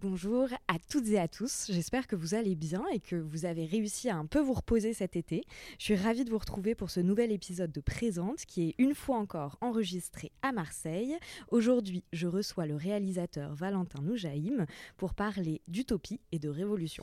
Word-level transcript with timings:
Bonjour 0.00 0.46
à 0.68 0.78
toutes 0.88 1.08
et 1.08 1.18
à 1.18 1.26
tous, 1.26 1.66
j'espère 1.70 2.06
que 2.06 2.14
vous 2.14 2.34
allez 2.34 2.54
bien 2.54 2.84
et 2.92 3.00
que 3.00 3.16
vous 3.16 3.46
avez 3.46 3.64
réussi 3.64 4.08
à 4.08 4.16
un 4.16 4.26
peu 4.26 4.38
vous 4.38 4.52
reposer 4.52 4.92
cet 4.92 5.16
été. 5.16 5.42
Je 5.80 5.86
suis 5.86 5.96
ravie 5.96 6.24
de 6.24 6.30
vous 6.30 6.38
retrouver 6.38 6.76
pour 6.76 6.88
ce 6.88 7.00
nouvel 7.00 7.32
épisode 7.32 7.72
de 7.72 7.80
Présente 7.80 8.44
qui 8.46 8.68
est 8.68 8.74
une 8.78 8.94
fois 8.94 9.16
encore 9.16 9.58
enregistré 9.60 10.30
à 10.42 10.52
Marseille. 10.52 11.16
Aujourd'hui, 11.50 12.04
je 12.12 12.28
reçois 12.28 12.66
le 12.66 12.76
réalisateur 12.76 13.56
Valentin 13.56 14.00
Noujaïm 14.00 14.66
pour 14.98 15.14
parler 15.14 15.62
d'utopie 15.66 16.20
et 16.30 16.38
de 16.38 16.48
révolution. 16.48 17.02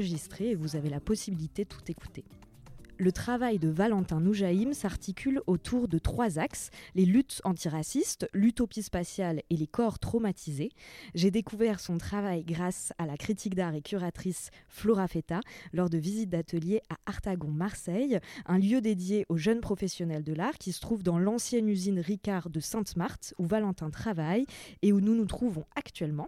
et 0.51 0.55
vous 0.55 0.75
avez 0.75 0.89
la 0.89 0.99
possibilité 0.99 1.63
de 1.63 1.69
tout 1.69 1.89
écouter. 1.89 2.23
Le 3.01 3.11
travail 3.11 3.57
de 3.57 3.67
Valentin 3.67 4.19
Noujaïm 4.19 4.75
s'articule 4.75 5.41
autour 5.47 5.87
de 5.87 5.97
trois 5.97 6.37
axes, 6.37 6.69
les 6.93 7.07
luttes 7.07 7.41
antiracistes, 7.45 8.29
l'utopie 8.31 8.83
spatiale 8.83 9.41
et 9.49 9.57
les 9.57 9.65
corps 9.65 9.97
traumatisés. 9.97 10.69
J'ai 11.15 11.31
découvert 11.31 11.79
son 11.79 11.97
travail 11.97 12.43
grâce 12.43 12.93
à 12.99 13.07
la 13.07 13.17
critique 13.17 13.55
d'art 13.55 13.73
et 13.73 13.81
curatrice 13.81 14.51
Flora 14.67 15.07
Feta 15.07 15.39
lors 15.73 15.89
de 15.89 15.97
visites 15.97 16.29
d'atelier 16.29 16.81
à 16.91 16.97
Artagon, 17.07 17.49
Marseille, 17.49 18.19
un 18.45 18.59
lieu 18.59 18.81
dédié 18.81 19.25
aux 19.29 19.37
jeunes 19.37 19.61
professionnels 19.61 20.23
de 20.23 20.33
l'art 20.33 20.59
qui 20.59 20.71
se 20.71 20.79
trouve 20.79 21.01
dans 21.01 21.17
l'ancienne 21.17 21.69
usine 21.69 21.99
Ricard 21.99 22.51
de 22.51 22.59
Sainte-Marthe 22.59 23.33
où 23.39 23.47
Valentin 23.47 23.89
travaille 23.89 24.45
et 24.83 24.93
où 24.93 25.01
nous 25.01 25.15
nous 25.15 25.25
trouvons 25.25 25.65
actuellement. 25.75 26.27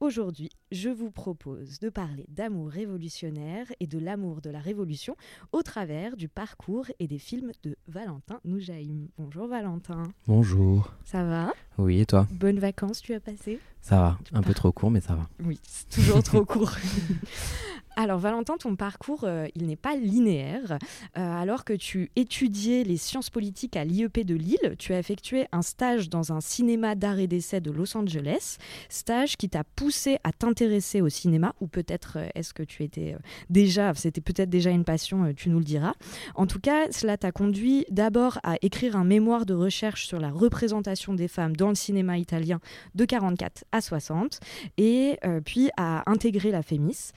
Aujourd'hui, 0.00 0.50
je 0.70 0.90
vous 0.90 1.10
propose 1.10 1.78
de 1.78 1.88
parler 1.88 2.26
d'amour 2.28 2.68
révolutionnaire 2.68 3.72
et 3.80 3.86
de 3.86 3.98
l'amour 3.98 4.42
de 4.42 4.50
la 4.50 4.60
révolution 4.60 5.16
au 5.52 5.62
travers 5.62 6.09
du 6.16 6.28
parcours 6.28 6.86
et 6.98 7.06
des 7.06 7.18
films 7.18 7.52
de 7.62 7.76
Valentin 7.88 8.40
Noujaïm. 8.44 9.08
Bonjour 9.18 9.46
Valentin. 9.48 10.02
Bonjour. 10.26 10.92
Ça 11.04 11.24
va? 11.24 11.52
Oui, 11.78 12.00
et 12.00 12.06
toi? 12.06 12.26
Bonnes 12.32 12.58
vacances 12.58 13.00
tu 13.02 13.14
as 13.14 13.20
passé 13.20 13.58
Ça 13.80 13.96
va, 14.00 14.18
un 14.32 14.42
peu 14.42 14.54
trop 14.54 14.72
court, 14.72 14.90
mais 14.90 15.00
ça 15.00 15.14
va. 15.14 15.28
Oui, 15.44 15.58
c'est 15.62 15.88
toujours 15.88 16.22
trop 16.22 16.44
court. 16.46 16.72
Alors 18.02 18.18
Valentin, 18.18 18.56
ton 18.56 18.76
parcours, 18.76 19.24
euh, 19.24 19.46
il 19.54 19.66
n'est 19.66 19.76
pas 19.76 19.94
linéaire. 19.94 20.78
Euh, 21.18 21.20
alors 21.20 21.66
que 21.66 21.74
tu 21.74 22.10
étudiais 22.16 22.82
les 22.82 22.96
sciences 22.96 23.28
politiques 23.28 23.76
à 23.76 23.84
l'IEP 23.84 24.24
de 24.24 24.34
Lille, 24.34 24.74
tu 24.78 24.94
as 24.94 24.98
effectué 24.98 25.48
un 25.52 25.60
stage 25.60 26.08
dans 26.08 26.32
un 26.32 26.40
cinéma 26.40 26.94
d'art 26.94 27.18
et 27.18 27.26
d'essai 27.26 27.60
de 27.60 27.70
Los 27.70 27.94
Angeles, 27.98 28.56
stage 28.88 29.36
qui 29.36 29.50
t'a 29.50 29.64
poussé 29.64 30.16
à 30.24 30.32
t'intéresser 30.32 31.02
au 31.02 31.10
cinéma, 31.10 31.54
ou 31.60 31.66
peut-être 31.66 32.14
euh, 32.16 32.28
est-ce 32.34 32.54
que 32.54 32.62
tu 32.62 32.84
étais 32.84 33.16
déjà, 33.50 33.92
c'était 33.92 34.22
peut-être 34.22 34.48
déjà 34.48 34.70
une 34.70 34.84
passion, 34.84 35.34
tu 35.36 35.50
nous 35.50 35.58
le 35.58 35.64
diras. 35.66 35.92
En 36.36 36.46
tout 36.46 36.58
cas, 36.58 36.90
cela 36.92 37.18
t'a 37.18 37.32
conduit 37.32 37.84
d'abord 37.90 38.38
à 38.44 38.56
écrire 38.62 38.96
un 38.96 39.04
mémoire 39.04 39.44
de 39.44 39.52
recherche 39.52 40.06
sur 40.06 40.20
la 40.20 40.30
représentation 40.30 41.12
des 41.12 41.28
femmes 41.28 41.54
dans 41.54 41.68
le 41.68 41.74
cinéma 41.74 42.16
italien 42.16 42.60
de 42.94 43.04
44 43.04 43.64
à 43.72 43.82
60, 43.82 44.40
et 44.78 45.18
puis 45.44 45.68
à 45.76 46.10
intégrer 46.10 46.50
la 46.50 46.62
Fémis 46.62 47.12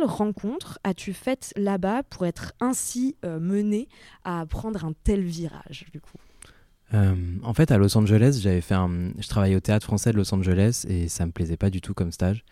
quelle 0.00 0.08
rencontre 0.08 0.78
as-tu 0.84 1.12
faite 1.12 1.52
là-bas 1.56 2.04
pour 2.04 2.26
être 2.26 2.52
ainsi 2.60 3.16
euh, 3.24 3.40
mené 3.40 3.88
à 4.24 4.46
prendre 4.46 4.84
un 4.84 4.92
tel 5.04 5.22
virage 5.22 5.86
du 5.92 6.00
coup? 6.00 6.18
Euh, 6.92 7.14
en 7.44 7.54
fait, 7.54 7.70
à 7.70 7.78
Los 7.78 7.96
Angeles, 7.96 8.40
j'avais 8.42 8.60
fait 8.60 8.74
un... 8.74 9.12
je 9.18 9.28
travaillais 9.28 9.54
au 9.54 9.60
théâtre 9.60 9.86
français 9.86 10.10
de 10.10 10.16
Los 10.16 10.34
Angeles 10.34 10.84
et 10.88 11.08
ça 11.08 11.24
me 11.24 11.30
plaisait 11.30 11.56
pas 11.56 11.70
du 11.70 11.80
tout 11.80 11.94
comme 11.94 12.10
stage. 12.10 12.44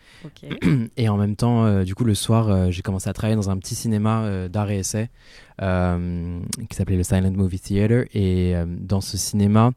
Et 0.95 1.09
en 1.09 1.17
même 1.17 1.35
temps, 1.35 1.65
euh, 1.65 1.83
du 1.83 1.93
coup, 1.93 2.05
le 2.05 2.15
soir, 2.15 2.71
j'ai 2.71 2.81
commencé 2.81 3.09
à 3.09 3.13
travailler 3.13 3.35
dans 3.35 3.49
un 3.49 3.57
petit 3.57 3.75
cinéma 3.75 4.47
d'art 4.47 4.71
et 4.71 4.79
essai 4.79 5.09
qui 5.59 6.75
s'appelait 6.75 6.95
le 6.95 7.03
Silent 7.03 7.31
Movie 7.31 7.59
Theater. 7.59 8.05
Et 8.13 8.53
dans 8.65 9.01
ce 9.01 9.17
cinéma, 9.17 9.71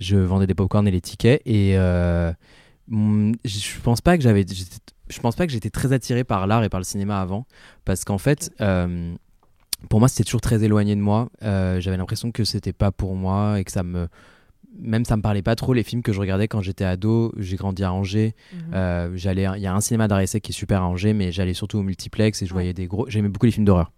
je 0.00 0.16
vendais 0.16 0.46
des 0.46 0.54
popcorn 0.54 0.88
et 0.88 0.90
les 0.90 1.02
tickets. 1.02 1.42
Et 1.44 1.74
je 1.74 2.32
pense 3.82 4.00
pas 4.00 4.16
que 4.16 4.22
j'avais 4.22 4.44
je 5.08 5.20
pense 5.20 5.36
pas 5.36 5.46
que 5.46 5.52
j'étais 5.52 5.70
très 5.70 5.92
attiré 5.92 6.24
par 6.24 6.46
l'art 6.46 6.64
et 6.64 6.68
par 6.68 6.80
le 6.80 6.84
cinéma 6.84 7.20
avant, 7.20 7.46
parce 7.84 8.04
qu'en 8.04 8.18
fait, 8.18 8.50
euh, 8.60 9.14
pour 9.88 10.00
moi, 10.00 10.08
c'était 10.08 10.24
toujours 10.24 10.40
très 10.40 10.64
éloigné 10.64 10.96
de 10.96 11.00
moi. 11.00 11.28
Euh, 11.42 11.80
j'avais 11.80 11.96
l'impression 11.96 12.32
que 12.32 12.44
c'était 12.44 12.72
pas 12.72 12.90
pour 12.90 13.14
moi 13.14 13.60
et 13.60 13.64
que 13.64 13.72
ça 13.72 13.82
me 13.82 14.08
même 14.78 15.06
ça 15.06 15.16
me 15.16 15.22
parlait 15.22 15.40
pas 15.40 15.54
trop 15.54 15.72
les 15.72 15.82
films 15.82 16.02
que 16.02 16.12
je 16.12 16.20
regardais 16.20 16.48
quand 16.48 16.60
j'étais 16.60 16.84
ado. 16.84 17.32
J'ai 17.38 17.56
grandi 17.56 17.82
à 17.82 17.94
Angers. 17.94 18.34
Mhm. 18.52 18.60
Euh, 18.74 19.10
j'allais, 19.14 19.46
il 19.56 19.62
y 19.62 19.66
a 19.66 19.74
un 19.74 19.80
cinéma 19.80 20.06
d'art 20.06 20.22
qui 20.22 20.34
est 20.34 20.52
super 20.52 20.82
à 20.82 20.86
Angers, 20.86 21.14
mais 21.14 21.32
j'allais 21.32 21.54
surtout 21.54 21.78
au 21.78 21.82
multiplex 21.82 22.42
et 22.42 22.46
je 22.46 22.52
voyais 22.52 22.74
des 22.74 22.86
gros. 22.86 23.06
J'aimais 23.08 23.30
beaucoup 23.30 23.46
les 23.46 23.52
films 23.52 23.64
d'horreur. 23.64 23.90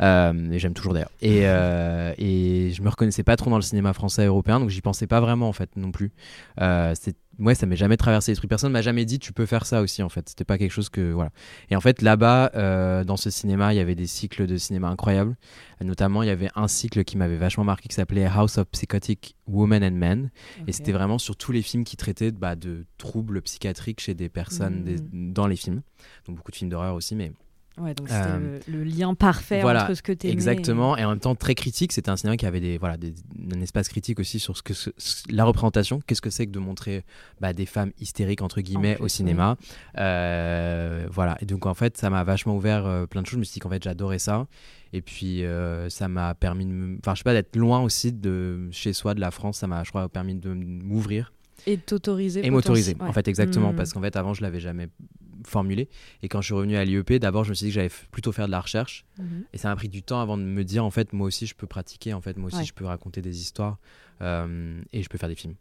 et 0.00 0.58
j'aime 0.58 0.74
toujours 0.74 0.94
d'ailleurs. 0.94 1.12
Et, 1.22 1.42
et 1.42 2.72
je 2.72 2.82
me 2.82 2.88
reconnaissais 2.88 3.22
pas 3.22 3.36
trop 3.36 3.50
dans 3.50 3.56
le 3.56 3.62
cinéma 3.62 3.92
français 3.92 4.26
européen, 4.26 4.58
donc 4.58 4.70
j'y 4.70 4.80
pensais 4.80 5.06
pas 5.06 5.20
vraiment 5.20 5.48
en 5.48 5.52
fait 5.52 5.70
non 5.76 5.92
plus. 5.92 6.10
c'est 6.58 7.14
ouais, 7.38 7.54
ça 7.54 7.66
m'est 7.66 7.76
jamais 7.76 7.96
traversé 7.96 8.30
l'esprit. 8.30 8.48
Personne 8.48 8.72
m'a 8.72 8.82
jamais 8.82 9.04
dit 9.04 9.18
tu 9.18 9.32
peux 9.32 9.46
faire 9.46 9.66
ça 9.66 9.82
aussi 9.82 10.02
en 10.02 10.08
fait. 10.08 10.28
C'était 10.28 10.44
pas 10.44 10.58
quelque 10.58 10.70
chose 10.70 10.88
que 10.88 11.12
voilà. 11.12 11.30
Et 11.70 11.76
en 11.76 11.80
fait 11.80 12.02
là-bas, 12.02 12.52
euh, 12.54 13.04
dans 13.04 13.16
ce 13.16 13.30
cinéma, 13.30 13.72
il 13.74 13.76
y 13.76 13.80
avait 13.80 13.94
des 13.94 14.06
cycles 14.06 14.46
de 14.46 14.56
cinéma 14.56 14.88
incroyables. 14.88 15.36
Notamment, 15.82 16.22
il 16.22 16.26
y 16.26 16.30
avait 16.30 16.48
un 16.54 16.68
cycle 16.68 17.04
qui 17.04 17.18
m'avait 17.18 17.36
vachement 17.36 17.64
marqué 17.64 17.88
qui 17.88 17.94
s'appelait 17.94 18.24
House 18.24 18.56
of 18.58 18.66
Psychotic 18.68 19.36
Women 19.46 19.84
and 19.84 19.96
Men. 19.96 20.30
Et 20.66 20.72
c'était 20.72 20.92
vraiment 20.92 21.18
sur 21.18 21.36
tous 21.36 21.52
les 21.52 21.62
films 21.62 21.84
qui 21.84 21.96
traitaient 21.96 22.30
bah, 22.30 22.56
de 22.56 22.86
troubles 22.96 23.42
psychiatriques 23.42 24.00
chez 24.00 24.14
des 24.14 24.28
personnes 24.28 24.84
hmm. 24.84 25.32
dans 25.32 25.46
les 25.46 25.56
films. 25.56 25.82
Donc 26.26 26.36
beaucoup 26.36 26.50
de 26.50 26.56
films 26.56 26.70
d'horreur 26.70 26.94
aussi, 26.94 27.14
mais 27.14 27.32
Ouais, 27.78 27.92
donc 27.92 28.08
c'était 28.08 28.22
euh, 28.22 28.58
le, 28.68 28.84
lien 28.84 29.14
parfait 29.14 29.62
entre 29.62 29.94
ce 29.94 30.00
que 30.00 30.12
tu 30.12 30.28
Exactement, 30.28 30.96
et... 30.96 31.04
en 31.04 31.10
même 31.10 31.20
temps 31.20 31.34
très 31.34 31.54
critique. 31.54 31.92
C'était 31.92 32.08
un 32.08 32.16
cinéma 32.16 32.38
qui 32.38 32.46
avait 32.46 32.60
des, 32.60 32.78
voilà, 32.78 32.96
des, 32.96 33.12
un 33.54 33.60
espace 33.60 33.88
critique 33.88 34.18
aussi 34.18 34.38
sur 34.38 34.56
ce 34.56 34.62
que 34.62 34.72
la 35.30 35.44
représentation. 35.44 36.00
Qu'est-ce 36.06 36.22
que 36.22 36.30
c'est 36.30 36.46
que 36.46 36.52
de 36.52 36.58
montrer 36.58 37.04
bah, 37.40 37.52
des 37.52 37.66
femmes 37.66 37.92
hystériques, 38.00 38.40
entre 38.40 38.62
guillemets, 38.62 38.96
au 39.00 39.08
cinéma? 39.08 39.58
Euh, 39.98 41.06
voilà, 41.10 41.36
et 41.40 41.44
donc 41.46 41.66
en 41.66 41.74
fait, 41.74 41.98
ça 41.98 42.08
m'a 42.08 42.24
vachement 42.24 42.56
ouvert 42.56 42.86
euh, 42.86 43.06
plein 43.06 43.20
de 43.20 43.26
choses. 43.26 43.34
Je 43.34 43.40
me 43.40 43.44
suis 43.44 43.54
dit 43.54 43.60
qu'en 43.60 43.70
fait, 43.70 43.82
j'adorais 43.82 44.18
ça. 44.18 44.46
Et 44.94 45.02
puis, 45.02 45.42
ça 45.88 46.08
m'a 46.08 46.34
permis 46.34 46.64
de. 46.64 46.96
Enfin, 47.00 47.14
je 47.14 47.18
sais 47.18 47.24
pas, 47.24 47.34
d'être 47.34 47.56
loin 47.56 47.82
aussi 47.82 48.12
de 48.12 48.68
chez 48.70 48.94
soi, 48.94 49.12
de 49.12 49.20
la 49.20 49.30
France. 49.30 49.58
Ça 49.58 49.66
m'a, 49.66 49.84
je 49.84 49.90
crois, 49.90 50.08
permis 50.08 50.34
de 50.34 50.48
m'ouvrir. 50.48 51.34
Et 51.66 51.76
de 51.76 51.82
t'autoriser. 51.82 52.46
Et 52.46 52.50
m'autoriser, 52.50 52.96
en 53.00 53.12
fait, 53.12 53.28
exactement. 53.28 53.72
Hmm. 53.72 53.76
Parce 53.76 53.92
qu'en 53.92 54.00
fait, 54.00 54.16
avant, 54.16 54.32
je 54.32 54.42
l'avais 54.42 54.60
jamais 54.60 54.88
formulé. 55.46 55.88
Et 56.22 56.28
quand 56.28 56.40
je 56.40 56.46
suis 56.46 56.54
revenu 56.54 56.76
à 56.76 56.84
l'IEP, 56.84 57.14
d'abord, 57.14 57.44
je 57.44 57.50
me 57.50 57.54
suis 57.54 57.66
dit 57.66 57.70
que 57.70 57.74
j'allais 57.74 57.90
plutôt 58.10 58.32
faire 58.32 58.46
de 58.46 58.50
la 58.50 58.60
recherche. 58.60 59.04
Mhm. 59.18 59.44
Et 59.52 59.58
ça 59.58 59.68
m'a 59.68 59.76
pris 59.76 59.88
du 59.88 60.02
temps 60.02 60.20
avant 60.20 60.36
de 60.38 60.42
me 60.42 60.64
dire, 60.64 60.84
en 60.84 60.90
fait, 60.90 61.12
moi 61.12 61.26
aussi, 61.26 61.46
je 61.46 61.54
peux 61.54 61.66
pratiquer. 61.66 62.14
En 62.14 62.20
fait, 62.20 62.36
moi 62.36 62.48
aussi, 62.48 62.64
je 62.64 62.74
peux 62.74 62.84
raconter 62.84 63.22
des 63.22 63.40
histoires 63.40 63.78
euh, 64.22 64.80
et 64.92 65.02
je 65.02 65.08
peux 65.08 65.18
faire 65.18 65.28
des 65.28 65.34
films. 65.34 65.54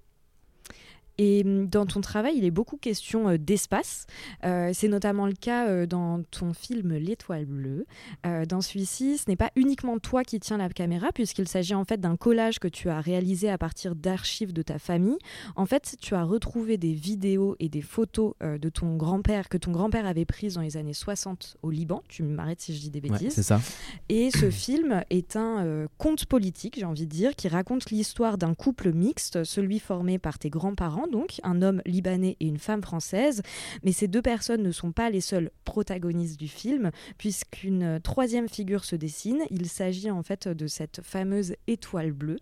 Et 1.18 1.44
hum, 1.46 1.68
dans 1.68 1.86
ton 1.86 2.02
travail, 2.02 2.36
il 2.38 2.46
est 2.46 2.52
beaucoup 2.52 2.78
question 2.78 3.30
euh, 3.30 3.38
d'espace. 3.38 4.06
Euh, 4.44 4.72
c'est 4.74 4.88
notamment 4.88 5.28
le 5.28 5.34
cas 5.34 5.68
euh, 5.68 5.86
dans 5.86 6.24
ton 6.24 6.54
film 6.54 6.94
L'étoile 6.96 7.46
bleue. 7.46 7.86
dans 8.24 8.62
celui-ci, 8.62 9.18
ce 9.18 9.30
n'est 9.30 9.36
pas 9.36 9.52
uniquement 9.56 10.00
toi 10.00 10.24
qui 10.24 10.40
tiens 10.40 10.58
la 10.58 10.70
caméra, 10.70 11.12
puisqu'il 11.12 11.48
s'agit 11.48 11.74
en 11.74 11.84
fait 11.84 12.00
d'un 12.00 12.16
collage 12.16 12.60
que 12.60 12.68
tu 12.68 12.90
as 12.90 13.00
réalisé 13.00 13.50
à 13.50 13.58
partir 13.58 13.96
d'archives 13.96 14.54
de 14.54 14.62
ta 14.62 14.80
famille. 14.80 15.18
En 15.56 15.66
fait, 15.66 15.96
tu 16.02 16.16
as 16.16 16.24
retrouvé 16.24 16.78
des 16.78 16.94
vidéos 16.94 17.56
et 17.60 17.70
des 17.70 17.82
photos 17.82 18.34
de 18.42 18.70
ton 18.70 18.96
grand-père 18.96 19.50
que 19.50 19.58
ton 19.58 19.72
grand-père 19.72 20.06
avait 20.06 20.26
prises 20.26 20.56
dans 20.56 20.62
les 20.62 20.78
années 20.78 20.94
60 20.94 21.58
au 21.62 21.70
Liban. 21.70 22.02
Tu 22.08 22.24
m'arrêtes 22.24 22.62
si 22.62 22.76
je 22.76 22.82
dis 22.82 22.90
des 22.90 23.02
bêtises. 23.02 23.34
c'est 23.34 23.44
ça. 23.44 23.62
Et 24.10 24.32
ce 24.32 24.50
film 24.50 25.04
est 25.10 25.36
un 25.36 25.88
conte 25.98 26.26
politique, 26.26 26.76
j'ai 26.80 26.86
envie 26.86 27.06
de 27.06 27.12
dire, 27.12 27.36
qui 27.36 27.48
raconte 27.48 27.90
l'histoire 27.92 28.38
d'un 28.38 28.54
couple 28.54 28.92
mixte, 28.92 29.44
celui 29.44 29.80
formé 29.80 30.18
par 30.18 30.40
tes 30.40 30.50
grands-parents 30.50 31.05
donc, 31.08 31.40
un 31.44 31.62
homme 31.62 31.82
libanais 31.86 32.38
et 32.40 32.48
une 32.48 32.58
femme 32.58 32.82
française. 32.82 33.42
Mais 33.84 33.92
ces 33.92 34.08
deux 34.08 34.22
personnes 34.22 34.64
ne 34.64 34.72
sont 34.72 34.92
pas 34.92 35.10
les 35.10 35.22
seules 35.22 35.52
protagonistes 35.64 36.40
du 36.40 36.48
film, 36.48 36.92
puisqu'une 37.18 38.00
troisième 38.02 38.50
figure 38.50 38.86
se 38.86 38.96
dessine. 38.96 39.40
Il 39.50 39.68
s'agit 39.68 40.12
en 40.12 40.24
fait 40.24 40.48
de 40.48 40.68
cette 40.68 41.02
fameuse 41.04 41.56
étoile 41.68 42.12
bleue. 42.12 42.38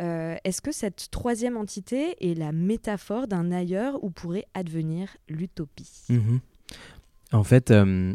Euh, 0.00 0.36
est-ce 0.44 0.60
que 0.60 0.72
cette 0.72 1.10
troisième 1.10 1.56
entité 1.56 2.16
est 2.20 2.34
la 2.34 2.52
métaphore 2.52 3.26
d'un 3.26 3.52
ailleurs 3.52 4.02
où 4.02 4.10
pourrait 4.10 4.46
advenir 4.54 5.16
l'utopie? 5.28 6.04
Mhm. 6.08 6.40
En 7.32 7.44
fait, 7.44 7.70
euh, 7.70 8.14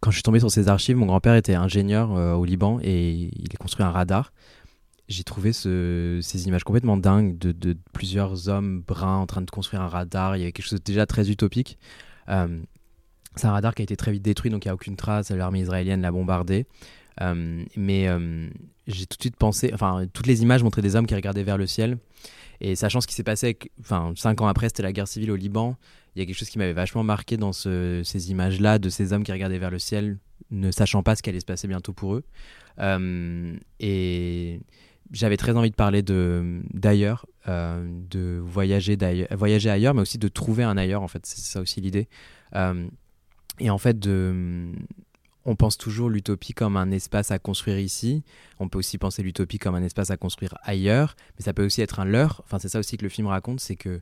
quand 0.00 0.10
je 0.10 0.16
suis 0.16 0.22
tombé 0.22 0.40
sur 0.40 0.50
ces 0.50 0.68
archives, 0.68 0.96
mon 0.96 1.06
grand-père 1.06 1.36
était 1.36 1.54
ingénieur 1.54 2.10
au 2.10 2.44
Liban 2.44 2.78
et 2.82 3.10
il 3.12 3.48
a 3.52 3.56
construit 3.56 3.84
un 3.84 3.90
radar 3.90 4.32
j'ai 5.08 5.24
trouvé 5.24 5.52
ce, 5.52 6.18
ces 6.22 6.48
images 6.48 6.64
complètement 6.64 6.96
dingues 6.96 7.38
de, 7.38 7.76
plusieurs 7.92 8.48
hommes 8.48 8.80
bruns 8.80 9.18
en 9.18 9.26
train 9.26 9.40
de 9.40 9.50
construire 9.50 9.82
un 9.82 9.88
radar. 9.88 10.36
Il 10.36 10.40
y 10.40 10.42
avait 10.42 10.52
quelque 10.52 10.66
chose 10.66 10.80
de 10.80 10.84
déjà 10.84 11.06
très 11.06 11.30
utopique. 11.30 11.78
Euh, 12.28 12.60
c'est 13.36 13.46
un 13.46 13.52
radar 13.52 13.74
qui 13.74 13.82
a 13.82 13.84
été 13.84 13.96
très 13.96 14.12
vite 14.12 14.22
détruit, 14.22 14.50
donc 14.50 14.64
il 14.64 14.68
n'y 14.68 14.70
a 14.70 14.74
aucune 14.74 14.96
trace. 14.96 15.30
L'armée 15.30 15.60
israélienne 15.60 16.02
l'a 16.02 16.10
bombardé. 16.10 16.66
Euh, 17.20 17.64
mais 17.76 18.08
euh, 18.08 18.48
j'ai 18.86 19.06
tout 19.06 19.16
de 19.16 19.22
suite 19.22 19.36
pensé, 19.36 19.70
enfin, 19.72 20.06
toutes 20.12 20.26
les 20.26 20.42
images 20.42 20.62
montraient 20.62 20.82
des 20.82 20.96
hommes 20.96 21.06
qui 21.06 21.14
regardaient 21.14 21.44
vers 21.44 21.58
le 21.58 21.66
ciel. 21.66 21.98
Et 22.60 22.74
sachant 22.74 23.00
ce 23.00 23.06
qui 23.06 23.14
s'est 23.14 23.22
passé, 23.22 23.58
enfin, 23.80 24.12
cinq 24.16 24.40
ans 24.40 24.48
après, 24.48 24.68
c'était 24.68 24.82
la 24.82 24.92
guerre 24.92 25.08
civile 25.08 25.30
au 25.30 25.36
Liban. 25.36 25.76
Il 26.14 26.18
y 26.18 26.22
a 26.22 26.26
quelque 26.26 26.36
chose 26.36 26.48
qui 26.48 26.58
m'avait 26.58 26.72
vachement 26.72 27.04
marqué 27.04 27.36
dans 27.36 27.52
ce, 27.52 28.00
ces 28.02 28.30
images-là 28.30 28.78
de 28.78 28.88
ces 28.88 29.12
hommes 29.12 29.22
qui 29.22 29.32
regardaient 29.32 29.58
vers 29.58 29.70
le 29.70 29.78
ciel, 29.78 30.18
ne 30.50 30.70
sachant 30.70 31.02
pas 31.02 31.14
ce 31.14 31.22
qui 31.22 31.28
allait 31.28 31.40
se 31.40 31.46
passer 31.46 31.68
bientôt 31.68 31.92
pour 31.92 32.14
eux. 32.14 32.24
et 33.78 34.60
j'avais 35.12 35.36
très 35.36 35.52
envie 35.52 35.70
de 35.70 35.76
parler 35.76 36.02
d'ailleurs, 36.02 37.26
euh, 37.48 37.86
de 38.10 38.40
voyager 38.44 38.96
d'ailleurs, 38.96 39.28
ailleurs, 39.42 39.94
mais 39.94 40.02
aussi 40.02 40.18
de 40.18 40.28
trouver 40.28 40.64
un 40.64 40.76
ailleurs. 40.76 41.02
En 41.02 41.08
fait, 41.08 41.24
c'est 41.26 41.40
ça 41.40 41.60
aussi 41.60 41.80
l'idée. 41.80 42.08
Euh, 42.54 42.86
et 43.58 43.70
en 43.70 43.78
fait, 43.78 44.06
on 45.44 45.56
pense 45.56 45.78
toujours 45.78 46.10
l'utopie 46.10 46.52
comme 46.52 46.76
un 46.76 46.90
espace 46.90 47.30
à 47.30 47.38
construire 47.38 47.78
ici. 47.78 48.24
On 48.58 48.68
peut 48.68 48.78
aussi 48.78 48.98
penser 48.98 49.22
l'utopie 49.22 49.58
comme 49.58 49.74
un 49.74 49.82
espace 49.82 50.10
à 50.10 50.16
construire 50.16 50.58
ailleurs, 50.62 51.16
mais 51.38 51.44
ça 51.44 51.52
peut 51.52 51.64
aussi 51.64 51.80
être 51.82 52.00
un 52.00 52.04
leurre. 52.04 52.42
Enfin, 52.44 52.58
c'est 52.58 52.68
ça 52.68 52.78
aussi 52.78 52.96
que 52.96 53.04
le 53.04 53.08
film 53.08 53.28
raconte, 53.28 53.60
c'est 53.60 53.76
que 53.76 54.00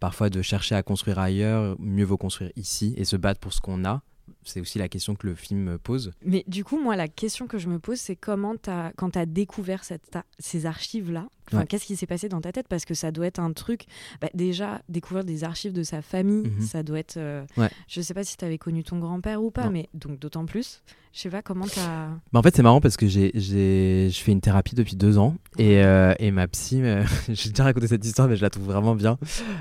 parfois 0.00 0.30
de 0.30 0.42
chercher 0.42 0.74
à 0.74 0.82
construire 0.82 1.18
ailleurs, 1.18 1.76
mieux 1.78 2.04
vaut 2.04 2.16
construire 2.16 2.52
ici 2.56 2.94
et 2.96 3.04
se 3.04 3.16
battre 3.16 3.40
pour 3.40 3.52
ce 3.52 3.60
qu'on 3.60 3.84
a 3.84 4.02
c'est 4.46 4.60
aussi 4.60 4.78
la 4.78 4.88
question 4.88 5.14
que 5.14 5.26
le 5.26 5.34
film 5.34 5.78
pose. 5.78 6.12
Mais 6.24 6.44
du 6.46 6.64
coup, 6.64 6.80
moi, 6.80 6.96
la 6.96 7.08
question 7.08 7.46
que 7.46 7.58
je 7.58 7.68
me 7.68 7.78
pose, 7.78 7.98
c'est 7.98 8.16
comment, 8.16 8.54
as, 8.66 8.92
quand 8.96 9.10
tu 9.10 9.18
as 9.18 9.26
découvert 9.26 9.84
cette, 9.84 10.18
ces 10.38 10.66
archives-là, 10.66 11.28
qu'est-ce 11.68 11.86
qui 11.86 11.96
s'est 11.96 12.06
passé 12.06 12.28
dans 12.28 12.40
ta 12.40 12.52
tête? 12.52 12.68
Parce 12.68 12.84
que 12.84 12.94
ça 12.94 13.10
doit 13.10 13.26
être 13.26 13.40
un 13.40 13.52
truc. 13.52 13.86
Bah, 14.20 14.28
déjà, 14.34 14.80
découvrir 14.88 15.24
des 15.24 15.44
archives 15.44 15.72
de 15.72 15.82
sa 15.82 16.02
famille, 16.02 16.48
mhm. 16.48 16.62
ça 16.62 16.82
doit 16.82 16.98
être. 16.98 17.16
Euh, 17.16 17.44
je 17.88 18.00
sais 18.00 18.14
pas 18.14 18.24
si 18.24 18.36
tu 18.36 18.44
avais 18.44 18.58
connu 18.58 18.84
ton 18.84 18.98
grand-père 18.98 19.42
ou 19.42 19.50
pas, 19.50 19.70
mais 19.70 19.88
donc 19.94 20.18
d'autant 20.18 20.46
plus. 20.46 20.82
Je 21.12 21.22
sais 21.22 21.30
pas 21.30 21.40
comment 21.40 21.66
tu 21.66 21.78
as. 21.78 22.08
Bah, 22.32 22.40
en 22.40 22.42
fait, 22.42 22.54
c'est 22.54 22.62
marrant 22.62 22.82
parce 22.82 22.98
que 22.98 23.06
j'ai, 23.06 23.32
je 23.34 24.20
fais 24.22 24.32
une 24.32 24.42
thérapie 24.42 24.74
depuis 24.74 24.96
deux 24.96 25.16
ans 25.16 25.34
et, 25.56 25.82
euh, 25.82 26.12
et 26.18 26.30
ma 26.30 26.46
psy, 26.46 26.82
j'ai 27.28 27.48
déjà 27.50 27.64
raconté 27.64 27.86
cette 27.86 28.04
histoire, 28.04 28.28
mais 28.28 28.36
je 28.36 28.42
la 28.42 28.50
trouve 28.50 28.66
vraiment 28.66 28.94
bien. 28.94 29.18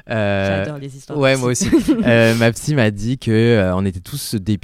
Euh, 0.10 0.66
J'adore 0.66 0.80
les 0.80 0.98
histoires. 0.98 1.18
Ouais, 1.18 1.38
moi 1.38 1.50
aussi. 1.50 1.70
ma 2.40 2.52
psy 2.52 2.76
m'a 2.76 2.92
dit 2.92 3.18
que 3.18 3.72
on 3.74 3.86
était 3.86 4.02
tous 4.02 4.36
des 4.36 4.58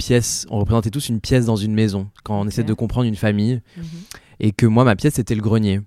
on 0.50 0.58
représentait 0.58 0.90
tous 0.90 1.08
une 1.08 1.20
pièce 1.20 1.46
dans 1.46 1.56
une 1.56 1.74
maison 1.74 2.08
quand 2.24 2.40
on 2.40 2.46
essaie 2.46 2.64
de 2.64 2.74
comprendre 2.74 3.06
une 3.06 3.16
famille. 3.16 3.60
Mhm. 3.76 3.84
Et 4.40 4.52
que 4.52 4.66
moi, 4.66 4.84
ma 4.84 4.96
pièce, 4.96 5.14
c'était 5.14 5.34
le 5.34 5.42
grenier 5.42 5.80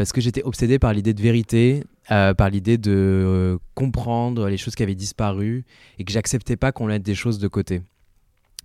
parce 0.00 0.12
que 0.12 0.22
j'étais 0.22 0.42
obsédé 0.44 0.78
par 0.78 0.94
l'idée 0.94 1.12
de 1.12 1.20
vérité, 1.20 1.84
euh, 2.10 2.32
par 2.32 2.48
l'idée 2.48 2.78
de 2.78 2.90
euh, 2.90 3.58
comprendre 3.74 4.48
les 4.48 4.56
choses 4.56 4.74
qui 4.74 4.82
avaient 4.82 4.94
disparu 4.94 5.66
et 5.98 6.04
que 6.04 6.10
j'acceptais 6.10 6.56
pas 6.56 6.72
qu'on 6.72 6.86
mette 6.86 7.02
des 7.02 7.14
choses 7.14 7.38
de 7.38 7.48
côté. 7.48 7.82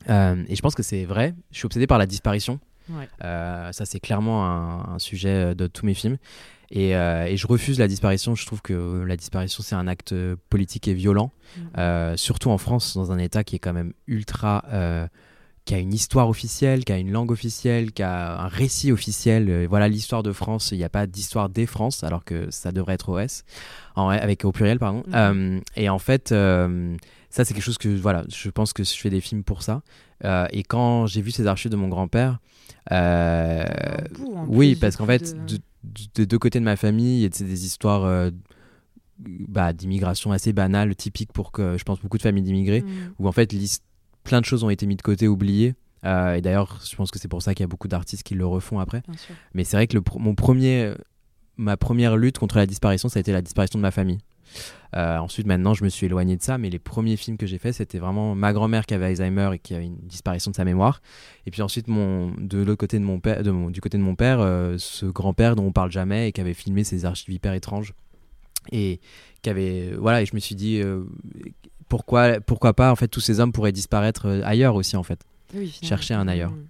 Euh, 0.10 0.42
et 0.48 0.56
je 0.56 0.62
pense 0.62 0.76
que 0.76 0.82
c'est 0.82 1.04
vrai. 1.04 1.36
Je 1.52 1.58
suis 1.58 1.66
obsédé 1.66 1.88
par 1.88 1.98
la 1.98 2.06
disparition. 2.06 2.62
ça, 3.20 3.84
c'est 3.84 4.00
clairement 4.00 4.46
un, 4.46 4.98
sujet 4.98 5.56
de 5.56 5.68
tous 5.68 5.86
mes 5.86 5.94
films. 5.94 6.16
Et, 6.76 6.90
et, 6.92 7.38
je 7.38 7.48
refuse 7.48 7.80
la 7.80 7.88
disparition. 7.88 8.36
Je 8.36 8.46
trouve 8.46 8.62
que 8.62 9.04
la 9.08 9.16
disparition, 9.16 9.64
c'est 9.64 9.76
un 9.76 9.88
acte 9.88 10.14
politique 10.50 10.88
et 10.88 10.94
violent, 10.94 11.32
mmh. 11.58 12.18
surtout 12.18 12.50
en 12.52 12.58
France, 12.58 12.96
dans 12.96 13.12
un 13.12 13.18
État 13.18 13.44
qui 13.44 13.56
est 13.56 13.60
quand 13.60 13.74
même 13.74 13.94
ultra 14.08 14.64
qui 15.66 15.74
a 15.74 15.80
une 15.80 15.94
histoire 15.94 16.30
officielle, 16.30 16.86
qui 16.86 16.94
a 16.94 16.98
une 16.98 17.12
langue 17.12 17.32
officielle, 17.32 17.92
qui 17.92 18.04
a 18.04 18.40
un 18.40 18.48
récit 18.48 18.92
officiel. 18.92 19.50
Euh, 19.50 19.68
voilà 19.68 19.90
l'histoire 19.90 20.22
de 20.22 20.32
France. 20.32 20.70
Il 20.72 20.78
n'y 20.78 20.84
a 20.84 20.90
pas 20.90 21.08
d'histoire 21.08 21.50
des 21.50 21.66
France, 21.66 22.04
alors 22.04 22.24
que 22.24 22.50
ça 22.52 22.72
devrait 22.72 22.94
être 22.94 23.10
OS, 23.10 23.44
en, 23.96 24.10
avec 24.10 24.46
au 24.46 24.52
pluriel, 24.52 24.78
pardon. 24.78 25.04
Euh, 25.14 25.60
et 25.76 25.90
en 25.90 26.00
fait, 26.00 26.32
euh, 26.32 26.96
ça 27.32 27.44
c'est 27.44 27.56
quelque 27.56 27.64
chose 27.64 27.80
que 27.80 27.90
voilà, 27.90 28.24
je 28.30 28.50
pense 28.50 28.74
que 28.74 28.84
je 28.84 28.94
fais 28.94 29.10
des 29.10 29.22
films 29.22 29.44
pour 29.44 29.64
ça. 29.64 29.82
et 30.24 30.64
quand 30.64 31.08
j'ai 31.08 31.22
vu 31.22 31.32
ces 31.32 31.48
archives 31.48 31.72
de 31.72 31.76
mon 31.76 31.88
grand-père, 31.88 32.40
oui, 34.48 34.76
parce 34.76 34.96
qu'en 34.98 35.08
fait, 35.08 35.36
de... 35.48 35.58
deux 36.16 36.40
côtés 36.40 36.60
de 36.60 36.66
ma 36.66 36.76
famille, 36.76 37.20
il 37.20 37.22
y 37.22 37.26
a 37.26 37.30
des 37.30 37.66
histoires. 37.66 38.32
Bah, 39.18 39.72
d'immigration 39.72 40.34
assez 40.34 40.52
banales, 40.52 40.94
typiques 40.94 41.32
pour 41.32 41.54
que 41.54 41.78
je 41.78 41.84
pense 41.86 42.02
beaucoup 42.02 42.18
de 42.18 42.22
familles 42.22 42.44
d'immigrés, 42.44 42.82
mhm. 42.82 43.14
où 43.18 43.30
en 43.30 43.32
fait 43.32 43.56
plein 44.26 44.42
de 44.42 44.46
choses 44.46 44.66
ont 44.66 44.70
été 44.70 44.86
mises 44.86 44.98
de 44.98 45.02
côté, 45.04 45.30
oubliées. 45.30 45.74
Euh, 46.04 46.34
et 46.34 46.42
d'ailleurs, 46.42 46.82
je 46.86 46.94
pense 46.98 47.12
que 47.12 47.20
c'est 47.20 47.30
pour 47.30 47.42
ça 47.42 47.54
qu'il 47.54 47.64
y 47.64 47.64
a 47.64 47.68
beaucoup 47.68 47.88
d'artistes 47.88 48.24
qui 48.24 48.36
le 48.36 48.46
refont 48.46 48.80
après. 48.80 49.04
Mais 49.54 49.64
c'est 49.64 49.78
vrai 49.78 49.88
que 49.88 49.96
le, 49.96 50.04
mon 50.20 50.36
premier, 50.36 50.94
ma 51.56 51.78
première 51.78 52.18
lutte 52.18 52.38
contre 52.38 52.58
la 52.58 52.66
disparition, 52.66 53.08
ça 53.08 53.20
a 53.20 53.22
été 53.22 53.32
la 53.32 53.42
disparition 53.42 53.80
de 53.80 53.84
ma 53.84 53.92
famille. 53.92 54.20
Euh, 54.96 55.18
ensuite, 55.18 55.46
maintenant, 55.46 55.74
je 55.74 55.84
me 55.84 55.90
suis 55.90 56.06
éloigné 56.06 56.38
de 56.38 56.42
ça, 56.42 56.58
mais 56.58 56.70
les 56.70 56.80
premiers 56.80 57.18
films 57.18 57.38
que 57.38 57.46
j'ai 57.46 57.58
faits, 57.58 57.76
c'était 57.76 58.00
vraiment 58.00 58.34
ma 58.36 58.54
grand-mère 58.54 58.86
qui 58.86 58.94
avait 58.94 59.06
Alzheimer 59.06 59.52
et 59.54 59.60
qui 59.60 59.76
avait 59.76 59.86
une 59.86 59.98
disparition 59.98 60.52
de 60.52 60.56
sa 60.56 60.64
mémoire. 60.64 61.02
Et 61.46 61.52
puis 61.52 61.62
ensuite, 61.62 61.88
mon, 61.88 62.32
de 62.38 62.60
l'autre 62.60 62.80
côté 62.80 62.98
de 63.00 63.04
mon 63.04 63.20
père, 63.20 63.44
de 63.44 63.52
mon, 63.52 63.70
du 63.70 63.82
côté 63.82 63.98
de 63.98 64.04
mon 64.04 64.16
père, 64.16 64.40
euh, 64.40 64.76
ce 64.78 65.06
grand-père 65.06 65.56
dont 65.56 65.66
on 65.66 65.72
parle 65.72 65.92
jamais 65.92 66.30
et 66.30 66.32
qui 66.32 66.42
avait 66.42 66.54
filmé 66.54 66.84
ces 66.84 67.06
archives 67.06 67.34
hyper 67.34 67.54
étranges. 67.54 67.94
Et 68.72 69.00
qui 69.42 69.50
avait, 69.50 69.94
voilà, 70.00 70.22
et 70.22 70.26
je 70.26 70.34
me 70.34 70.40
suis 70.40 70.56
dit, 70.56 70.82
pourquoi, 71.88 72.40
pourquoi 72.42 72.74
pas 72.74 72.92
en 72.92 72.96
fait 72.96 73.08
tous 73.08 73.20
ces 73.20 73.40
hommes 73.40 73.52
pourraient 73.52 73.72
disparaître 73.72 74.28
euh, 74.28 74.42
ailleurs 74.44 74.76
aussi 74.76 74.96
en 74.96 75.04
fait. 75.04 75.24
Chercher 75.82 76.14
un 76.14 76.28
ailleurs. 76.28 76.52
Mmh. 76.52 76.68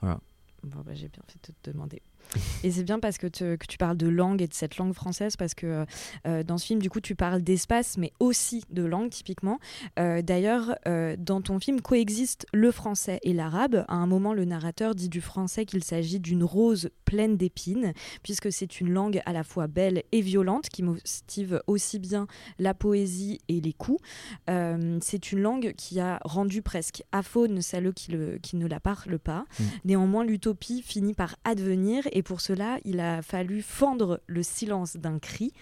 Voilà. 0.00 0.20
Bon, 0.68 0.80
bah, 0.84 0.94
j'ai 0.94 1.08
bien 1.08 1.22
fait 1.26 1.38
de 1.48 1.54
te 1.62 1.70
demander. 1.70 2.02
Et 2.64 2.70
c'est 2.70 2.84
bien 2.84 2.98
parce 2.98 3.18
que, 3.18 3.26
que, 3.26 3.66
tu 3.66 3.78
parles 3.78 3.96
de 3.96 4.08
langue 4.08 4.42
et 4.42 4.48
de 4.48 4.54
cette 4.54 4.76
langue 4.76 4.92
française, 4.92 5.36
parce 5.36 5.54
que 5.54 5.86
euh, 6.26 6.42
dans 6.42 6.58
ce 6.58 6.66
film, 6.66 6.80
du 6.80 6.90
coup, 6.90 7.00
tu 7.00 7.14
parles 7.14 7.42
d'espace, 7.42 7.96
mais 7.96 8.12
aussi 8.20 8.64
de 8.70 8.84
langue, 8.84 9.10
typiquement. 9.10 9.58
Euh, 9.98 10.22
d'ailleurs, 10.22 10.76
euh, 10.86 11.16
dans 11.18 11.40
ton 11.40 11.58
film 11.58 11.80
coexistent 11.80 12.46
le 12.52 12.70
français 12.70 13.18
et 13.22 13.32
l'arabe. 13.32 13.84
À 13.88 13.94
un 13.94 14.06
moment, 14.06 14.34
le 14.34 14.44
narrateur 14.44 14.94
dit 14.94 15.08
du 15.08 15.20
français 15.20 15.64
qu'il 15.64 15.82
s'agit 15.84 16.20
d'une 16.20 16.44
rose 16.44 16.90
pleine 17.04 17.36
d'épines, 17.36 17.92
puisque 18.22 18.52
c'est 18.52 18.80
une 18.80 18.90
langue 18.90 19.22
à 19.24 19.32
la 19.32 19.44
fois 19.44 19.66
belle 19.66 20.02
et 20.12 20.20
violente, 20.20 20.68
qui 20.68 20.82
motive 20.82 21.62
aussi 21.66 21.98
bien 21.98 22.26
la 22.58 22.74
poésie 22.74 23.40
et 23.48 23.60
les 23.60 23.72
coups. 23.72 24.02
c'est 24.46 25.32
une 25.32 25.40
langue 25.40 25.72
qui 25.76 26.00
a 26.00 26.20
rendu 26.24 26.62
presque 26.62 27.02
aphone 27.12 27.62
celles 27.62 27.92
qui, 27.92 28.12
le, 28.12 28.38
qui 28.38 28.56
ne 28.56 28.66
la 28.66 28.80
parlent 28.80 29.18
pas. 29.18 29.44
Mmh. 29.58 29.64
Néanmoins, 29.84 30.24
l'utopie 30.24 30.57
finit 30.84 31.14
par 31.14 31.36
advenir 31.44 32.06
et 32.12 32.22
pour 32.22 32.40
cela, 32.40 32.78
il 32.84 33.00
a 33.00 33.22
fallu 33.22 33.62
fendre 33.62 34.20
le 34.26 34.42
silence 34.42 34.96
d'un 34.96 35.18
cri 35.18 35.52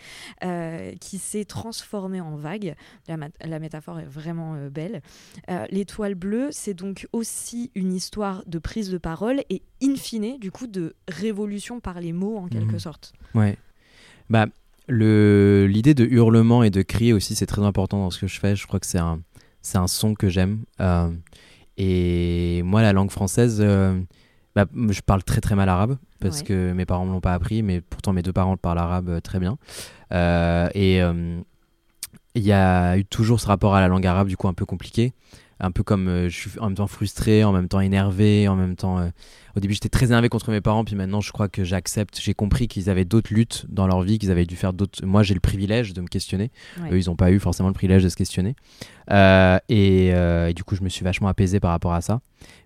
euh, 0.44 0.92
qui 1.00 1.18
s'est 1.18 1.44
transformé 1.44 2.20
en 2.20 2.36
vague. 2.36 2.74
La, 3.08 3.58
métaphore 3.58 4.00
est 4.00 4.06
vraiment 4.06 4.54
euh, 4.54 4.70
belle. 4.70 5.02
Euh, 5.50 5.64
l'étoile 5.70 6.14
bleue, 6.14 6.48
c'est 6.50 6.74
donc 6.74 7.06
aussi 7.12 7.70
une 7.74 7.92
histoire 7.92 8.42
de 8.46 8.58
prise 8.58 8.90
de 8.90 8.98
parole 8.98 9.42
et 9.50 9.62
in 9.82 9.96
fine, 9.96 10.38
du 10.38 10.50
coup, 10.50 10.66
de 10.66 10.94
révolution 11.08 11.80
par 11.80 12.00
les 12.00 12.12
mots 12.12 12.36
en 12.36 12.48
quelque 12.48 12.72
mhm. 12.72 12.78
sorte. 12.78 13.12
Ouais. 13.34 13.56
Bah, 14.28 14.46
l'idée 14.88 15.94
de 15.94 16.04
hurlement 16.04 16.62
et 16.62 16.70
de 16.70 16.82
cri 16.82 17.12
aussi, 17.12 17.34
c'est 17.34 17.46
très 17.46 17.62
important 17.62 17.98
dans 17.98 18.10
ce 18.10 18.18
que 18.18 18.26
je 18.26 18.40
fais. 18.40 18.56
Je 18.56 18.66
crois 18.66 18.80
que 18.80 18.86
c'est 18.86 18.98
un, 18.98 19.20
un 19.74 19.86
son 19.86 20.14
que 20.14 20.28
j'aime. 20.28 20.64
et 21.76 22.62
moi, 22.64 22.82
la 22.82 22.92
langue 22.92 23.10
française, 23.10 23.64
bah, 24.56 24.64
je 24.88 25.02
parle 25.02 25.22
très 25.22 25.42
très 25.42 25.54
mal 25.54 25.68
arabe 25.68 25.98
parce 26.18 26.42
que 26.42 26.72
mes 26.72 26.86
parents 26.86 27.04
ne 27.04 27.12
l'ont 27.12 27.20
pas 27.20 27.34
appris, 27.34 27.62
mais 27.62 27.82
pourtant 27.82 28.14
mes 28.14 28.22
deux 28.22 28.32
parents 28.32 28.56
parlent 28.56 28.78
arabe 28.78 29.10
euh, 29.10 29.20
très 29.20 29.38
bien. 29.38 29.58
Euh, 30.14 30.70
et 30.74 31.02
euh, 31.02 31.38
il 32.34 32.42
y 32.42 32.52
a 32.52 32.96
eu 32.96 33.04
toujours 33.04 33.38
ce 33.38 33.46
rapport 33.46 33.74
à 33.74 33.82
la 33.82 33.88
langue 33.88 34.06
arabe, 34.06 34.28
du 34.28 34.36
coup 34.38 34.48
un 34.48 34.54
peu 34.54 34.64
compliqué 34.64 35.12
un 35.60 35.70
peu 35.70 35.82
comme 35.82 36.28
je 36.28 36.36
suis 36.36 36.50
en 36.60 36.66
même 36.66 36.76
temps 36.76 36.86
frustré, 36.86 37.44
en 37.44 37.52
même 37.52 37.68
temps 37.68 37.80
énervé, 37.80 38.48
en 38.48 38.56
même 38.56 38.76
temps. 38.76 39.10
au 39.56 39.60
début, 39.60 39.74
j'étais 39.74 39.88
très 39.88 40.06
énervé 40.06 40.28
contre 40.28 40.50
mes 40.50 40.60
parents, 40.60 40.84
puis 40.84 40.94
maintenant, 40.94 41.20
je 41.20 41.32
crois 41.32 41.48
que 41.48 41.64
j'accepte. 41.64 42.20
J'ai 42.20 42.34
compris 42.34 42.68
qu'ils 42.68 42.90
avaient 42.90 43.04
d'autres 43.04 43.32
luttes 43.32 43.64
dans 43.68 43.86
leur 43.86 44.02
vie, 44.02 44.18
qu'ils 44.18 44.30
avaient 44.30 44.44
dû 44.44 44.56
faire 44.56 44.72
d'autres. 44.72 45.04
Moi, 45.04 45.22
j'ai 45.22 45.34
le 45.34 45.40
privilège 45.40 45.92
de 45.94 46.00
me 46.00 46.08
questionner. 46.08 46.50
Eux, 46.90 46.98
ils 46.98 47.06
n'ont 47.08 47.16
pas 47.16 47.30
eu 47.30 47.38
forcément 47.38 47.68
le 47.68 47.74
privilège 47.74 48.02
de 48.02 48.08
se 48.08 48.16
questionner. 48.16 48.54
et, 49.10 50.06
et, 50.08 50.54
du 50.54 50.64
coup, 50.64 50.76
je 50.76 50.82
me 50.82 50.88
suis 50.88 51.04
vachement 51.04 51.28
apaisé 51.28 51.60
par 51.60 51.70
rapport 51.70 51.94
à 51.94 52.00
ça. 52.00 52.20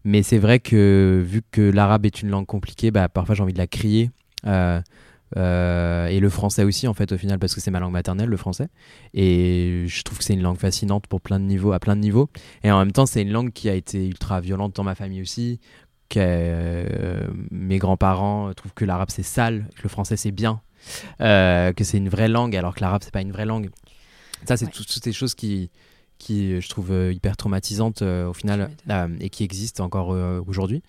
Mais 0.04 0.22
c'est 0.22 0.38
vrai 0.38 0.58
que 0.58 1.22
vu 1.24 1.42
que 1.50 1.60
l'arabe 1.60 2.06
est 2.06 2.22
une 2.22 2.30
langue 2.30 2.46
compliquée, 2.46 2.90
bah, 2.90 3.08
parfois 3.08 3.34
j'ai 3.34 3.42
envie 3.42 3.52
de 3.52 3.58
la 3.58 3.66
crier. 3.66 4.10
Euh, 5.36 5.90
euh, 6.00 6.06
et 6.06 6.20
le 6.20 6.30
français 6.30 6.64
aussi, 6.64 6.88
en 6.88 6.94
fait, 6.94 7.12
au 7.12 7.18
final, 7.18 7.38
parce 7.38 7.54
que 7.54 7.60
c'est 7.60 7.70
ma 7.70 7.80
langue 7.80 7.92
maternelle, 7.92 8.28
le 8.28 8.36
français. 8.36 8.68
Et 9.14 9.84
je 9.86 10.02
trouve 10.02 10.18
que 10.18 10.24
c'est 10.24 10.34
une 10.34 10.42
langue 10.42 10.58
fascinante 10.58 11.06
pour 11.06 11.20
plein 11.20 11.40
de 11.40 11.44
niveaux, 11.44 11.72
à 11.72 11.78
plein 11.78 11.96
de 11.96 12.00
niveaux. 12.00 12.30
Et 12.62 12.70
en 12.70 12.78
même 12.78 12.92
temps, 12.92 13.06
c'est 13.06 13.22
une 13.22 13.32
langue 13.32 13.52
qui 13.52 13.68
a 13.68 13.74
été 13.74 14.06
ultra 14.06 14.40
violente 14.40 14.74
dans 14.74 14.84
ma 14.84 14.94
famille 14.94 15.22
aussi. 15.22 15.60
Que, 16.08 16.18
euh, 16.20 17.28
mes 17.50 17.78
grands-parents 17.78 18.52
trouvent 18.54 18.74
que 18.74 18.84
l'arabe 18.84 19.10
c'est 19.10 19.22
sale, 19.22 19.68
que 19.76 19.82
le 19.84 19.88
français 19.88 20.16
c'est 20.16 20.32
bien, 20.32 20.60
que 21.20 21.84
c'est 21.84 21.98
une 21.98 22.08
vraie 22.08 22.28
langue, 22.28 22.56
alors 22.56 22.74
que 22.74 22.80
l'arabe 22.80 23.02
c'est 23.04 23.12
pas 23.12 23.20
une 23.20 23.30
vraie 23.30 23.46
langue. 23.46 23.70
Ça, 24.44 24.56
c'est 24.56 24.68
toutes 24.70 24.88
ces 24.88 25.12
choses 25.12 25.34
qui, 25.34 25.70
qui 26.18 26.60
je 26.60 26.68
trouve 26.68 26.92
hyper 27.12 27.36
traumatisante 27.36 28.02
au 28.02 28.32
final 28.32 28.70
et 29.20 29.30
qui 29.30 29.44
existe 29.44 29.78
encore 29.78 30.08
aujourd'hui. 30.48 30.82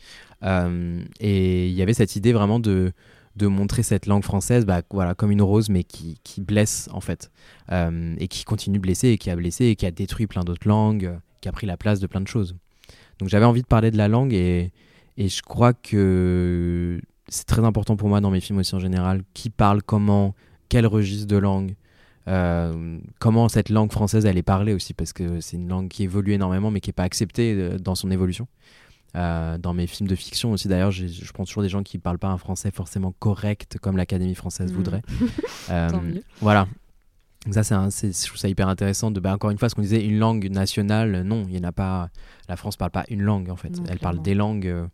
et 0.44 1.68
il 1.68 1.74
y 1.74 1.82
avait 1.84 1.94
cette 1.94 2.16
idée 2.16 2.34
vraiment 2.34 2.60
de 2.60 2.92
de 3.36 3.48
montrer 3.48 3.84
cette 3.84 4.06
langue 4.06 4.24
française 4.24 4.66
bah, 4.66 4.82
voilà, 4.92 5.16
comme 5.16 5.32
une 5.32 5.42
rose, 5.42 5.70
mais 5.70 5.84
qui, 5.84 6.20
qui 6.24 6.42
blesse 6.42 6.90
en 6.92 7.02
fait, 7.02 7.32
euh, 7.72 8.16
et 8.18 8.28
qui 8.28 8.44
continue 8.44 8.78
de 8.78 8.82
blesser, 8.82 9.10
et 9.10 9.18
qui 9.18 9.30
a 9.30 9.36
blessé, 9.36 9.66
et 9.66 9.76
qui 9.76 9.86
a 9.86 9.92
détruit 9.92 10.28
plein 10.28 10.44
d'autres 10.44 10.68
langues, 10.68 11.06
euh, 11.06 11.18
qui 11.40 11.50
a 11.50 11.52
pris 11.52 11.68
la 11.68 11.78
place 11.78 12.00
de 12.00 12.08
plein 12.08 12.22
de 12.22 12.28
choses. 12.28 12.56
Donc 13.20 13.30
j'avais 13.30 13.46
envie 13.46 13.62
de 13.62 13.68
parler 13.68 13.92
de 13.92 13.98
la 13.98 14.08
langue, 14.08 14.34
et, 14.34 14.72
et 15.18 15.30
je 15.30 15.42
crois 15.42 15.74
que 15.74 17.00
c'est 17.28 17.46
très 17.46 17.64
important 17.64 17.96
pour 17.96 18.10
moi 18.10 18.20
dans 18.20 18.32
mes 18.32 18.42
films 18.42 18.60
aussi 18.60 18.76
en 18.76 18.80
général, 18.80 19.24
qui 19.34 19.50
parle 19.50 19.82
comment, 19.82 20.36
quel 20.70 20.86
registre 20.86 21.28
de 21.28 21.38
langue, 21.38 21.76
euh, 22.28 23.00
comment 23.20 23.48
cette 23.50 23.70
langue 23.70 23.92
française 23.92 24.26
elle 24.26 24.38
est 24.38 24.44
parlée 24.44 24.74
aussi, 24.74 24.94
parce 24.94 25.14
que 25.14 25.40
c'est 25.40 25.58
une 25.58 25.70
langue 25.70 25.88
qui 25.88 26.04
évolue 26.04 26.34
énormément, 26.34 26.70
mais 26.70 26.82
qui 26.82 26.90
n'est 26.90 26.94
pas 26.94 27.04
acceptée 27.04 27.78
dans 27.80 27.96
son 27.96 28.12
évolution. 28.12 28.48
Euh, 29.16 29.58
dans 29.58 29.74
mes 29.74 29.88
films 29.88 30.08
de 30.08 30.16
fiction 30.16 30.52
aussi, 30.54 30.68
d'ailleurs, 30.68 30.92
je 30.92 31.32
prends 31.34 31.44
toujours 31.44 31.64
des 31.64 31.70
gens 31.70 31.84
qui 31.84 31.98
ne 31.98 32.02
parlent 32.02 32.20
pas 32.20 32.30
un 32.30 32.38
français 32.38 32.72
forcément 32.72 33.14
correct 33.20 33.78
comme 33.82 33.98
l'Académie 33.98 34.36
française 34.36 34.72
mm. 34.72 34.76
voudrait. 34.76 35.02
Euh, 35.70 35.90
voilà. 36.42 36.68
Donc 37.46 37.54
ça, 37.54 37.64
c'est 37.92 38.12
je 38.12 38.28
trouve 38.28 38.38
ça 38.38 38.50
hyper 38.50 38.68
intéressant. 38.68 39.12
De, 39.12 39.20
bah, 39.20 39.34
encore 39.34 39.52
une 39.52 39.58
fois, 39.58 39.70
ce 39.70 39.76
qu'on 39.76 39.84
disait, 39.84 40.04
une 40.04 40.18
langue 40.18 40.50
nationale, 40.50 41.22
non, 41.22 41.46
il 41.48 41.54
n'y 41.54 41.60
en 41.60 41.70
a 41.70 41.72
pas. 41.72 42.10
La 42.50 42.58
France 42.58 42.76
parle 42.76 42.92
pas 42.92 43.06
une 43.10 43.22
langue 43.22 43.50
en 43.50 43.56
fait. 43.56 43.72
elle 43.88 44.00
parle 44.00 44.22
des 44.22 44.34
langues 44.34 44.68
euh, 44.68 44.88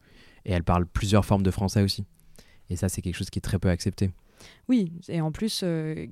et 0.46 0.52
elle 0.52 0.64
parle 0.64 0.86
plusieurs 0.86 1.26
formes 1.26 1.42
de 1.42 1.50
français 1.50 1.82
aussi. 1.82 2.04
Et 2.70 2.76
ça, 2.76 2.90
c'est 2.90 3.02
quelque 3.02 3.16
chose 3.16 3.30
qui 3.30 3.40
est 3.40 3.42
très 3.42 3.58
peu 3.58 3.70
accepté. 3.70 4.12
Oui, 4.68 4.92
et 5.08 5.22
en 5.22 5.32
plus, 5.32 5.64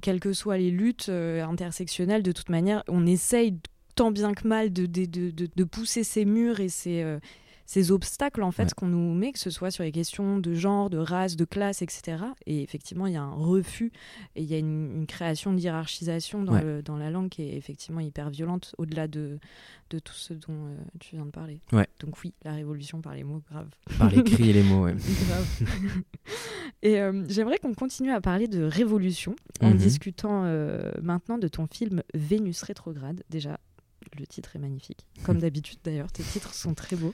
quelles 0.01 0.19
que 0.19 0.33
soient 0.33 0.57
les 0.57 0.71
luttes 0.71 1.09
intersectionnelles, 1.09 2.23
de 2.23 2.31
toute 2.31 2.49
manière, 2.49 2.83
on 2.87 3.05
essaye 3.05 3.59
tant 3.93 4.09
bien 4.09 4.33
que 4.33 4.47
mal 4.47 4.73
de, 4.73 4.85
de, 4.85 5.05
de, 5.05 5.31
de 5.53 5.63
pousser 5.63 6.03
ces 6.03 6.25
murs 6.25 6.59
et 6.59 6.69
ces, 6.69 7.19
ces 7.65 7.91
obstacles 7.91 8.43
en 8.43 8.51
fait 8.51 8.73
qu'on 8.73 8.87
nous 8.87 9.13
met, 9.13 9.31
que 9.31 9.39
ce 9.39 9.49
soit 9.49 9.71
sur 9.71 9.83
les 9.83 9.91
questions 9.91 10.37
de 10.37 10.53
genre, 10.53 10.89
de 10.89 10.97
race, 10.97 11.35
de 11.35 11.45
classe, 11.45 11.81
etc. 11.81 12.17
Et 12.45 12.61
effectivement, 12.61 13.07
il 13.07 13.13
y 13.13 13.17
a 13.17 13.23
un 13.23 13.33
refus 13.33 13.91
et 14.35 14.43
il 14.43 14.49
y 14.49 14.53
a 14.53 14.57
une, 14.57 15.05
création 15.07 15.53
de 15.53 15.59
hiérarchisation 15.59 16.43
dans, 16.43 16.81
dans, 16.81 16.97
la 16.97 17.11
langue 17.11 17.29
qui 17.29 17.43
est 17.43 17.55
effectivement 17.55 17.99
hyper 17.99 18.29
violente 18.29 18.73
au-delà 18.77 19.07
de, 19.07 19.39
de 19.89 19.99
tout 19.99 20.13
ce 20.13 20.33
dont 20.33 20.49
euh, 20.49 20.77
tu 20.99 21.15
viens 21.15 21.25
de 21.25 21.31
parler. 21.31 21.59
Donc 21.99 22.21
oui, 22.23 22.33
la 22.43 22.53
révolution 22.53 23.01
par 23.01 23.13
les 23.13 23.23
mots, 23.23 23.41
grave. 23.49 23.69
Par 23.97 24.09
l'écrit 24.09 24.49
et 24.49 24.53
les 24.53 24.63
mots, 24.63 24.85
ouais. 24.85 24.95
et 26.81 26.99
euh, 26.99 27.23
j'aimerais 27.27 27.59
qu'on 27.59 27.73
continue 27.73 28.11
à 28.11 28.21
parler 28.21 28.47
de 28.47 28.63
révolution 28.63 29.35
en 29.61 29.71
mhm. 29.71 29.77
discutant 29.77 30.43
euh, 30.45 30.91
maintenant 31.01 31.37
de 31.37 31.47
ton 31.47 31.67
film 31.67 32.01
Vénus 32.13 32.63
rétrograde. 32.63 33.23
Déjà, 33.29 33.59
le 34.19 34.27
titre 34.27 34.55
est 34.55 34.59
magnifique. 34.59 35.05
Comme 35.23 35.39
d'habitude 35.39 35.79
d'ailleurs, 35.83 36.11
tes 36.11 36.23
titres 36.23 36.53
sont 36.53 36.73
très 36.73 36.95
beaux. 36.95 37.13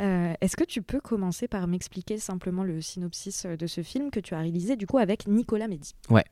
Euh, 0.00 0.34
est-ce 0.40 0.56
que 0.56 0.64
tu 0.64 0.82
peux 0.82 1.00
commencer 1.00 1.48
par 1.48 1.66
m'expliquer 1.66 2.18
simplement 2.18 2.64
le 2.64 2.80
synopsis 2.80 3.44
euh, 3.46 3.56
de 3.56 3.66
ce 3.66 3.82
film 3.82 4.10
que 4.10 4.20
tu 4.20 4.34
as 4.34 4.40
réalisé 4.40 4.76
du 4.76 4.86
coup 4.86 4.98
avec 4.98 5.26
Nicolas 5.26 5.68
Mehdi 5.68 5.94
Ouais. 6.10 6.24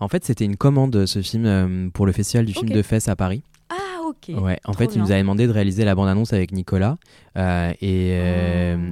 En 0.00 0.08
fait, 0.08 0.24
c'était 0.24 0.44
une 0.44 0.56
commande 0.56 1.06
ce 1.06 1.22
film 1.22 1.46
euh, 1.46 1.88
pour 1.90 2.06
le 2.06 2.12
festival 2.12 2.46
du 2.46 2.52
film 2.52 2.70
de 2.70 2.82
fesses 2.82 3.08
à 3.08 3.16
Paris. 3.16 3.42
Ah 3.70 4.00
ok. 4.06 4.34
Ouais. 4.40 4.58
En 4.64 4.72
fait, 4.72 4.94
il 4.94 5.00
nous 5.00 5.10
avait 5.10 5.20
demandé 5.20 5.46
de 5.46 5.52
réaliser 5.52 5.84
la 5.84 5.94
bande-annonce 5.94 6.32
avec 6.32 6.52
Nicolas. 6.52 6.96
et, 7.36 8.10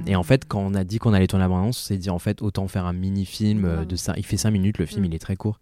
et, 0.05 0.15
en 0.15 0.23
fait, 0.23 0.47
quand 0.47 0.59
on 0.59 0.73
a 0.73 0.83
dit 0.83 0.99
qu'on 0.99 1.13
allait 1.13 1.27
tourner 1.27 1.45
la 1.45 1.49
bande-annonce, 1.49 1.81
on 1.81 1.87
s'est 1.87 1.97
dit 1.97 2.09
en 2.09 2.19
fait 2.19 2.41
autant 2.41 2.67
faire 2.67 2.85
un 2.85 2.93
mini-film 2.93 3.85
de 3.85 3.95
ça. 3.95 4.13
Il 4.17 4.25
fait 4.25 4.37
5 4.37 4.51
minutes. 4.51 4.77
Le 4.77 4.85
film, 4.85 5.01
mm. 5.01 5.05
il 5.05 5.15
est 5.15 5.19
très 5.19 5.35
court. 5.35 5.59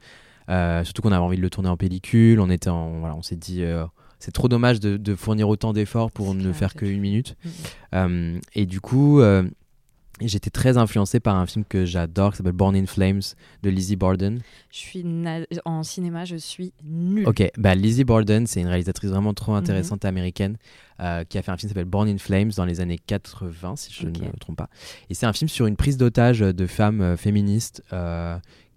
surtout 0.50 1.02
qu'on 1.02 1.12
avait 1.12 1.24
envie 1.24 1.38
de 1.38 1.42
le 1.42 1.50
tourner 1.50 1.70
en 1.70 1.78
pellicule. 1.78 2.40
On 2.40 2.50
était, 2.50 2.70
voilà, 2.70 3.16
on 3.16 3.22
s'est 3.22 3.38
dit 3.38 3.64
c'est 4.26 4.32
trop 4.32 4.48
dommage 4.48 4.80
de, 4.80 5.16
fournir 5.16 5.48
autant 5.48 5.72
d'efforts 5.72 6.10
pour 6.10 6.34
ne 6.34 6.52
faire 6.52 6.74
qu'une 6.74 7.00
minute. 7.00 7.36
Mm, 7.44 7.48
mm. 7.48 7.52
Euh, 7.94 8.40
et 8.56 8.66
du 8.66 8.82
coup, 8.82 9.20
euh, 9.20 9.44
j'étais 10.20 10.50
très 10.50 10.78
influencé 10.80 11.20
par 11.20 11.36
un 11.36 11.46
film 11.46 11.64
que 11.64 11.86
j'adore 11.86 12.32
qui 12.32 12.38
s'appelle 12.38 12.54
Born 12.54 12.76
in 12.76 12.88
Flames 12.88 13.22
de 13.62 13.70
Lizzie 13.70 13.96
Borden. 13.96 14.42
Je 14.72 14.78
suis 14.80 15.06
en 15.64 15.84
cinéma, 15.84 16.26
je 16.26 16.38
suis 16.38 16.74
nulle. 16.84 17.28
Ok, 17.28 17.48
bah 17.60 17.76
Lizzie 17.76 18.04
Borden, 18.04 18.48
c'est 18.48 18.62
une 18.62 18.68
réalisatrice 18.68 19.12
vraiment 19.12 19.36
trop 19.36 19.52
mhm. 19.52 19.60
intéressante 19.60 20.06
américaine 20.06 20.58
euh, 21.02 21.24
qui 21.24 21.38
a 21.38 21.44
fait 21.44 21.52
un 21.52 21.58
film 21.58 21.70
qui 21.70 21.76
s'appelle 21.76 21.86
Born 21.86 22.10
in 22.10 22.18
Flames 22.18 22.52
dans 22.58 22.66
les 22.66 22.82
années 22.82 22.98
80, 22.98 23.76
si 23.76 23.94
je 23.94 24.08
ne 24.08 24.10
me 24.10 24.40
trompe 24.40 24.58
pas. 24.58 24.70
Et 25.12 25.14
c'est 25.14 25.28
un 25.28 25.34
film 25.34 25.50
sur 25.50 25.68
une 25.68 25.76
prise 25.76 25.98
d'otage 25.98 26.40
de 26.40 26.66
femmes 26.66 27.16
féministes 27.16 27.84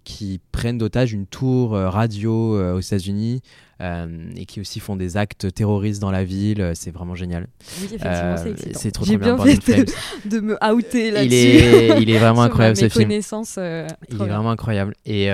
qui 0.03 0.39
prennent 0.51 0.77
d'otage 0.77 1.11
une 1.11 1.25
tour 1.25 1.71
radio 1.71 2.75
aux 2.75 2.81
États-Unis 2.81 3.41
euh, 3.81 4.29
et 4.35 4.45
qui 4.45 4.59
aussi 4.59 4.81
font 4.81 4.97
des 4.97 5.15
actes 5.15 5.53
terroristes 5.53 6.01
dans 6.01 6.11
la 6.11 6.25
ville. 6.25 6.71
C'est 6.75 6.91
vraiment 6.91 7.15
génial. 7.15 7.47
Oui, 7.79 7.85
effectivement, 7.85 8.35
c'est 8.37 8.67
euh. 8.67 8.71
C'est 8.73 8.91
trop, 8.91 9.05
J'ai 9.05 9.17
bien, 9.17 9.35
bien 9.35 9.55
fait 9.55 9.85
de, 10.25 10.41
me 10.41 10.57
outer 10.65 11.11
là-dessus. 11.11 11.29
Il 11.29 11.35
est, 11.37 12.01
il 12.01 12.09
est 12.09 12.17
vraiment 12.17 12.41
incroyable 12.43 12.75
ce 12.75 12.89
film. 12.89 13.09
Euh, 13.09 13.87
il 14.09 14.15
est 14.15 14.25
vraiment 14.25 14.51
incroyable. 14.51 14.95
Et 15.05 15.29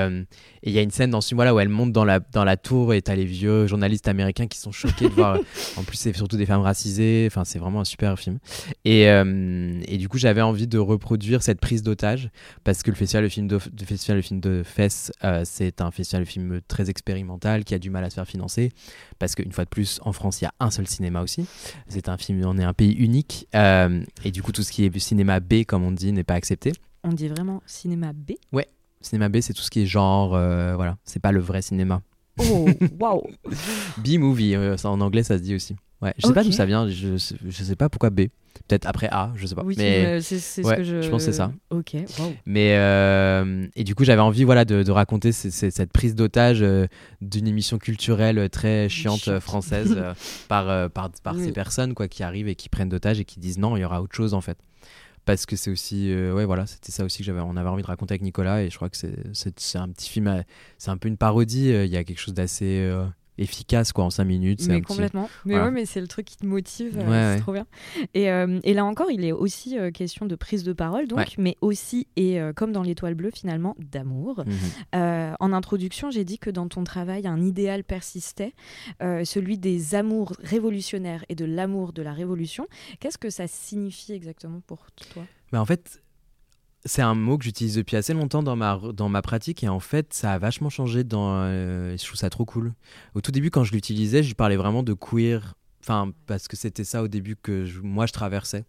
il 0.62 0.72
y 0.72 0.78
a 0.78 0.82
une 0.82 0.92
scène 0.92 1.10
dans 1.10 1.22
ce 1.22 1.30
film 1.30 1.44
là 1.44 1.56
où 1.56 1.60
elle 1.60 1.70
monte 1.70 1.92
dans 1.92 2.06
la, 2.06 2.20
dans 2.20 2.44
la 2.44 2.58
tour 2.58 2.94
et 2.94 3.02
t'as 3.02 3.16
les 3.16 3.26
vieux 3.26 3.66
journalistes 3.66 4.08
américains 4.08 4.48
qui 4.48 4.60
sont 4.60 4.72
choqués 4.72 5.10
de 5.10 5.14
voir. 5.14 5.40
en 5.78 5.84
plus, 5.84 5.98
c'est 5.98 6.16
surtout 6.16 6.38
des 6.38 6.46
femmes 6.46 6.62
racisées. 6.62 7.28
Enfin, 7.28 7.46
c'est 7.46 7.60
vraiment 7.60 7.82
un 7.82 7.86
super 7.86 8.18
film. 8.20 8.38
Et, 8.84 9.06
et 9.06 9.98
du 9.98 10.08
coup, 10.08 10.20
j'avais 10.20 10.42
envie 10.42 10.68
de 10.68 10.78
reproduire 10.78 11.42
cette 11.42 11.60
prise 11.60 11.82
d'otage 11.82 12.30
parce 12.64 12.84
que 12.84 12.92
le 12.92 12.96
festival 12.96 13.24
de 13.24 13.30
film 13.30 13.48
de, 13.48 13.58
festival 13.58 14.18
de 14.18 14.22
film 14.22 14.40
de 14.40 14.62
Fès, 14.64 15.12
c'est 15.46 15.82
un 15.82 15.90
festival 15.90 16.26
de 16.26 16.30
film 16.30 16.62
très 16.68 16.92
expérimental 16.92 17.64
qui 17.64 17.74
a 17.74 17.80
du 17.80 17.90
mal 17.90 18.04
à 18.04 18.12
se 18.12 18.16
faire 18.16 18.28
financer 18.36 18.72
parce 19.20 19.36
qu'une 19.36 19.52
fois 19.52 19.64
de 19.64 19.70
plus, 19.70 20.00
en 20.04 20.14
France, 20.14 20.42
il 20.42 20.46
y 20.46 20.48
a 20.48 20.54
un 20.60 20.70
seul 20.70 20.88
cinéma 20.88 21.22
aussi. 21.22 21.48
C'est 21.88 22.10
un 22.10 22.18
film, 22.18 22.42
on 22.46 22.58
est 22.58 22.64
un 22.64 22.74
pays 22.74 22.94
unique 22.94 23.48
euh, 23.56 24.04
et 24.24 24.32
du 24.32 24.44
coup, 24.44 24.52
tout 24.52 24.64
ce 24.64 24.72
qui 24.72 24.86
est 24.86 25.00
cinéma 25.00 25.40
B, 25.40 25.64
comme 25.66 25.84
on 25.84 25.92
dit, 25.92 26.12
n'est 26.12 26.24
pas 26.24 26.36
accepté. 26.36 26.74
On 27.04 27.14
dit 27.14 27.28
vraiment 27.28 27.62
cinéma 27.66 28.14
B? 28.14 28.32
Ouais, 28.52 28.68
cinéma 29.02 29.30
B, 29.30 29.40
c'est 29.42 29.54
tout 29.54 29.62
ce 29.62 29.70
qui 29.70 29.82
est 29.82 29.86
genre, 29.86 30.36
euh, 30.36 30.76
voilà, 30.76 30.98
c'est 31.04 31.20
pas 31.20 31.32
le 31.32 31.40
vrai 31.40 31.62
cinéma. 31.62 32.02
Oh, 32.38 32.68
waouh 33.00 33.24
B-movie, 33.98 34.56
euh, 34.56 34.76
en 34.84 35.00
anglais, 35.02 35.24
ça 35.24 35.38
se 35.38 35.44
dit 35.44 35.56
aussi. 35.56 35.76
Ouais, 36.06 36.14
je 36.20 36.28
sais 36.28 36.34
pas 36.34 36.44
d'où 36.44 36.52
ça 36.52 36.66
vient, 36.66 36.88
je, 36.88 37.18
je 37.18 37.64
sais 37.64 37.76
pas 37.76 37.90
pourquoi 37.90 38.12
B. 38.12 38.28
Peut-être 38.68 38.86
après 38.86 39.08
A, 39.12 39.34
je 39.36 39.48
sais 39.48 39.56
pas. 39.56 39.64
Oui, 39.64 39.74
mais 39.78 40.22
c'est 40.22 40.40
ce 40.40 40.62
que 40.62 40.84
je... 40.84 41.02
je 41.02 41.10
pense 41.10 41.26
que 41.26 41.32
c'est 41.32 41.38
ça. 41.38 41.52
Ok. 41.72 41.96
Mais 42.46 42.76
euh, 42.78 43.68
et 43.76 43.84
du 43.84 43.96
coup, 43.96 44.04
j'avais 44.04 44.22
envie, 44.22 44.44
voilà, 44.44 44.66
de, 44.66 44.84
de 44.84 44.92
raconter 44.92 45.32
cette 45.32 45.92
prise 45.92 46.14
d'otage 46.14 46.62
euh, 46.62 46.86
d'une 47.22 47.48
émission 47.48 47.80
culturelle 47.80 48.50
très 48.52 48.88
chiante 48.88 49.28
euh, 49.28 49.40
française 49.40 50.00
par 50.48 50.90
par, 50.92 51.10
par 51.24 51.36
ces 51.38 51.52
personnes 51.52 51.96
quoi 51.96 52.08
qui 52.08 52.22
arrivent 52.22 52.48
et 52.48 52.56
qui 52.56 52.70
prennent 52.70 52.90
d'otage 52.90 53.20
et 53.20 53.26
qui 53.26 53.40
disent 53.40 53.58
non, 53.58 53.76
il 53.78 53.82
y 53.82 53.86
aura 53.86 54.02
autre 54.02 54.16
chose 54.16 54.36
en 54.36 54.42
fait. 54.42 54.60
Parce 55.26 55.48
que 55.48 55.56
c'est 55.56 55.72
aussi, 55.72 56.14
ouais, 56.14 56.46
voilà, 56.46 56.68
c'était 56.68 56.92
ça 56.92 57.04
aussi 57.04 57.18
que 57.18 57.24
j'avais, 57.24 57.40
on 57.40 57.58
avait 57.58 57.70
envie 57.70 57.82
de 57.82 57.88
raconter 57.88 58.12
avec 58.12 58.22
Nicolas 58.22 58.62
et 58.62 58.70
je 58.70 58.76
crois 58.76 58.90
que 58.90 58.98
c'est 58.98 59.78
un 59.78 59.90
petit 59.90 60.08
film, 60.08 60.44
c'est 60.78 60.92
un 60.92 60.98
peu 60.98 61.08
une 61.08 61.18
parodie. 61.18 61.70
Il 61.70 61.88
y 61.88 61.98
a 61.98 62.04
quelque 62.04 62.20
chose 62.20 62.36
d'assez 62.36 62.88
efficace 63.38 63.92
quoi 63.92 64.06
en 64.06 64.10
5 64.10 64.24
minutes 64.24 64.68
mais 64.68 64.82
complètement. 64.82 65.30
Mais 65.46 65.56
ouais 65.56 65.72
mais 65.72 65.86
c'est 65.86 66.02
le 66.02 66.08
truc 66.08 66.26
qui 66.26 66.38
te 66.38 66.46
motive 66.46 66.98
euh, 66.98 67.36
c'est 67.36 67.42
trop 67.42 67.54
bien. 67.54 67.66
Et, 68.14 68.32
euh, 68.32 68.60
et, 68.64 68.74
là 68.74 68.86
encore 68.86 69.12
il 69.12 69.26
est 69.26 69.32
aussi 69.32 69.78
euh, 69.78 69.92
question 69.92 70.26
de 70.26 70.36
prise 70.36 70.64
de 70.64 70.74
parole 70.74 71.08
donc 71.08 71.36
mais 71.38 71.58
aussi 71.62 72.08
et 72.16 72.40
comme 72.56 72.72
dans 72.72 72.84
l'étoile 72.84 73.16
bleue 73.16 73.32
finalement 73.32 73.76
d'amour. 73.80 74.44
Mhm. 74.46 75.36
en 75.40 75.54
introduction 75.54 76.12
j'ai 76.12 76.24
dit 76.24 76.40
que 76.40 76.50
dans 76.50 76.68
ton 76.68 76.84
travail 76.84 77.28
un 77.28 77.42
idéal 77.42 77.84
persistait 77.84 78.54
celui 79.00 79.58
des 79.58 79.96
amours 79.96 80.34
révolutionnaires 80.40 81.26
et 81.30 81.36
de 81.36 81.46
l'amour 81.46 81.94
de 81.94 82.02
la 82.02 82.14
révolution. 82.14 82.68
Qu'est-ce 83.00 83.18
que 83.18 83.30
ça 83.30 83.48
signifie 83.48 84.14
exactement 84.14 84.62
pour 84.66 84.86
toi? 85.14 85.24
Bah 85.52 85.62
en 85.62 85.66
fait 85.66 86.02
c'est 86.86 87.02
un 87.02 87.16
mot 87.16 87.38
que 87.38 87.44
j'utilise 87.44 87.76
depuis 87.76 87.98
assez 87.98 88.14
longtemps 88.14 88.44
dans 88.44 88.56
ma, 88.56 88.80
dans 88.94 89.10
ma 89.10 89.22
pratique 89.22 89.64
et 89.64 89.68
en 89.68 89.80
fait 89.80 90.14
ça 90.14 90.34
a 90.34 90.38
vachement 90.38 90.70
changé 90.70 91.04
dans 91.04 91.32
euh, 91.34 91.98
je 91.98 92.06
trouve 92.06 92.18
ça 92.18 92.30
trop 92.30 92.46
cool. 92.46 92.74
Au 93.16 93.22
tout 93.22 93.32
début 93.32 93.50
quand 93.50 93.64
je 93.64 93.74
l'utilisais, 93.74 94.22
je 94.22 94.36
parlais 94.36 94.56
vraiment 94.56 94.84
de 94.84 94.94
queer 94.94 95.56
enfin 95.82 96.12
parce 96.28 96.48
que 96.48 96.56
c'était 96.56 96.84
ça 96.84 97.02
au 97.04 97.08
début 97.08 97.36
que 97.36 97.66
moi 97.82 98.06
je 98.06 98.14
traversais. 98.14 98.66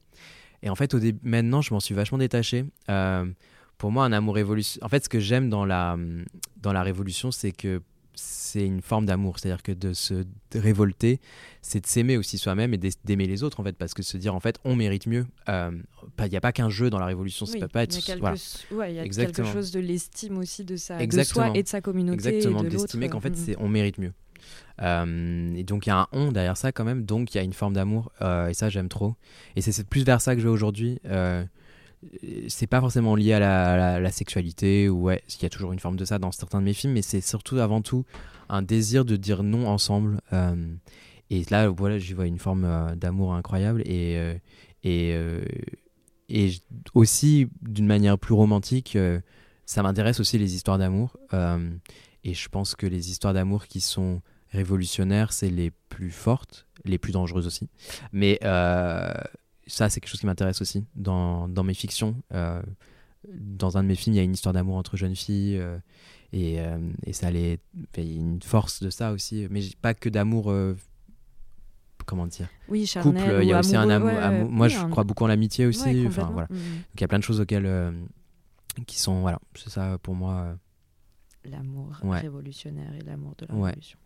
Et 0.63 0.71
en 0.71 0.75
fait 0.75 0.95
au 0.95 1.01
maintenant 1.23 1.61
je 1.61 1.75
m'en 1.75 1.81
suis 1.81 1.95
vachement 1.95 2.19
détaché. 2.19 2.65
Euh, 2.89 3.27
pour 3.77 3.93
moi 3.93 4.07
un 4.07 4.13
amour 4.13 4.35
révolution 4.35 4.81
en 4.83 4.89
fait 4.89 5.05
ce 5.05 5.09
que 5.11 5.21
j'aime 5.21 5.51
dans 5.51 5.67
la 5.67 5.99
dans 6.57 6.73
la 6.73 6.83
révolution 6.83 7.31
c'est 7.31 7.53
que 7.53 7.83
c'est 8.17 8.65
une 8.65 8.83
forme 8.83 9.07
d'amour. 9.07 9.39
C'est-à-dire 9.39 9.63
que 9.63 9.73
de 9.73 9.93
se 9.93 10.25
révolter, 10.55 11.21
c'est 11.63 11.81
de 11.81 11.87
s'aimer 11.87 12.17
aussi 12.17 12.39
soi-même 12.39 12.75
et 12.75 12.79
d'aimer 13.05 13.27
les 13.27 13.43
autres, 13.43 13.61
en 13.61 13.65
fait, 13.65 13.77
parce 13.77 13.95
que 13.95 14.03
se 14.03 14.17
dire, 14.17 14.35
en 14.35 14.41
fait, 14.41 14.59
on 14.65 14.75
mérite 14.75 15.07
mieux. 15.07 15.27
Euh, 15.49 15.71
il 16.19 16.29
n'y 16.29 16.37
a 16.37 16.41
pas 16.41 16.53
qu'un 16.53 16.71
jeu 16.71 16.91
dans 16.91 16.99
la 16.99 17.07
révolution, 17.07 17.47
ça 17.47 17.59
peut 17.59 17.69
pas 17.69 17.83
être. 17.83 17.97
Il 17.97 18.95
y 18.95 18.99
a 18.99 19.09
quelque, 19.09 19.45
chose 19.45 19.71
de 19.71 19.81
l'estime 19.81 20.39
aussi 20.39 20.65
de, 20.65 20.77
sa, 20.77 21.05
de 21.05 21.23
soi 21.23 21.51
et 21.55 21.63
de 21.63 21.69
sa 21.69 21.81
communauté. 21.81 22.29
Exactement, 22.29 22.63
d'estimer 22.63 23.09
qu'en 23.09 23.21
fait, 23.21 23.31
mm, 23.31 23.33
mm. 23.33 23.45
c'est 23.47 23.57
on 23.59 23.69
mérite 23.69 23.99
mieux. 23.99 24.13
Euh, 24.83 25.55
et 25.55 25.65
donc 25.65 25.87
il 25.87 25.89
y 25.89 25.93
a 25.93 26.01
un 26.01 26.09
on 26.13 26.33
derrière 26.33 26.57
ça 26.57 26.71
quand 26.71 26.85
même, 26.85 27.05
donc 27.05 27.35
il 27.35 27.39
y 27.39 27.41
a 27.41 27.43
une 27.43 27.55
forme 27.55 27.73
d'amour, 27.73 28.13
euh, 28.21 28.49
et 28.49 28.55
ça 28.55 28.69
j'aime 28.69 28.89
trop. 28.89 29.17
Et 29.57 29.63
c'est 29.63 29.87
plus 29.89 30.05
vers 30.05 30.21
ça 30.21 30.35
que 30.35 30.41
je 30.41 30.47
vais 30.47 30.53
aujourd'hui 30.53 31.01
c'est 32.49 32.67
pas 32.67 32.81
forcément 32.81 33.15
lié 33.15 33.33
à 33.33 34.01
la, 34.01 34.11
sexualité 34.13 34.89
ou 34.89 35.03
ouais 35.05 35.23
il 35.29 35.43
y 35.43 35.47
a 35.47 35.49
toujours 35.49 35.73
une 35.73 35.79
forme 35.79 35.97
de 35.97 36.05
ça 36.05 36.19
dans 36.19 36.31
certains 36.33 36.61
de 36.61 36.65
mes 36.65 36.75
films 36.75 36.93
mais 36.93 37.03
c'est 37.03 37.21
surtout 37.21 37.59
avant 37.59 37.83
tout 37.83 38.05
un 38.49 38.63
désir 38.63 39.05
de 39.05 39.17
dire 39.17 39.43
non 39.43 39.67
ensemble 39.67 40.21
euh, 40.33 40.55
et 41.31 41.43
là, 41.51 41.69
voilà, 41.69 41.99
j'y 41.99 42.13
vois 42.13 42.27
une 42.27 42.39
forme 42.39 42.95
d'amour 42.97 43.35
incroyable 43.35 43.83
et 43.85 44.17
et 44.85 45.17
et 46.29 46.53
aussi 46.95 47.49
d'une 47.63 47.87
manière 47.87 48.19
plus 48.19 48.35
romantique, 48.35 48.97
ça 49.65 49.83
m'intéresse 49.83 50.21
aussi 50.21 50.39
les 50.39 50.55
histoires 50.55 50.79
d'amour. 50.79 51.17
et 51.33 52.35
je 52.35 52.49
pense 52.49 52.75
que 52.75 52.87
les 52.87 53.11
histoires 53.11 53.35
d'amour 53.35 53.67
qui 53.67 53.81
sont 53.81 54.23
révolutionnaires, 54.51 55.33
c'est 55.33 55.51
les 55.51 55.73
plus 55.89 56.11
fortes, 56.11 56.67
les 56.85 56.99
plus 56.99 57.13
dangereuses 57.13 57.47
aussi. 57.47 57.69
Mais 58.13 58.39
ça, 59.67 59.89
c'est 59.89 60.01
quelque 60.01 60.11
chose 60.11 60.21
qui 60.21 60.27
m'intéresse 60.27 60.61
aussi 60.61 60.85
dans, 60.95 61.49
dans, 61.49 61.65
mes 61.65 61.75
fictions. 61.75 62.17
Euh, 62.33 62.63
dans 63.29 63.77
un 63.77 63.83
de 63.83 63.89
mes 63.89 63.97
films, 63.97 64.15
il 64.15 64.19
y 64.19 64.21
a 64.21 64.25
une 64.25 64.35
histoire 64.35 64.53
d'amour 64.53 64.77
entre 64.77 64.97
jeunes 64.97 65.17
filles. 65.17 65.59
Euh, 65.59 65.79
et, 66.33 66.61
euh, 66.61 66.79
et, 67.05 67.13
ça 67.13 67.29
allait. 67.29 67.59
Il 67.97 68.05
y 68.05 68.17
a 68.17 68.21
une 68.21 68.43
force 68.43 68.83
de 68.83 68.91
ça 68.91 69.13
aussi. 69.13 69.47
Mais 69.51 69.63
pas 69.83 69.95
que 69.95 70.09
d'amour. 70.09 70.53
comment 72.05 72.27
dire 72.27 72.49
Oui, 72.69 72.87
charnel, 72.87 73.23
Couple, 73.23 73.43
il 73.43 73.49
y 73.49 73.53
a 73.53 73.59
aussi 73.59 73.77
un 73.77 73.91
amour. 73.91 74.51
moi, 74.51 74.69
je 74.69 74.79
crois 74.87 75.05
beaucoup 75.05 75.25
en 75.25 75.29
l'amitié 75.29 75.67
aussi. 75.67 76.07
enfin, 76.07 76.31
voilà. 76.33 76.49
Mm. 76.51 76.55
Donc, 76.55 76.95
il 76.95 77.01
y 77.01 77.05
a 77.05 77.09
plein 77.09 77.19
de 77.19 77.25
choses 77.25 77.41
auxquelles. 77.41 77.95
qui 78.87 78.99
sont. 78.99 79.21
Voilà, 79.21 79.41
c'est 79.55 79.71
ça 79.71 79.99
pour 79.99 80.15
moi. 80.15 80.57
L'amour 81.45 81.93
révolutionnaire 82.03 82.93
et 82.95 83.05
l'amour 83.05 83.35
de 83.39 83.47
la 83.47 83.55
révolution. 83.55 83.99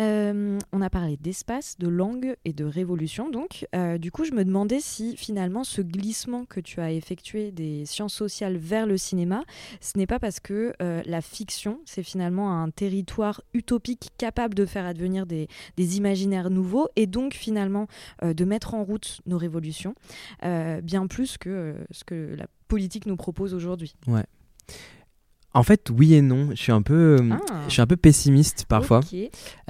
Euh, 0.00 0.58
on 0.72 0.80
a 0.80 0.90
parlé 0.90 1.16
d'espace, 1.16 1.78
de 1.78 1.88
langue 1.88 2.36
et 2.44 2.52
de 2.52 2.64
révolution. 2.64 3.30
Donc, 3.30 3.66
euh, 3.74 3.98
du 3.98 4.10
coup, 4.10 4.24
je 4.24 4.32
me 4.32 4.44
demandais 4.44 4.80
si 4.80 5.16
finalement 5.16 5.62
ce 5.62 5.82
glissement 5.82 6.44
que 6.44 6.60
tu 6.60 6.80
as 6.80 6.92
effectué 6.92 7.52
des 7.52 7.86
sciences 7.86 8.14
sociales 8.14 8.56
vers 8.56 8.86
le 8.86 8.96
cinéma, 8.96 9.44
ce 9.80 9.96
n'est 9.96 10.06
pas 10.06 10.18
parce 10.18 10.40
que 10.40 10.74
euh, 10.82 11.02
la 11.06 11.20
fiction, 11.20 11.80
c'est 11.84 12.02
finalement 12.02 12.60
un 12.60 12.70
territoire 12.70 13.42
utopique 13.52 14.10
capable 14.18 14.54
de 14.54 14.66
faire 14.66 14.84
advenir 14.84 15.26
des, 15.26 15.48
des 15.76 15.96
imaginaires 15.96 16.50
nouveaux 16.50 16.88
et 16.96 17.06
donc 17.06 17.34
finalement 17.34 17.86
de 18.22 18.44
mettre 18.44 18.74
en 18.74 18.84
route 18.84 19.20
nos 19.26 19.38
révolutions, 19.38 19.94
bien 20.42 21.06
plus 21.06 21.38
que 21.38 21.74
ce 21.90 22.04
que 22.04 22.34
la 22.36 22.46
politique 22.68 23.06
nous 23.06 23.16
propose 23.16 23.54
aujourd'hui. 23.54 23.94
Ouais. 24.06 24.24
En 25.56 25.62
fait, 25.62 25.88
oui 25.96 26.14
et 26.14 26.20
non. 26.20 26.48
Je 26.50 26.56
suis 26.56 26.72
un 26.72 26.82
peu, 26.82 27.16
euh, 27.20 27.30
ah. 27.30 27.54
je 27.68 27.72
suis 27.72 27.80
un 27.80 27.86
peu 27.86 27.96
pessimiste 27.96 28.66
parfois. 28.68 29.00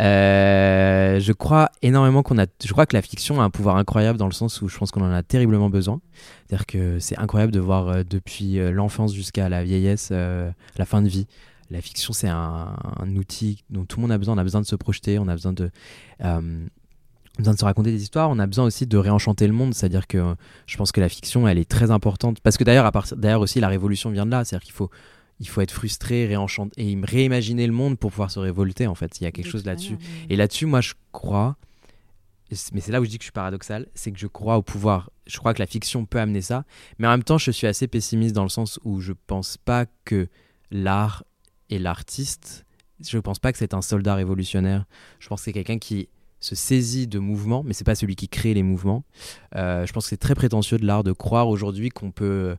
Euh, 0.01 1.21
je 1.21 1.33
crois 1.33 1.69
énormément 1.83 2.23
qu'on 2.23 2.39
a. 2.39 2.47
Je 2.65 2.73
crois 2.73 2.87
que 2.87 2.97
la 2.97 3.03
fiction 3.03 3.43
a 3.43 3.45
un 3.45 3.51
pouvoir 3.51 3.77
incroyable 3.77 4.19
dans 4.19 4.27
le 4.27 4.33
sens 4.33 4.63
où 4.63 4.69
je 4.69 4.79
pense 4.79 4.91
qu'on 4.91 5.03
en 5.03 5.13
a 5.13 5.23
terriblement 5.23 5.69
besoin. 5.69 6.01
C'est-à-dire 6.47 6.65
que 6.65 6.99
c'est 7.01 7.19
incroyable 7.19 7.53
de 7.53 7.61
voir 7.61 7.89
euh, 7.89 8.03
depuis 8.03 8.59
l'enfance 8.73 9.15
jusqu'à 9.15 9.51
la 9.51 9.63
vieillesse, 9.63 10.11
la 10.11 10.85
fin 10.87 11.03
de 11.03 11.09
vie. 11.09 11.27
La 11.71 11.81
fiction, 11.83 12.13
c'est 12.13 12.29
un, 12.29 12.77
outil 13.17 13.63
dont 13.69 13.85
tout 13.85 13.99
le 13.99 14.03
monde 14.03 14.13
a 14.13 14.19
besoin. 14.19 14.35
On 14.35 14.39
a 14.39 14.45
besoin 14.45 14.63
de 14.63 14.67
se 14.67 14.77
projeter. 14.77 15.19
On 15.19 15.29
a 15.29 15.35
besoin 15.35 15.53
de 15.53 15.71
besoin 17.39 17.55
de 17.55 17.59
se 17.59 17.65
raconter 17.65 17.91
des 17.91 18.01
histoires, 18.01 18.31
on 18.31 18.39
a 18.39 18.47
besoin 18.47 18.65
aussi 18.65 18.87
de 18.87 18.97
réenchanter 18.97 19.49
le 19.49 19.53
monde, 19.53 19.75
c'est-à-dire 19.75 20.07
que 20.07 20.37
je 20.67 20.77
pense 20.77 20.93
que 20.93 21.01
la 21.01 21.09
fiction, 21.09 21.49
elle 21.49 21.59
est 21.59 21.69
très 21.69 21.91
importante, 21.91 22.39
parce 22.41 22.57
que 22.57 22.63
d'ailleurs, 22.63 22.89
d'ailleurs 23.17 23.41
aussi, 23.41 23.59
la 23.59 23.67
révolution 23.67 24.11
vient 24.11 24.25
de 24.25 24.31
là, 24.31 24.45
c'est-à-dire 24.45 24.65
qu'il 24.65 24.73
faut 24.73 24.89
il 25.41 25.49
faut 25.49 25.61
être 25.61 25.73
frustré, 25.73 26.27
réenchanté 26.27 26.73
et 26.77 26.99
réimaginer 27.03 27.67
le 27.67 27.73
monde 27.73 27.99
pour 27.99 28.11
pouvoir 28.11 28.31
se 28.31 28.39
révolter 28.39 28.87
en 28.87 28.95
fait. 28.95 29.21
Il 29.21 29.25
y 29.25 29.27
a 29.27 29.33
quelque 29.33 29.49
chose 29.49 29.65
là-dessus. 29.65 29.99
Et 30.31 30.37
là-dessus, 30.37 30.67
moi, 30.67 30.81
je 30.81 30.95
crois, 31.13 31.57
mais 32.73 32.81
c'est 32.81 32.93
là 32.93 33.01
où 33.01 33.05
je 33.05 33.11
dis 33.11 33.19
que 33.19 33.23
je 33.23 33.27
suis 33.27 33.33
paradoxal, 33.33 33.87
c'est 33.95 34.13
que 34.13 34.19
je 34.19 34.27
crois 34.27 34.57
au 34.57 34.63
pouvoir. 34.63 35.11
Je 35.27 35.39
crois 35.39 35.55
que 35.55 35.59
la 35.59 35.67
fiction 35.67 36.05
peut 36.07 36.21
amener 36.21 36.43
ça, 36.43 36.65
mais 36.99 37.07
en 37.07 37.11
même 37.11 37.25
temps, 37.25 37.39
je 37.39 37.51
suis 37.51 37.67
assez 37.67 37.89
pessimiste 37.89 38.35
dans 38.35 38.43
le 38.43 38.49
sens 38.49 38.79
où 38.85 39.01
je 39.01 39.13
pense 39.27 39.57
pas 39.57 39.87
que 40.05 40.29
l'art 40.71 41.25
et 41.71 41.79
l'artiste, 41.79 42.65
je 43.01 43.19
pense 43.19 43.39
pas 43.39 43.53
que 43.53 43.59
c'est 43.59 43.75
un 43.75 43.83
soldat 43.83 44.15
révolutionnaire. 44.15 44.85
Je 45.19 45.29
pense 45.29 45.41
que 45.41 45.45
c'est 45.47 45.53
quelqu'un 45.53 45.79
qui 45.79 46.09
se 46.41 46.55
saisit 46.55 47.07
de 47.07 47.19
mouvements, 47.19 47.63
mais 47.65 47.73
c'est 47.73 47.85
pas 47.85 47.95
celui 47.95 48.17
qui 48.17 48.29
crée 48.29 48.55
les 48.55 48.63
mouvements. 48.63 49.05
Euh, 49.57 49.87
je 49.87 49.93
pense 49.93 50.05
que 50.05 50.11
c'est 50.11 50.17
très 50.19 50.35
prétentieux 50.35 50.79
de 50.79 50.87
l'art 50.87 51.03
de 51.03 51.13
croire 51.13 51.49
aujourd'hui 51.49 51.89
qu'on 51.89 52.11
peut 52.11 52.57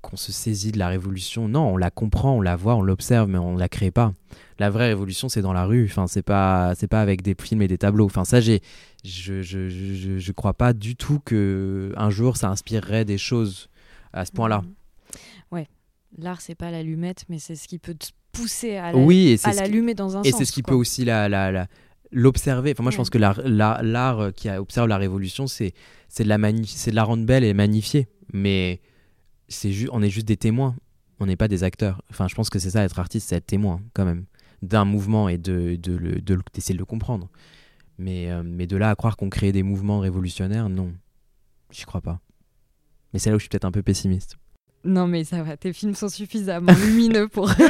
qu'on 0.00 0.16
se 0.16 0.32
saisit 0.32 0.72
de 0.72 0.78
la 0.78 0.88
révolution. 0.88 1.48
Non, 1.48 1.72
on 1.72 1.76
la 1.76 1.90
comprend, 1.90 2.36
on 2.36 2.40
la 2.40 2.56
voit, 2.56 2.74
on 2.76 2.82
l'observe, 2.82 3.28
mais 3.28 3.38
on 3.38 3.56
la 3.56 3.68
crée 3.68 3.90
pas. 3.90 4.14
La 4.58 4.70
vraie 4.70 4.88
révolution, 4.88 5.28
c'est 5.28 5.42
dans 5.42 5.52
la 5.52 5.64
rue. 5.64 5.84
Enfin, 5.84 6.06
c'est 6.06 6.22
pas, 6.22 6.74
c'est 6.74 6.86
pas 6.86 7.00
avec 7.00 7.22
des 7.22 7.34
films 7.40 7.62
et 7.62 7.68
des 7.68 7.78
tableaux. 7.78 8.06
Enfin, 8.06 8.24
ça, 8.24 8.40
j'ai, 8.40 8.60
je, 9.04 9.42
je, 9.42 9.68
je, 9.68 10.18
je, 10.18 10.32
crois 10.32 10.54
pas 10.54 10.72
du 10.72 10.96
tout 10.96 11.20
que 11.20 11.92
un 11.96 12.10
jour 12.10 12.36
ça 12.36 12.48
inspirerait 12.48 13.04
des 13.04 13.18
choses 13.18 13.68
à 14.12 14.24
ce 14.24 14.32
point-là. 14.32 14.62
Mmh. 14.62 15.54
Ouais, 15.54 15.68
l'art, 16.18 16.40
c'est 16.40 16.54
pas 16.54 16.70
l'allumette, 16.70 17.24
mais 17.28 17.38
c'est 17.38 17.56
ce 17.56 17.68
qui 17.68 17.78
peut 17.78 17.94
te 17.94 18.08
pousser 18.32 18.76
à, 18.76 18.94
oui, 18.96 19.38
à 19.44 19.52
l'allumer 19.52 19.94
dans 19.94 20.16
un 20.16 20.22
et 20.22 20.30
sens. 20.30 20.40
Et 20.40 20.44
c'est 20.44 20.44
ce 20.44 20.52
qui 20.52 20.62
peut 20.62 20.74
aussi 20.74 21.04
la, 21.04 21.28
la, 21.28 21.66
l'observer. 22.12 22.72
Enfin, 22.72 22.82
moi, 22.82 22.92
je 22.92 22.96
pense 22.96 23.10
que 23.10 23.18
l'art, 23.18 23.40
l'art 23.44 24.32
qui 24.34 24.48
observe 24.50 24.88
la 24.88 24.98
révolution, 24.98 25.46
c'est, 25.46 25.72
c'est 26.08 26.24
de 26.24 26.28
la 26.28 26.38
c'est 26.64 26.90
de 26.90 26.96
la 26.96 27.04
rendre 27.04 27.24
belle 27.24 27.44
et 27.44 27.54
magnifier. 27.54 28.08
Mais 28.32 28.80
c'est 29.50 29.72
on 29.92 30.02
est 30.02 30.10
juste 30.10 30.26
des 30.26 30.36
témoins. 30.36 30.74
On 31.18 31.26
n'est 31.26 31.36
pas 31.36 31.48
des 31.48 31.64
acteurs. 31.64 32.02
Enfin, 32.10 32.28
je 32.28 32.34
pense 32.34 32.48
que 32.48 32.58
c'est 32.58 32.70
ça, 32.70 32.82
être 32.82 32.98
artiste, 32.98 33.28
c'est 33.28 33.36
être 33.36 33.46
témoin, 33.46 33.82
quand 33.92 34.06
même, 34.06 34.24
d'un 34.62 34.86
mouvement 34.86 35.28
et 35.28 35.36
de, 35.36 35.76
de, 35.76 35.98
de, 36.18 36.38
d'essayer 36.54 36.74
de 36.74 36.78
le 36.78 36.86
comprendre. 36.86 37.28
Mais, 37.98 38.30
euh, 38.30 38.42
mais 38.42 38.66
de 38.66 38.78
là 38.78 38.88
à 38.88 38.94
croire 38.94 39.18
qu'on 39.18 39.28
crée 39.28 39.52
des 39.52 39.62
mouvements 39.62 39.98
révolutionnaires, 40.00 40.70
non. 40.70 40.94
J'y 41.70 41.84
crois 41.84 42.00
pas. 42.00 42.20
Mais 43.12 43.18
c'est 43.18 43.28
là 43.28 43.36
où 43.36 43.38
je 43.38 43.42
suis 43.42 43.48
peut-être 43.50 43.66
un 43.66 43.70
peu 43.70 43.82
pessimiste. 43.82 44.38
Non, 44.82 45.06
mais 45.06 45.24
ça 45.24 45.42
va, 45.42 45.58
tes 45.58 45.74
films 45.74 45.94
sont 45.94 46.08
suffisamment 46.08 46.72
lumineux 46.86 47.28
pour. 47.28 47.50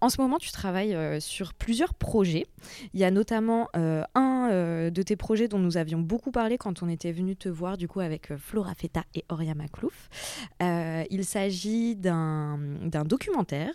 En 0.00 0.08
ce 0.08 0.20
moment, 0.20 0.38
tu 0.38 0.50
travailles 0.50 0.94
euh, 0.94 1.20
sur 1.20 1.52
plusieurs 1.52 1.94
projets. 1.94 2.46
Il 2.94 3.00
y 3.00 3.04
a 3.04 3.10
notamment 3.10 3.68
euh, 3.76 4.02
un 4.14 4.48
euh, 4.50 4.90
de 4.90 5.02
tes 5.02 5.16
projets 5.16 5.46
dont 5.46 5.58
nous 5.58 5.76
avions 5.76 5.98
beaucoup 5.98 6.30
parlé 6.30 6.56
quand 6.56 6.82
on 6.82 6.88
était 6.88 7.12
venu 7.12 7.36
te 7.36 7.48
voir 7.48 7.76
du 7.76 7.86
coup 7.86 8.00
avec 8.00 8.34
Flora 8.36 8.74
Feta 8.74 9.04
et 9.14 9.24
Oria 9.28 9.54
Maklouf. 9.54 10.08
il 10.60 11.24
s'agit 11.24 11.96
d'un 11.96 12.58
documentaire 13.04 13.74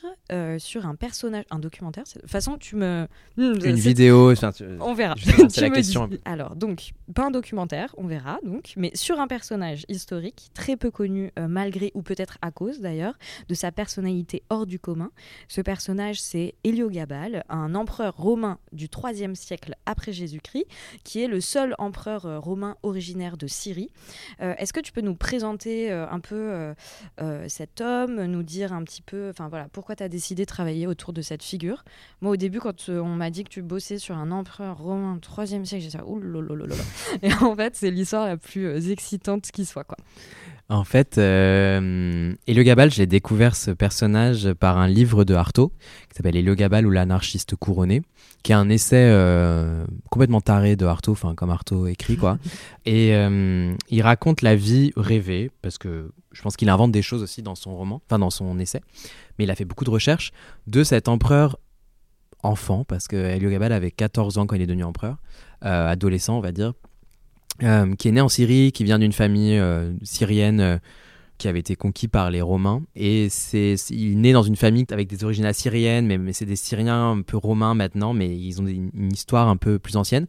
sur 0.57 0.85
un 0.85 0.95
personnage. 0.95 1.45
Un 1.51 1.59
documentaire 1.59 2.03
De 2.03 2.21
toute 2.21 2.29
façon, 2.29 2.57
tu 2.57 2.75
me. 2.75 3.07
Hmm, 3.37 3.53
Une 3.63 3.75
vidéo. 3.75 4.33
On 4.79 4.93
verra. 4.93 5.15
C'est 5.49 5.61
la 5.61 5.69
question. 5.69 6.09
Alors, 6.25 6.55
donc, 6.55 6.91
pas 7.13 7.25
un 7.25 7.31
documentaire, 7.31 7.93
on 7.97 8.07
verra, 8.07 8.39
donc, 8.43 8.73
mais 8.77 8.91
sur 8.93 9.19
un 9.19 9.27
personnage 9.27 9.85
historique 9.89 10.49
très 10.53 10.75
peu 10.75 10.91
connu, 10.91 11.31
malgré 11.37 11.91
ou 11.93 12.01
peut-être 12.01 12.37
à 12.41 12.51
cause 12.51 12.79
d'ailleurs, 12.79 13.17
de 13.47 13.53
sa 13.53 13.71
personnalité 13.71 14.43
hors 14.49 14.65
du 14.65 14.79
commun. 14.79 15.11
Ce 15.47 15.61
personnage 15.61 16.14
c'est 16.19 16.55
Héliogabal, 16.63 17.43
un 17.49 17.75
empereur 17.75 18.15
romain 18.15 18.59
du 18.71 18.87
IIIe 18.87 19.35
siècle 19.35 19.75
après 19.85 20.13
Jésus-Christ, 20.13 20.65
qui 21.03 21.23
est 21.23 21.27
le 21.27 21.41
seul 21.41 21.75
empereur 21.77 22.25
euh, 22.25 22.39
romain 22.39 22.75
originaire 22.83 23.37
de 23.37 23.47
Syrie. 23.47 23.89
Euh, 24.41 24.53
est-ce 24.57 24.73
que 24.73 24.79
tu 24.79 24.91
peux 24.91 25.01
nous 25.01 25.15
présenter 25.15 25.91
euh, 25.91 26.07
un 26.09 26.19
peu 26.19 26.73
cet 27.47 27.81
homme, 27.81 28.23
nous 28.25 28.43
dire 28.43 28.73
un 28.73 28.83
petit 28.83 29.01
peu, 29.01 29.29
enfin 29.29 29.47
voilà, 29.49 29.67
pourquoi 29.71 29.95
tu 29.95 30.03
as 30.03 30.09
décidé 30.09 30.43
de 30.43 30.47
travailler 30.47 30.87
autour 30.87 31.13
de 31.13 31.21
cette 31.21 31.43
figure? 31.43 31.83
Moi, 32.21 32.31
au 32.31 32.35
début, 32.37 32.59
quand 32.59 32.89
on 32.89 33.15
m'a 33.15 33.29
dit 33.29 33.43
que 33.43 33.49
tu 33.49 33.61
bossais 33.61 33.97
sur 33.97 34.17
un 34.17 34.31
empereur 34.31 34.77
romain 34.77 35.17
du 35.17 35.27
IIIe 35.27 35.65
siècle, 35.65 35.83
j'ai 35.83 35.97
dit, 35.97 36.03
oulolololol. 36.05 36.77
Et 37.21 37.33
en 37.33 37.55
fait, 37.55 37.75
c'est 37.75 37.91
l'histoire 37.91 38.27
la 38.27 38.37
plus 38.37 38.89
excitante 38.91 39.51
qui 39.51 39.65
soit, 39.65 39.83
quoi. 39.83 39.97
En 40.67 40.83
fait, 40.83 41.19
euh, 41.19 42.33
Gabal, 42.47 42.91
j'ai 42.91 43.05
découvert 43.05 43.55
ce 43.55 43.69
personnage 43.69 44.51
par 44.53 44.79
un 44.79 44.87
livre 44.87 45.23
de 45.23 45.35
Artaud 45.35 45.71
qui 46.09 46.15
s'appelle 46.15 46.43
Gabal 46.55 46.87
ou 46.87 46.89
l'anarchiste 46.89 47.55
couronné, 47.55 48.01
qui 48.41 48.51
est 48.51 48.55
un 48.55 48.69
essai 48.69 49.09
euh, 49.11 49.85
complètement 50.09 50.41
taré 50.41 50.75
de 50.75 50.87
Artaud, 50.87 51.11
enfin 51.11 51.35
comme 51.35 51.51
Artaud 51.51 51.85
écrit 51.85 52.17
quoi. 52.17 52.39
Et 52.85 53.13
euh, 53.13 53.75
il 53.89 54.01
raconte 54.01 54.41
la 54.41 54.55
vie 54.55 54.91
rêvée, 54.95 55.51
parce 55.61 55.77
que 55.77 56.11
je 56.31 56.41
pense 56.41 56.57
qu'il 56.57 56.69
invente 56.69 56.91
des 56.91 57.03
choses 57.03 57.21
aussi 57.21 57.43
dans 57.43 57.55
son 57.55 57.75
roman, 57.75 58.01
enfin 58.07 58.17
dans 58.17 58.31
son 58.31 58.57
essai, 58.57 58.81
mais 59.37 59.45
il 59.45 59.51
a 59.51 59.55
fait 59.55 59.65
beaucoup 59.65 59.85
de 59.85 59.91
recherches 59.91 60.31
de 60.65 60.83
cet 60.83 61.07
empereur 61.07 61.59
enfant, 62.41 62.85
parce 62.85 63.07
que 63.07 63.37
Gabal 63.37 63.71
avait 63.71 63.91
14 63.91 64.39
ans 64.39 64.47
quand 64.47 64.55
il 64.55 64.63
est 64.63 64.67
devenu 64.67 64.83
empereur, 64.83 65.17
euh, 65.63 65.87
adolescent 65.87 66.37
on 66.37 66.41
va 66.41 66.51
dire, 66.51 66.73
euh, 67.63 67.95
qui 67.95 68.09
est 68.09 68.11
né 68.11 68.19
en 68.19 68.27
Syrie, 68.27 68.73
qui 68.73 68.83
vient 68.83 68.99
d'une 68.99 69.13
famille 69.13 69.57
euh, 69.57 69.93
syrienne 70.03 70.59
euh, 70.59 70.77
qui 71.37 71.47
avait 71.47 71.59
été 71.59 71.77
conquise 71.77 72.09
par 72.09 72.29
les 72.29 72.41
Romains. 72.41 72.81
Et 72.97 73.27
c'est, 73.29 73.75
il 73.91 74.19
né 74.19 74.33
dans 74.33 74.43
une 74.43 74.57
famille 74.57 74.85
avec 74.91 75.07
des 75.07 75.23
origines 75.23 75.45
assyriennes, 75.45 76.05
mais, 76.05 76.33
c'est 76.33 76.45
des 76.45 76.57
Syriens 76.57 77.11
un 77.11 77.21
peu 77.21 77.37
romains 77.37 77.73
maintenant, 77.73 78.13
mais 78.13 78.35
ils 78.37 78.61
ont 78.61 78.67
une 78.67 79.11
histoire 79.11 79.47
un 79.49 79.57
peu 79.57 79.79
plus 79.79 79.95
ancienne. 79.97 80.27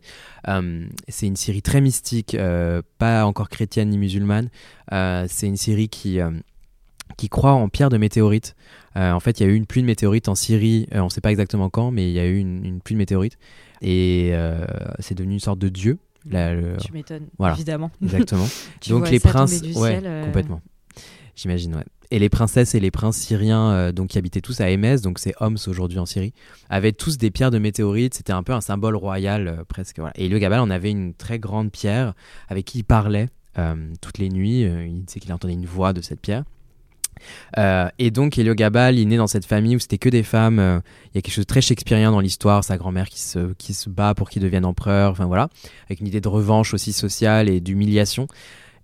c'est 1.09 1.27
une 1.27 1.37
Syrie 1.37 1.62
très 1.62 1.81
mystique, 1.81 2.37
pas 2.99 3.25
encore 3.25 3.49
chrétienne 3.49 3.91
ni 3.91 3.99
musulmane. 3.99 4.51
c'est 4.91 5.47
une 5.47 5.57
Syrie 5.57 5.89
qui 5.89 6.19
qui 7.17 7.29
croit 7.29 7.53
en 7.53 7.69
pierre 7.69 7.89
de 7.89 7.99
météorite. 7.99 8.57
en 8.97 9.21
fait, 9.21 9.39
il 9.39 9.47
y 9.47 9.49
a 9.49 9.53
eu 9.53 9.55
une 9.55 9.67
pluie 9.67 9.83
de 9.83 9.87
météorites 9.87 10.29
en 10.29 10.35
Syrie, 10.35 10.89
on 10.91 11.05
ne 11.05 11.09
sait 11.09 11.21
pas 11.21 11.31
exactement 11.31 11.71
quand, 11.71 11.93
mais 11.93 12.11
il 12.11 12.15
y 12.15 12.19
a 12.19 12.27
eu 12.27 12.39
une, 12.39 12.81
pluie 12.81 12.97
de 12.97 12.99
météorites. 12.99 13.39
Et 13.81 14.33
c'est 14.99 15.15
devenu 15.15 15.35
une 15.35 15.41
sorte 15.41 15.61
de 15.61 15.69
dieu. 15.69 15.99
Tu 16.79 16.93
m'étonnes, 16.93 17.29
évidemment. 17.53 17.91
Exactement. 18.03 18.47
Donc 18.89 19.11
les 19.11 19.21
princes, 19.21 19.61
ouais, 19.77 20.01
euh, 20.05 20.25
complètement. 20.25 20.61
J'imagine, 21.35 21.75
ouais. 21.75 21.85
et 22.11 22.19
les 22.19 22.31
princesses 22.31 22.75
et 22.75 22.81
les 22.81 22.91
princes 22.91 23.19
syriens, 23.19 23.71
euh, 23.71 23.93
donc 23.93 24.09
qui 24.09 24.19
habitaient 24.19 24.41
tous 24.41 24.61
à 24.62 24.71
Émès, 24.71 25.03
donc 25.03 25.19
c'est 25.19 25.35
Homs 25.39 25.59
aujourd'hui 25.67 25.99
en 25.99 26.07
Syrie, 26.07 26.33
avaient 26.71 26.93
tous 26.93 27.19
des 27.19 27.31
pierres 27.31 27.51
de 27.51 27.59
météorites. 27.59 28.15
C'était 28.15 28.33
un 28.33 28.43
peu 28.43 28.53
un 28.53 28.62
symbole 28.62 28.97
royal 28.97 29.49
euh, 29.49 29.65
presque. 29.69 29.99
Voilà. 29.99 30.15
Et 30.17 30.29
Gabal 30.29 30.61
en 30.61 30.71
avait 30.71 30.91
une 30.91 31.12
très 31.12 31.39
grande 31.39 31.71
pierre 31.71 32.15
avec 32.49 32.65
qui 32.65 32.79
il 32.79 32.85
parlait 32.85 33.29
toutes 34.03 34.19
les 34.19 34.29
nuits. 34.29 34.61
il 34.61 35.07
disait 35.07 35.19
qu'il 35.19 35.33
entendait 35.33 35.55
une 35.55 35.65
voix 35.65 35.95
de 35.95 36.03
cette 36.03 36.21
pierre. 36.21 36.45
Et 37.57 38.11
donc 38.11 38.38
Gabal, 38.38 38.96
il 38.96 39.02
est 39.02 39.05
né 39.05 39.16
dans 39.16 39.26
cette 39.26 39.46
famille 39.46 39.76
où 39.76 39.79
c'était 39.79 39.98
que 39.98 40.09
des 40.09 40.22
femmes. 40.22 40.59
Il 40.59 41.16
y 41.16 41.18
a 41.18 41.22
quelque 41.22 41.35
chose 41.35 41.44
de 41.44 41.48
très 41.48 41.61
shakespearien 41.61 42.11
dans 42.11 42.20
l'histoire. 42.20 42.64
Sa 42.64 42.76
grand-mère 42.76 43.09
qui 43.09 43.20
se, 43.20 43.52
qui 43.55 43.74
se 43.74 43.88
bat 43.88 44.14
pour 44.14 44.31
qu'il 44.31 44.42
devienne 44.42 44.64
empereur. 44.64 45.12
Enfin 45.12 45.26
voilà, 45.26 45.48
avec 45.87 46.00
une 46.00 46.07
idée 46.07 46.20
de 46.20 46.29
revanche 46.29 46.74
aussi 46.74 46.92
sociale 46.92 47.48
et 47.48 47.61
d'humiliation. 47.61 48.29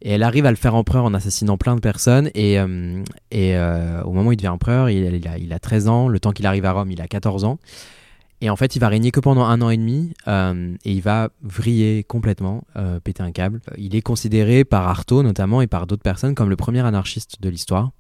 Et 0.03 0.11
elle 0.11 0.25
arrive 0.25 0.47
à 0.47 0.51
le 0.51 0.57
faire 0.57 0.75
empereur 0.75 1.05
en 1.05 1.15
assassinant 1.15 1.57
plein 1.57 1.77
de 1.77 1.81
personnes. 1.81 2.31
Et, 2.35 2.59
euh, 2.59 3.03
et 3.31 3.57
euh, 3.57 4.03
au 4.03 4.13
moment 4.13 4.31
où 4.31 4.33
il 4.33 4.37
devient 4.37 4.49
empereur, 4.49 4.91
il, 4.91 5.29
a, 5.29 5.39
il 5.39 5.53
a 5.53 5.59
13 5.59 5.89
ans. 5.89 6.09
Le 6.09 6.19
temps 6.19 6.33
qu'il 6.33 6.47
arrive 6.47 6.65
à 6.65 6.73
Rome, 6.73 6.91
il 6.91 7.01
a 7.01 7.07
14 7.07 7.45
ans. 7.45 7.59
Et 8.41 8.51
en 8.51 8.57
fait, 8.57 8.75
il 8.75 8.81
va 8.81 8.89
régner 8.89 9.13
que 9.13 9.21
pendant 9.21 9.45
un 9.45 9.63
an 9.63 9.71
et 9.71 9.77
demi 9.77 10.13
euh, 10.27 10.75
et 10.85 10.91
il 10.93 11.01
va 11.01 11.29
vriller 11.43 12.03
complètement, 12.03 12.65
péter 13.05 13.23
un 13.23 13.31
câble. 13.31 13.61
Il 13.79 13.95
est 13.95 14.03
considéré 14.03 14.65
par 14.65 14.89
Artaud 14.89 15.23
notamment 15.23 15.63
et 15.63 15.69
par 15.69 15.87
d'autres 15.87 16.03
personnes 16.03 16.35
comme 16.35 16.51
le 16.51 16.57
premier 16.57 16.81
anarchiste 16.81 17.41
de 17.41 17.49
l'histoire. 17.49 17.93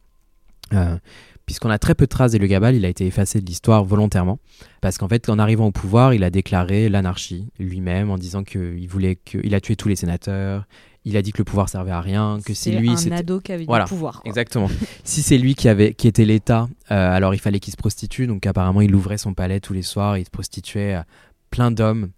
Puisqu'on 1.47 1.71
a 1.71 1.79
très 1.79 1.95
peu 1.95 2.05
de 2.05 2.09
traces 2.09 2.35
le 2.35 2.47
Gabal, 2.47 2.77
il 2.77 2.85
a 2.85 2.89
été 2.89 3.05
effacé 3.05 3.41
de 3.41 3.47
l'histoire 3.47 3.85
volontairement. 3.85 4.39
Parce 4.81 4.97
qu'en 4.97 5.09
fait, 5.09 5.29
en 5.29 5.39
arrivant 5.39 5.67
au 5.67 5.73
pouvoir, 5.73 6.15
il 6.15 6.23
a 6.23 6.31
déclaré 6.31 6.89
l'anarchie 6.89 7.49
lui-même 7.59 8.11
en 8.11 8.17
disant 8.17 8.45
qu'il 8.45 8.87
voulait 8.89 9.17
qu'il 9.17 9.55
a 9.55 9.61
tué 9.61 9.75
tous 9.75 9.89
les 9.89 9.97
sénateurs, 9.97 10.67
il 11.05 11.17
a 11.17 11.23
dit 11.23 11.33
que 11.33 11.39
le 11.39 11.45
pouvoir 11.45 11.69
servait 11.69 11.91
à 11.91 12.01
rien, 12.01 12.39
que 12.45 12.55
c'est 12.55 12.71
lui. 12.71 12.97
C'est 12.97 13.13
un 13.13 13.17
ado 13.17 13.41
qui 13.41 13.53
avait 13.53 13.67
du 13.67 13.85
pouvoir. 13.89 14.23
Exactement. 14.25 14.69
si 15.05 15.23
c'est 15.23 15.37
lui 15.37 15.55
qui 15.57 15.69
avait, 15.69 15.95
qui 15.95 16.07
était 16.07 16.25
l'État, 16.25 16.69
euh, 16.91 17.17
alors 17.17 17.35
il 17.35 17.41
fallait 17.41 17.59
qu'il 17.59 17.73
se 17.73 17.77
prostitue. 17.77 18.27
Donc 18.29 18.47
apparemment, 18.47 18.81
il 18.81 18.95
ouvrait 18.95 19.19
son 19.19 19.35
palais 19.35 19.59
tous 19.59 19.73
les 19.73 19.83
soirs, 19.83 20.17
il 20.17 20.25
se 20.25 20.31
prostituait 20.31 20.95
à 20.95 21.07
plein 21.51 21.73
d'hommes. 21.73 22.11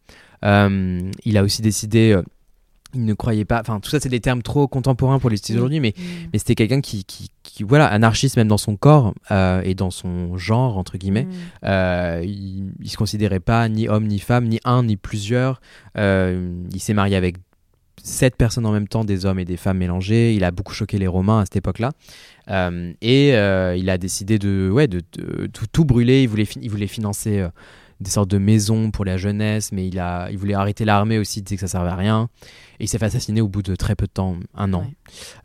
Euh, 0.45 1.01
il 1.25 1.39
a 1.39 1.43
aussi 1.43 1.63
décidé. 1.63 2.21
Euh, 2.95 2.99
il 2.99 3.05
ne 3.05 3.15
croyait 3.15 3.45
pas. 3.45 3.61
Enfin, 3.61 3.81
tout 3.81 3.91
ça, 3.91 4.01
c'est 4.01 4.09
des 4.09 4.21
termes 4.21 4.43
trop 4.43 4.69
contemporains 4.69 5.19
pour 5.19 5.31
l'utiliser 5.31 5.59
aujourd'hui, 5.59 5.81
mais, 5.81 5.95
mm. 5.97 6.03
mais 6.33 6.39
c'était 6.39 6.55
quelqu'un 6.55 6.81
qui, 6.81 7.05
qui, 7.05 7.31
voilà, 7.63 7.87
anarchiste 7.87 8.37
même 8.37 8.49
dans 8.49 8.59
son 8.59 8.77
corps 8.77 9.15
et 9.31 9.75
dans 9.75 9.91
son 9.91 10.37
genre 10.37 10.77
entre 10.77 10.99
guillemets. 10.99 11.27
Mm. 11.63 12.25
il, 12.25 12.73
il, 12.81 12.91
se 12.91 12.97
considérait 12.97 13.41
pas 13.41 13.69
ni 13.69 13.89
homme 13.89 14.07
ni 14.07 14.19
femme, 14.19 14.47
ni 14.47 14.61
un 14.65 14.83
ni 14.85 14.97
plusieurs. 14.97 15.61
il 15.97 16.81
s'est 16.81 16.95
marié 16.95 17.17
avec 17.17 17.37
sept 18.03 18.37
personnes 18.37 18.67
en 18.67 18.73
même 18.73 18.89
temps, 18.89 19.05
des 19.05 19.27
hommes 19.27 19.39
et 19.39 19.45
des 19.45 19.57
femmes 19.57 19.79
mélangés. 19.79 20.35
Il 20.35 20.45
a 20.45 20.51
beaucoup 20.51 20.75
choqué 20.75 20.99
les 20.99 21.07
Romains 21.07 21.41
à 21.41 21.45
cette 21.45 21.57
époque-là. 21.57 21.93
Euh, 22.51 22.93
et 23.01 23.35
euh, 23.35 23.77
il 23.77 23.89
a 23.91 23.99
décidé 23.99 24.39
de, 24.39 24.71
ouais, 24.71 24.89
de, 24.89 25.01
tout, 25.73 25.85
brûler. 25.85 26.23
Il 26.23 26.29
voulait, 26.29 26.47
il 26.61 26.71
voulait 26.71 26.87
financer 26.87 27.41
euh, 27.41 27.49
des 28.05 28.11
sortes 28.11 28.31
de 28.31 28.39
maisons 28.39 28.91
pour 28.91 29.05
la 29.05 29.17
jeunesse, 29.17 29.73
mais 29.73 29.87
il, 29.89 29.99
a, 29.99 30.31
il 30.31 30.39
voulait 30.39 30.55
arrêter 30.55 30.85
l'armée 30.85 31.19
aussi, 31.19 31.41
il 31.41 31.43
disait 31.43 31.57
que 31.57 31.61
ça 31.61 31.69
servait 31.69 31.91
à 31.91 31.97
rien. 31.97 32.29
Et 32.79 32.85
il 32.85 32.89
s'est 32.89 32.99
fait 32.99 33.07
assassiner 33.07 33.41
au 33.41 33.49
bout 33.49 33.63
de 33.63 33.75
très 33.75 33.97
peu 33.97 34.07
de 34.07 34.13
temps, 34.13 34.37
un 34.55 34.73
an. 34.73 34.87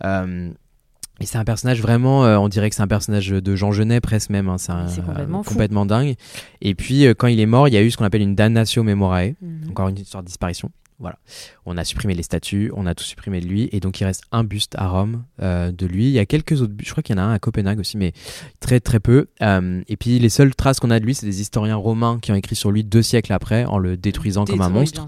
et 0.03 1.25
c'est 1.25 1.37
un 1.37 1.43
personnage 1.43 1.81
vraiment, 1.81 2.21
on 2.21 2.47
dirait 2.47 2.69
que 2.69 2.75
c'est 2.75 2.81
un 2.81 2.87
personnage 2.87 3.29
de 3.29 3.55
Jean 3.55 3.71
Genet 3.71 4.01
presque 4.01 4.29
même. 4.29 4.49
Hein. 4.49 4.57
c'est 4.57 5.03
complètement, 5.03 5.43
complètement 5.43 5.85
dingue. 5.85 6.15
Et 6.61 6.75
puis 6.75 7.03
quand 7.17 7.27
il 7.27 7.39
est 7.39 7.45
mort, 7.45 7.67
il 7.67 7.73
y 7.73 7.77
a 7.77 7.81
eu 7.81 7.91
ce 7.91 7.97
qu'on 7.97 8.05
appelle 8.05 8.21
une 8.21 8.35
damnatio 8.35 8.83
memorae, 8.83 9.33
mhm. 9.41 9.69
encore 9.69 9.89
une 9.89 9.97
histoire 9.97 10.23
de 10.23 10.27
disparition. 10.27 10.71
Voilà. 10.99 11.17
On 11.65 11.77
a 11.77 11.85
supprimé 11.85 12.13
les 12.13 12.23
statues, 12.23 12.71
on 12.75 12.85
a 12.85 12.93
tout 12.93 13.05
supprimé 13.05 13.39
de 13.39 13.47
lui, 13.47 13.69
et 13.71 13.79
donc 13.79 14.01
il 14.01 14.03
reste 14.03 14.23
un 14.33 14.43
buste 14.43 14.75
à 14.77 14.89
Rome 14.89 15.23
euh, 15.41 15.71
de 15.71 15.85
lui. 15.85 16.07
Il 16.07 16.11
y 16.11 16.19
a 16.19 16.25
quelques 16.25 16.61
autres 16.61 16.73
je 16.83 16.91
crois 16.91 17.01
qu'il 17.01 17.15
y 17.15 17.19
en 17.19 17.21
a 17.21 17.25
un 17.25 17.33
à 17.33 17.39
Copenhague 17.39 17.79
aussi, 17.79 17.97
mais 17.97 18.11
très 18.59 18.81
très 18.81 18.99
peu. 18.99 19.27
Euh, 19.41 19.81
et 19.87 19.95
puis 19.95 20.19
les 20.19 20.29
seules 20.29 20.53
traces 20.53 20.79
qu'on 20.79 20.91
a 20.91 20.99
de 20.99 21.05
lui, 21.05 21.15
c'est 21.15 21.25
des 21.25 21.39
historiens 21.39 21.77
romains 21.77 22.19
qui 22.19 22.33
ont 22.33 22.35
écrit 22.35 22.55
sur 22.55 22.71
lui 22.71 22.83
deux 22.83 23.01
siècles 23.01 23.31
après, 23.31 23.63
en 23.63 23.77
le 23.77 23.95
détruisant 23.95 24.43
comme 24.43 24.61
un 24.61 24.69
monstre, 24.69 25.05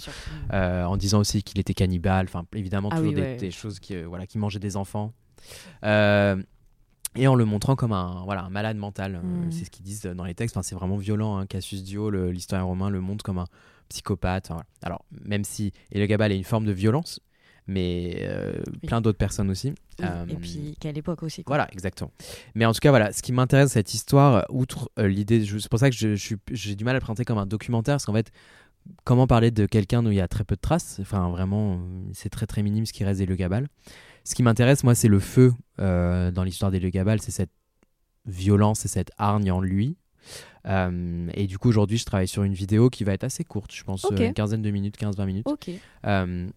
euh, 0.54 0.86
en 0.86 0.96
disant 0.96 1.20
aussi 1.20 1.44
qu'il 1.44 1.60
était 1.60 1.74
cannibale. 1.74 2.28
Enfin, 2.30 2.46
évidemment, 2.56 2.90
ah 2.92 2.98
toujours 2.98 3.14
des, 3.14 3.52
choses 3.52 3.80
qui, 3.80 4.02
voilà, 4.04 4.26
qui 4.26 4.38
mangeaient 4.38 4.60
des 4.60 4.78
enfants. 4.78 5.14
et 5.84 7.28
en 7.28 7.36
le 7.36 7.44
montrant 7.44 7.76
comme 7.76 7.92
un, 7.92 8.24
voilà, 8.24 8.44
un 8.44 8.50
malade 8.50 8.78
mental. 8.78 9.20
Hmm. 9.22 9.52
C'est 9.52 9.66
ce 9.66 9.70
qu'ils 9.70 9.84
disent 9.84 10.04
dans 10.04 10.24
les 10.24 10.36
textes. 10.36 10.56
Enfin, 10.56 10.64
c'est 10.64 10.76
vraiment 10.76 10.96
violent. 10.96 11.38
Hein. 11.38 11.48
Cassius 11.48 11.84
Dio, 11.84 12.10
l'historien 12.10 12.64
romain, 12.64 12.90
le 12.90 13.02
montre 13.02 13.26
comme 13.26 13.40
un 13.40 13.48
psychopathe. 13.92 14.52
Alors, 14.82 15.06
même 15.26 15.44
si 15.44 15.72
le 15.94 16.06
Gabal 16.06 16.32
est 16.32 16.38
une 16.38 16.44
forme 16.44 16.66
de 16.66 16.72
violence, 16.72 17.20
mais 17.68 18.18
euh, 18.22 18.62
plein 18.88 19.02
d'autres 19.02 19.18
personnes 19.18 19.50
aussi. 19.50 19.74
Euh, 20.02 20.26
et 20.28 20.36
puis 20.36 20.76
qu'à 20.80 20.92
l'époque 20.92 21.24
aussi. 21.24 21.44
Voilà, 21.46 21.68
exactement. 21.72 22.12
Mais 22.56 22.66
en 22.66 22.74
tout 22.74 22.80
cas, 22.80 22.90
voilà, 22.90 23.12
ce 23.12 23.22
qui 23.22 23.32
m'intéresse 23.32 23.72
cette 23.72 23.94
histoire, 23.94 24.46
outre 24.50 24.90
euh, 25.00 25.08
l'idée, 25.08 25.46
c'est 25.46 25.70
pour 25.70 25.80
ça 25.80 25.90
que 25.90 25.96
j'ai 25.96 26.16
je, 26.16 26.74
du 26.74 26.84
mal 26.84 26.96
à 26.96 27.00
le 27.00 27.02
présenter 27.02 27.24
comme 27.24 27.38
un 27.38 27.46
documentaire, 27.46 27.96
parce 27.96 28.06
qu'en 28.06 28.14
fait, 28.14 28.32
comment 29.04 29.28
parler 29.28 29.52
de 29.52 29.66
quelqu'un 29.66 30.06
où 30.06 30.12
il 30.12 30.18
y 30.18 30.22
a 30.22 30.28
très 30.28 30.44
peu 30.44 30.56
de 30.56 30.62
traces 30.62 30.98
Enfin, 31.02 31.30
vraiment, 31.30 31.80
c'est 32.14 32.30
très 32.30 32.48
très 32.48 32.64
minime 32.64 32.86
ce 32.86 32.94
qui 32.94 33.04
reste 33.04 33.26
le 33.26 33.36
Gabal. 33.36 33.68
Ce 34.24 34.36
qui 34.36 34.44
m'intéresse, 34.44 34.84
moi, 34.84 34.96
c'est 34.96 35.08
le 35.08 35.20
feu 35.20 35.54
dans 35.78 36.44
l'histoire 36.44 36.72
le 36.72 36.90
Gabal, 36.90 37.22
c'est 37.22 37.32
cette 37.32 37.52
violence 38.26 38.86
et 38.86 38.88
cette 38.88 39.12
hargne 39.18 39.52
en 39.52 39.62
lui, 39.62 39.98
euh, 40.68 41.30
et 41.34 41.48
du 41.48 41.58
coup, 41.58 41.70
aujourd'hui, 41.70 41.98
je 41.98 42.06
travaille 42.06 42.28
sur 42.28 42.44
une 42.44 42.54
vidéo 42.54 42.90
qui 42.90 43.04
va 43.04 43.14
être 43.14 43.24
assez 43.24 43.44
courte, 43.44 43.74
je 43.74 43.84
pense, 43.84 44.06
une 44.12 44.34
quinzaine 44.34 44.62
de 44.62 44.72
minutes, 44.72 44.98
15-20 45.00 45.26
minutes. 45.26 45.48
Euh, 46.06 46.48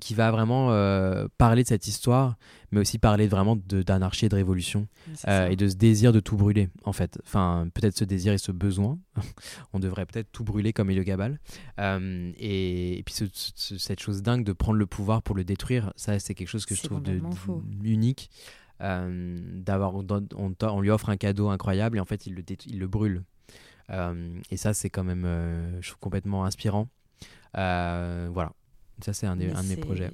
qui 0.00 0.14
va 0.14 0.32
vraiment 0.32 0.72
euh, 0.72 1.28
parler 1.38 1.62
de 1.62 1.68
cette 1.68 1.86
histoire, 1.86 2.34
mais 2.72 2.80
aussi 2.80 2.98
parler 2.98 3.28
vraiment 3.28 3.54
d'anarchie 3.54 4.26
et 4.26 4.28
de 4.28 4.34
révolution, 4.34 4.88
et 5.28 5.54
de 5.54 5.68
ce 5.68 5.76
désir 5.76 6.12
de 6.12 6.18
tout 6.18 6.36
brûler, 6.36 6.68
en 6.82 6.92
fait. 6.92 7.20
Enfin, 7.24 7.68
peut-être 7.72 7.96
ce 7.96 8.04
désir 8.04 8.32
et 8.32 8.38
ce 8.38 8.50
besoin. 8.50 8.98
On 9.72 9.78
devrait 9.78 10.04
peut-être 10.04 10.32
tout 10.32 10.42
brûler 10.42 10.72
comme 10.72 10.90
Elio 10.90 11.04
Gabal. 11.04 11.38
et, 11.78 13.02
puis 13.06 13.14
cette 13.78 14.00
chose 14.00 14.22
dingue 14.22 14.42
de 14.42 14.52
prendre 14.52 14.78
le 14.78 14.86
pouvoir 14.86 15.22
pour 15.22 15.36
le 15.36 15.44
détruire, 15.44 15.92
ça, 15.94 16.18
c'est 16.18 16.34
quelque 16.34 16.48
chose 16.48 16.66
que 16.66 16.74
je 16.74 16.82
trouve 16.82 17.00
de, 17.00 17.20
unique. 17.84 18.30
D'avoir 18.84 19.94
on, 19.94 20.54
on, 20.62 20.80
lui 20.80 20.90
offre 20.90 21.08
un 21.08 21.16
cadeau 21.16 21.48
incroyable 21.48 21.96
et 21.96 22.00
en 22.00 22.04
fait 22.04 22.26
il 22.26 22.34
le, 22.34 22.44
il 22.66 22.78
le 22.78 22.86
brûle 22.86 23.24
euh, 23.90 24.40
et 24.50 24.56
ça, 24.56 24.74
c'est 24.74 24.90
quand 24.90 25.04
même, 25.04 25.24
euh, 25.24 25.80
je 25.80 25.90
trouve, 25.90 26.00
complètement 26.00 26.44
inspirant. 26.44 26.88
Euh, 27.56 28.28
voilà. 28.32 28.52
Ça, 29.04 29.12
c'est 29.12 29.26
un, 29.26 29.32
un, 29.32 29.62
de 29.62 29.68
mes 29.68 29.76
projets. 29.76 30.10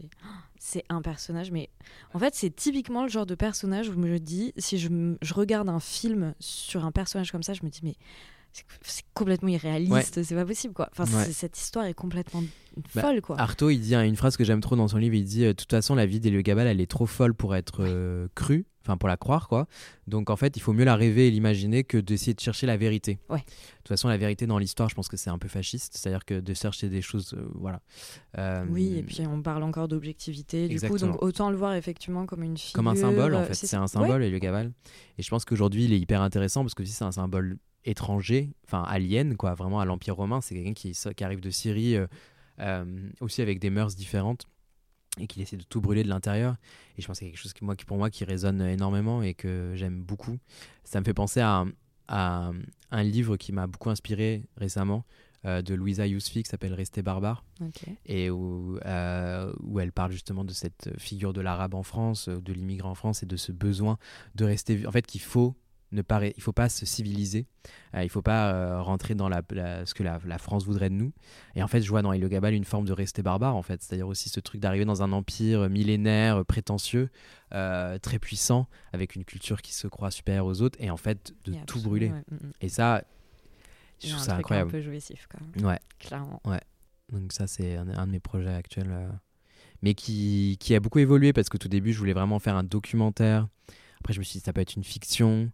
C'est 0.58 0.84
un 0.88 1.02
personnage, 1.02 1.50
mais 1.50 1.70
en 2.12 2.18
fait, 2.18 2.34
c'est 2.34 2.54
typiquement 2.54 3.02
le 3.02 3.08
genre 3.08 3.26
de 3.26 3.34
personnage 3.34 3.88
où 3.88 3.92
je 3.92 3.98
me 3.98 4.18
dis, 4.18 4.52
si 4.56 4.78
je, 4.78 5.16
je 5.20 5.34
regarde 5.34 5.68
un 5.68 5.80
film 5.80 6.34
sur 6.38 6.84
un 6.84 6.92
personnage 6.92 7.30
comme 7.32 7.42
ça, 7.42 7.54
je 7.54 7.62
me 7.62 7.70
dis, 7.70 7.80
mais 7.82 7.94
c'est 8.82 9.04
complètement 9.14 9.48
irréaliste, 9.48 10.22
c'est 10.22 10.34
pas 10.34 10.44
possible 10.44 10.74
quoi. 10.74 10.88
Enfin, 10.92 11.06
cette 11.06 11.58
histoire 11.58 11.84
est 11.86 11.94
complètement 11.94 12.42
bah, 12.94 13.02
folle 13.02 13.20
quoi. 13.20 13.38
Artaud, 13.40 13.70
il 13.70 13.80
dit 13.80 13.94
une 13.94 14.16
phrase 14.16 14.36
que 14.36 14.44
j'aime 14.44 14.60
trop 14.60 14.76
dans 14.76 14.88
son 14.88 14.98
livre, 14.98 15.14
il 15.14 15.24
dit 15.24 15.44
de 15.44 15.52
toute 15.52 15.70
façon 15.70 15.94
la 15.94 16.06
vie 16.06 16.20
d'Elio 16.20 16.42
Gabal, 16.42 16.66
elle 16.66 16.80
est 16.80 16.90
trop 16.90 17.06
folle 17.06 17.34
pour 17.34 17.54
être 17.54 18.28
crue 18.34 18.66
enfin 18.84 18.96
pour 18.96 19.08
la 19.08 19.16
croire 19.16 19.48
quoi. 19.48 19.66
Donc 20.06 20.30
en 20.30 20.36
fait, 20.36 20.56
il 20.56 20.60
faut 20.60 20.72
mieux 20.72 20.84
la 20.84 20.96
rêver 20.96 21.28
et 21.28 21.30
l'imaginer 21.30 21.84
que 21.84 21.98
d'essayer 21.98 22.34
de 22.34 22.40
chercher 22.40 22.66
la 22.66 22.76
vérité. 22.76 23.18
Ouais. 23.28 23.38
De 23.38 23.44
toute 23.78 23.88
façon, 23.88 24.08
la 24.08 24.16
vérité 24.16 24.46
dans 24.46 24.58
l'histoire, 24.58 24.88
je 24.88 24.94
pense 24.94 25.08
que 25.08 25.16
c'est 25.16 25.30
un 25.30 25.38
peu 25.38 25.48
fasciste, 25.48 25.96
c'est-à-dire 25.96 26.24
que 26.24 26.40
de 26.40 26.54
chercher 26.54 26.88
des 26.88 27.02
choses, 27.02 27.34
euh, 27.34 27.48
voilà. 27.54 27.80
Euh, 28.38 28.64
oui, 28.68 28.96
et 28.96 29.02
puis 29.02 29.22
on 29.26 29.42
parle 29.42 29.62
encore 29.62 29.88
d'objectivité. 29.88 30.68
Du 30.68 30.80
coup, 30.80 30.98
donc 30.98 31.22
autant 31.22 31.50
le 31.50 31.56
voir 31.56 31.74
effectivement 31.74 32.26
comme 32.26 32.42
une 32.42 32.56
figure. 32.56 32.74
Comme 32.74 32.88
un 32.88 32.96
symbole 32.96 33.34
en 33.34 33.44
fait. 33.44 33.54
C'est 33.54 33.76
un 33.76 33.86
symbole, 33.86 34.22
et 34.22 34.30
le 34.30 34.38
Gaval. 34.38 34.72
Et 35.18 35.22
je 35.22 35.28
pense 35.28 35.44
qu'aujourd'hui, 35.44 35.84
il 35.84 35.92
est 35.92 36.00
hyper 36.00 36.22
intéressant 36.22 36.62
parce 36.62 36.74
que 36.74 36.84
si 36.84 36.92
c'est 36.92 37.04
un 37.04 37.12
symbole 37.12 37.58
étranger, 37.84 38.52
enfin 38.66 38.82
alien, 38.82 39.36
quoi, 39.36 39.54
vraiment 39.54 39.80
à 39.80 39.84
l'Empire 39.84 40.16
romain, 40.16 40.40
c'est 40.40 40.54
quelqu'un 40.54 40.74
qui, 40.74 40.92
qui, 40.92 41.24
arrive 41.24 41.40
de 41.40 41.50
Syrie, 41.50 41.96
euh, 42.60 43.10
aussi 43.20 43.42
avec 43.42 43.58
des 43.58 43.70
mœurs 43.70 43.96
différentes 43.96 44.46
et 45.18 45.26
qu'il 45.26 45.42
essaie 45.42 45.56
de 45.56 45.64
tout 45.64 45.80
brûler 45.80 46.02
de 46.02 46.08
l'intérieur. 46.08 46.56
Et 46.96 47.02
je 47.02 47.06
pense 47.06 47.18
que 47.18 47.24
c'est 47.24 47.30
quelque 47.30 47.40
chose 47.40 47.52
qui, 47.52 47.64
moi, 47.64 47.74
qui, 47.74 47.84
pour 47.84 47.96
moi 47.96 48.10
qui 48.10 48.24
résonne 48.24 48.60
énormément 48.62 49.22
et 49.22 49.34
que 49.34 49.72
j'aime 49.74 50.02
beaucoup. 50.02 50.38
Ça 50.84 51.00
me 51.00 51.04
fait 51.04 51.14
penser 51.14 51.40
à, 51.40 51.64
à 52.08 52.50
un 52.90 53.02
livre 53.02 53.36
qui 53.36 53.52
m'a 53.52 53.66
beaucoup 53.66 53.90
inspiré 53.90 54.44
récemment 54.56 55.04
euh, 55.46 55.62
de 55.62 55.74
Louisa 55.74 56.06
Yousfi 56.06 56.42
qui 56.42 56.50
s'appelle 56.50 56.74
Rester 56.74 57.00
barbare 57.00 57.44
et 58.04 58.28
où, 58.28 58.78
euh, 58.84 59.50
où 59.60 59.80
elle 59.80 59.90
parle 59.90 60.12
justement 60.12 60.44
de 60.44 60.52
cette 60.52 60.90
figure 60.98 61.32
de 61.32 61.40
l'arabe 61.40 61.74
en 61.74 61.82
France, 61.82 62.28
de 62.28 62.52
l'immigrant 62.52 62.90
en 62.90 62.94
France 62.94 63.22
et 63.22 63.26
de 63.26 63.36
ce 63.36 63.50
besoin 63.50 63.96
de 64.34 64.44
rester. 64.44 64.86
En 64.86 64.92
fait, 64.92 65.06
qu'il 65.06 65.22
faut 65.22 65.56
ne 65.92 66.02
pas, 66.02 66.24
il 66.24 66.42
faut 66.42 66.52
pas 66.52 66.68
se 66.68 66.86
civiliser, 66.86 67.46
euh, 67.94 68.04
il 68.04 68.08
faut 68.08 68.22
pas 68.22 68.52
euh, 68.52 68.80
rentrer 68.80 69.14
dans 69.14 69.28
la, 69.28 69.42
ce 69.84 69.94
que 69.94 70.02
la, 70.02 70.38
France 70.38 70.64
voudrait 70.64 70.90
de 70.90 70.94
nous. 70.94 71.12
Et 71.56 71.62
en 71.62 71.68
fait, 71.68 71.80
je 71.80 71.88
vois 71.88 72.02
dans 72.02 72.12
le 72.12 72.28
Gabal 72.28 72.54
une 72.54 72.64
forme 72.64 72.84
de 72.84 72.92
rester 72.92 73.22
barbare, 73.22 73.56
en 73.56 73.62
fait. 73.62 73.82
C'est-à-dire 73.82 74.06
aussi 74.06 74.28
ce 74.28 74.40
truc 74.40 74.60
d'arriver 74.60 74.84
dans 74.84 75.02
un 75.02 75.12
empire 75.12 75.68
millénaire, 75.68 76.44
prétentieux, 76.44 77.10
euh, 77.52 77.98
très 77.98 78.18
puissant, 78.18 78.68
avec 78.92 79.16
une 79.16 79.24
culture 79.24 79.62
qui 79.62 79.74
se 79.74 79.88
croit 79.88 80.10
supérieure 80.10 80.46
aux 80.46 80.62
autres, 80.62 80.78
et 80.80 80.90
en 80.90 80.96
fait, 80.96 81.34
de 81.44 81.54
tout 81.66 81.80
brûler. 81.82 82.10
Mm, 82.10 82.22
mm. 82.30 82.52
Et 82.60 82.68
ça, 82.68 83.02
je 84.02 84.10
trouve 84.10 84.22
ça 84.22 84.36
incroyable. 84.36 84.68
un 84.68 84.72
peu 84.72 84.80
jouissif, 84.80 85.26
quand 85.28 85.40
même. 85.40 85.66
Ouais. 85.66 85.80
Clairement. 85.98 86.40
Ouais. 86.44 86.60
Donc 87.12 87.32
ça, 87.32 87.46
c'est 87.46 87.76
un, 87.76 87.88
un, 87.88 88.06
de 88.06 88.12
mes 88.12 88.20
projets 88.20 88.54
actuels. 88.54 88.94
mais 89.82 89.94
qui, 89.94 90.56
qui 90.60 90.74
a 90.76 90.80
beaucoup 90.80 91.00
évolué, 91.00 91.32
parce 91.32 91.48
que 91.48 91.56
tout 91.56 91.68
début, 91.68 91.92
je 91.92 91.98
voulais 91.98 92.12
vraiment 92.12 92.38
faire 92.38 92.54
un 92.54 92.62
documentaire 92.62 93.48
Après, 93.98 94.12
je 94.12 94.20
me 94.20 94.24
suis 94.24 94.38
dit, 94.38 94.44
ça 94.44 94.52
peut 94.52 94.60
être 94.60 94.76
une 94.76 94.84
fiction. 94.84 95.50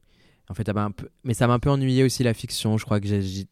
En 0.49 0.55
fait, 0.55 0.69
un 0.69 0.91
peu... 0.93 1.09
Mais 1.25 1.35
ça 1.35 1.47
m'a 1.47 1.55
un 1.55 1.59
peu 1.59 1.71
ennuyé 1.71 2.05
aussi 2.05 2.23
la 2.23 2.33
fiction. 2.35 2.79
Je 2.79 2.85
crois 2.85 3.01
que 3.01 3.07
j'ai, 3.09 3.47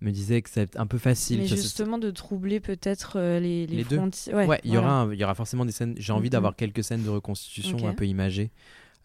me 0.00 0.10
disais 0.10 0.42
que 0.42 0.50
c'est 0.50 0.76
un 0.76 0.86
peu 0.86 0.98
facile. 0.98 1.40
Mais 1.40 1.48
Ça, 1.48 1.56
justement, 1.56 1.98
de 1.98 2.10
troubler 2.10 2.60
peut-être 2.60 3.18
euh, 3.18 3.40
les, 3.40 3.66
les, 3.66 3.78
Les 3.78 3.84
deux. 3.84 3.96
fronti- 3.96 4.32
Ouais, 4.34 4.60
il 4.64 4.70
y, 4.70 4.74
voilà. 4.74 4.86
aura 4.88 5.00
un- 5.02 5.12
il 5.12 5.18
y 5.18 5.24
aura 5.24 5.34
forcément 5.34 5.64
des 5.64 5.72
scènes. 5.72 5.94
J'ai 5.98 6.12
envie 6.12 6.26
Mhm. 6.28 6.32
d'avoir 6.32 6.54
quelques 6.56 6.84
scènes 6.84 7.02
de 7.02 7.08
reconstitution 7.08 7.86
un 7.88 7.94
peu 7.94 8.06
imagées. 8.06 8.50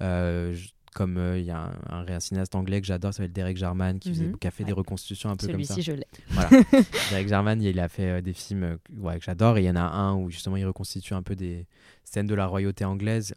Euh, 0.01 0.53
je- 0.53 0.69
comme 0.93 1.17
euh, 1.17 1.39
il 1.39 1.45
y 1.45 1.49
a 1.49 1.57
un, 1.89 2.03
un, 2.03 2.07
un 2.07 2.19
cinéaste 2.19 2.53
anglais 2.53 2.79
que 2.79 2.85
j'adore, 2.85 3.11
ça 3.13 3.17
s'appelle 3.17 3.31
Derek 3.33 3.57
Jarman, 3.57 3.97
qui, 3.97 4.09
faisait- 4.09 4.25
Mhm. 4.27 4.37
qui 4.37 4.47
a 4.47 4.51
fait 4.51 4.63
des 4.63 4.73
reconstitutions 4.73 5.31
un 5.31 5.35
peu 5.35 5.47
comme 5.47 5.63
ça. 5.63 5.73
Celui-ci, 5.73 5.89
je 5.91 5.95
l'ai. 5.97 6.05
Voilà. 6.29 6.49
Derek 7.09 7.27
Jarman, 7.29 7.59
il 7.63 7.79
a 7.79 7.87
fait 7.89 8.21
des 8.21 8.33
films 8.33 8.77
que- 8.83 8.93
ouais, 8.99 9.17
que 9.17 9.23
j'adore. 9.23 9.57
Il 9.57 9.63
y 9.65 9.69
en 9.71 9.75
a 9.75 9.81
un 9.81 10.13
où 10.15 10.29
justement 10.29 10.55
il 10.57 10.65
reconstitue 10.67 11.15
un 11.15 11.23
peu 11.23 11.35
des 11.35 11.65
scènes 12.03 12.27
de 12.27 12.35
la 12.35 12.45
royauté 12.45 12.85
anglaise. 12.85 13.33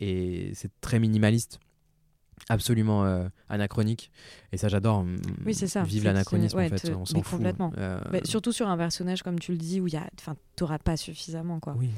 et 0.00 0.50
c'est 0.54 0.70
très 0.80 0.98
minimaliste. 0.98 1.60
Absolument 2.48 3.04
euh, 3.04 3.28
anachronique. 3.48 4.10
Et 4.52 4.56
ça, 4.56 4.68
j'adore. 4.68 5.04
Oui, 5.44 5.54
c'est 5.54 5.66
ça. 5.66 5.82
Vive 5.82 6.02
C'est- 6.02 6.08
l'anachronisme, 6.08 6.58
en 6.58 6.68
fait. 6.68 6.92
On 6.98 7.04
s'en 7.04 7.22
fout. 7.22 7.38
complètement. 7.38 7.72
Euh, 7.78 8.00
Bah, 8.10 8.18
surtout 8.24 8.52
sur 8.52 8.68
un 8.68 8.76
personnage, 8.76 9.22
comme 9.22 9.38
tu 9.38 9.52
le 9.52 9.58
dis, 9.58 9.80
où 9.80 9.86
il 9.86 9.92
y 9.94 9.96
a... 9.96 10.06
enfin, 10.18 10.34
t'auras 10.56 10.78
pas 10.78 10.96
suffisamment, 10.96 11.60
quoi. 11.60 11.74
Oui, 11.78 11.90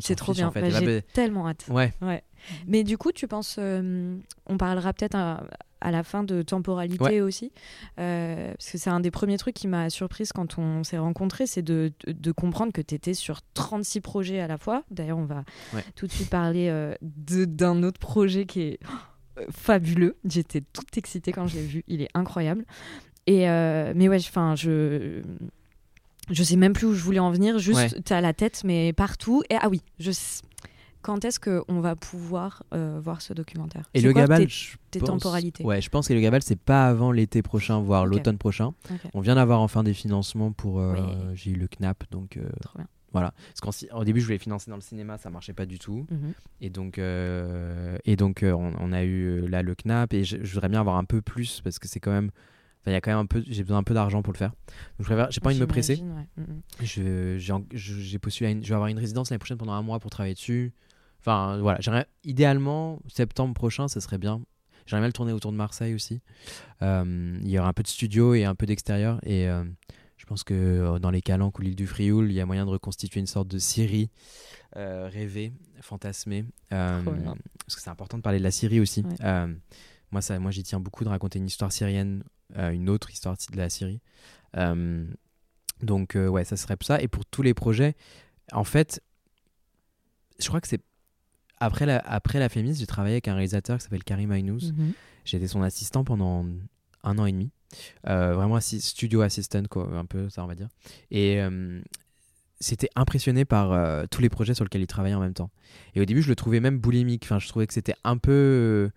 C'est 0.00 0.16
trop 0.16 0.32
bien. 0.32 0.48
En 0.48 0.50
fait. 0.50 0.60
Bah, 0.62 0.68
bah, 0.70 0.78
J'ai 0.80 1.00
bah, 1.00 1.06
tellement 1.12 1.48
hâte. 1.48 1.66
ouais, 1.70 1.92
Ouais. 2.02 2.22
Mais 2.66 2.82
du 2.82 2.98
coup, 2.98 3.12
tu 3.12 3.28
penses, 3.28 3.56
euh, 3.60 4.16
on 4.46 4.56
parlera 4.58 4.92
peut-être 4.92 5.14
à, 5.14 5.44
à 5.80 5.92
la 5.92 6.02
fin 6.02 6.24
de 6.24 6.42
temporalité 6.42 7.04
Ouais. 7.04 7.20
aussi, 7.20 7.52
parce 7.96 8.70
que 8.72 8.78
c'est 8.78 8.90
un 8.90 8.98
des 8.98 9.12
premiers 9.12 9.38
trucs 9.38 9.54
qui 9.54 9.68
m'a 9.68 9.90
surprise 9.90 10.32
quand 10.32 10.58
on 10.58 10.82
s'est 10.82 10.98
rencontrés, 10.98 11.46
c'est 11.46 11.62
de, 11.62 11.92
de, 12.06 12.12
de 12.12 12.32
comprendre 12.32 12.72
que 12.72 12.80
tu 12.80 12.96
étais 12.96 13.14
sur 13.14 13.40
36 13.54 14.00
projets 14.00 14.40
à 14.40 14.48
la 14.48 14.58
fois. 14.58 14.82
D'ailleurs, 14.90 15.18
on 15.18 15.24
va 15.24 15.44
tout 15.94 16.08
de 16.08 16.12
suite 16.12 16.30
parler 16.30 16.68
d'un 17.00 17.84
autre 17.84 18.00
projet 18.00 18.44
qui 18.46 18.60
est 18.62 18.80
euh, 18.84 18.86
fabuleux. 19.50 20.16
J'étais 20.24 20.60
toute 20.72 20.96
excitée 20.96 21.32
quand 21.32 21.46
je 21.46 21.56
l'ai 21.56 21.66
vu, 21.66 21.84
il 21.88 22.02
est 22.02 22.08
incroyable. 22.14 22.64
Et 23.26 23.48
euh, 23.48 23.92
mais 23.96 24.08
ouais, 24.08 24.16
enfin, 24.18 24.54
je 24.56 25.22
je 26.30 26.42
sais 26.42 26.56
même 26.56 26.72
plus 26.72 26.86
où 26.86 26.94
je 26.94 27.02
voulais 27.02 27.18
en 27.18 27.30
venir. 27.30 27.58
Juste, 27.58 27.76
Ouais. 27.78 28.00
t'as 28.04 28.20
la 28.20 28.32
tête, 28.32 28.62
mais 28.64 28.92
partout. 28.92 29.42
Et 29.50 29.56
ah 29.60 29.68
oui, 29.68 29.82
je 29.98 30.10
quand 31.02 31.24
est-ce 31.24 31.40
qu'on 31.40 31.80
va 31.80 31.96
pouvoir 31.96 32.62
euh, 32.72 33.00
voir 33.02 33.22
ce 33.22 33.32
documentaire? 33.32 33.90
Et 33.92 34.00
le 34.00 34.12
quoi 34.12 34.22
Gabal, 34.22 34.44
tes- 34.44 34.48
je 34.48 34.76
tes 34.92 35.00
pense- 35.00 35.08
temporalités? 35.08 35.64
Ouais, 35.64 35.80
je 35.80 35.88
pense 35.90 36.06
que 36.06 36.14
le 36.14 36.20
Gabal, 36.20 36.42
c'est 36.44 36.54
pas 36.58 36.86
avant 36.86 37.10
l'été 37.10 37.42
prochain, 37.42 37.80
voire 37.80 38.06
l'automne 38.06 38.38
prochain. 38.38 38.72
On 39.12 39.20
vient 39.20 39.34
d'avoir 39.34 39.60
enfin 39.60 39.82
des 39.82 39.94
financements 39.94 40.52
pour. 40.52 40.78
euh. 40.78 40.94
J'ai 41.34 41.50
eu 41.50 41.56
le 41.56 41.66
CNAP, 41.66 42.04
donc 42.12 42.38
trop 42.62 42.78
bien. 42.78 42.86
Voilà. 43.12 43.32
Parce 43.48 43.60
qu'en 43.60 43.72
si- 43.72 43.88
au 43.94 44.04
début, 44.04 44.20
je 44.20 44.26
voulais 44.26 44.38
financer 44.38 44.70
dans 44.70 44.76
le 44.76 44.82
cinéma, 44.82 45.18
ça 45.18 45.30
marchait 45.30 45.52
pas 45.52 45.66
du 45.66 45.78
tout. 45.78 46.06
Mhm. 46.10 46.32
Et 46.60 46.70
donc, 46.70 46.98
euh, 46.98 47.96
et 48.04 48.16
donc 48.16 48.42
euh, 48.42 48.52
on, 48.52 48.72
on 48.80 48.92
a 48.92 49.02
eu 49.04 49.24
euh, 49.42 49.46
là 49.48 49.62
le 49.62 49.74
CNAP, 49.74 50.14
et 50.14 50.24
je, 50.24 50.38
je 50.42 50.54
voudrais 50.54 50.68
bien 50.68 50.80
avoir 50.80 50.96
un 50.96 51.04
peu 51.04 51.20
plus 51.22 51.60
parce 51.62 51.78
que 51.78 51.88
c'est 51.88 52.00
quand 52.00 52.12
même. 52.12 52.30
Enfin, 52.80 52.90
il 52.90 52.94
y 52.94 52.96
a 52.96 53.00
quand 53.00 53.10
même 53.12 53.20
un 53.20 53.26
peu. 53.26 53.44
J'ai 53.48 53.62
besoin 53.62 53.78
un 53.78 53.82
peu 53.84 53.94
d'argent 53.94 54.22
pour 54.22 54.32
le 54.32 54.38
faire. 54.38 54.50
Donc, 54.50 55.00
je 55.00 55.04
préfère. 55.04 55.30
J'ai 55.30 55.40
pas 55.40 55.50
envie 55.50 55.56
de 55.56 55.60
me 55.60 55.66
presser. 55.68 55.96
Ouais. 56.02 56.26
Mhm. 56.44 56.60
Je- 56.82 57.36
J'ai 57.38 57.52
en- 57.52 57.64
je- 57.72 57.94
j'ai 58.00 58.18
postulé 58.18 58.48
à 58.48 58.50
une- 58.52 58.64
je 58.64 58.68
vais 58.68 58.74
avoir 58.74 58.88
une 58.88 58.98
résidence 58.98 59.30
l'année 59.30 59.38
prochaine 59.38 59.58
pendant 59.58 59.72
un 59.72 59.82
mois 59.82 60.00
pour 60.00 60.10
travailler 60.10 60.34
dessus. 60.34 60.72
Enfin, 61.20 61.58
voilà. 61.60 61.78
j'aimerais- 61.80 62.06
Idéalement, 62.24 62.98
septembre 63.06 63.54
prochain, 63.54 63.86
ça 63.86 64.00
serait 64.00 64.18
bien. 64.18 64.40
J'aimerais 64.86 65.02
bien 65.02 65.06
le 65.08 65.12
tourner 65.12 65.32
autour 65.32 65.52
de 65.52 65.56
Marseille 65.56 65.94
aussi. 65.94 66.20
Euh, 66.82 67.38
il 67.40 67.48
y 67.48 67.56
aura 67.60 67.68
un 67.68 67.72
peu 67.72 67.84
de 67.84 67.88
studio 67.88 68.34
et 68.34 68.44
un 68.44 68.56
peu 68.56 68.66
d'extérieur. 68.66 69.20
Et 69.24 69.46
je 70.22 70.26
pense 70.28 70.44
que 70.44 70.54
euh, 70.54 70.98
dans 71.00 71.10
les 71.10 71.20
Calanques 71.20 71.58
ou 71.58 71.62
l'île 71.62 71.74
du 71.74 71.88
Frioul, 71.88 72.30
il 72.30 72.34
y 72.34 72.40
a 72.40 72.46
moyen 72.46 72.64
de 72.64 72.70
reconstituer 72.70 73.18
une 73.18 73.26
sorte 73.26 73.48
de 73.48 73.58
Syrie 73.58 74.08
euh, 74.76 75.08
rêvée, 75.12 75.52
fantasmée. 75.80 76.44
Euh, 76.72 77.02
parce 77.02 77.74
que 77.74 77.82
c'est 77.82 77.90
important 77.90 78.18
de 78.18 78.22
parler 78.22 78.38
de 78.38 78.44
la 78.44 78.52
Syrie 78.52 78.78
aussi. 78.78 79.00
Ouais. 79.00 79.16
Euh, 79.24 79.52
moi, 80.12 80.22
ça, 80.22 80.38
moi, 80.38 80.52
j'y 80.52 80.62
tiens 80.62 80.78
beaucoup 80.78 81.02
de 81.02 81.08
raconter 81.08 81.40
une 81.40 81.46
histoire 81.46 81.72
syrienne, 81.72 82.22
une 82.56 82.88
autre 82.88 83.10
histoire 83.10 83.34
de 83.36 83.56
la 83.56 83.68
Syrie. 83.68 84.00
Donc, 85.80 86.14
ouais, 86.14 86.44
ça 86.44 86.56
serait 86.56 86.76
ça. 86.82 87.02
Et 87.02 87.08
pour 87.08 87.26
tous 87.26 87.42
les 87.42 87.54
projets, 87.54 87.96
en 88.52 88.62
fait, 88.62 89.02
je 90.38 90.46
crois 90.46 90.60
que 90.60 90.68
c'est. 90.68 90.82
Après 91.58 91.84
la, 91.84 91.98
après 91.98 92.38
la 92.38 92.48
Fémis, 92.48 92.76
j'ai 92.76 92.86
travaillé 92.86 93.14
avec 93.14 93.26
un 93.26 93.34
réalisateur 93.34 93.78
qui 93.78 93.84
s'appelle 93.84 94.04
Karim 94.04 94.30
Aynouz. 94.30 94.72
Mhm. 94.72 94.92
J'ai 95.24 95.38
été 95.38 95.48
son 95.48 95.62
assistant 95.62 96.04
pendant 96.04 96.46
un 97.04 97.18
an 97.18 97.26
et 97.26 97.32
demi. 97.32 97.50
Euh, 98.08 98.34
vraiment 98.34 98.56
assi- 98.58 98.80
studio 98.80 99.22
assistant, 99.22 99.62
quoi, 99.70 99.88
un 99.94 100.04
peu 100.04 100.28
ça, 100.28 100.44
on 100.44 100.46
va 100.46 100.54
dire. 100.54 100.68
Et 101.10 101.40
euh, 101.40 101.80
c'était 102.60 102.90
impressionné 102.96 103.44
par 103.44 103.72
euh, 103.72 104.04
tous 104.10 104.20
les 104.22 104.28
projets 104.28 104.54
sur 104.54 104.64
lesquels 104.64 104.82
il 104.82 104.86
travaillait 104.86 105.14
en 105.16 105.20
même 105.20 105.34
temps. 105.34 105.50
Et 105.94 106.00
au 106.00 106.04
début, 106.04 106.22
je 106.22 106.28
le 106.28 106.36
trouvais 106.36 106.60
même 106.60 106.78
boulimique. 106.78 107.24
Enfin, 107.24 107.38
je 107.38 107.48
trouvais 107.48 107.66
que 107.66 107.74
c'était 107.74 107.94
un 108.04 108.18
peu. 108.18 108.90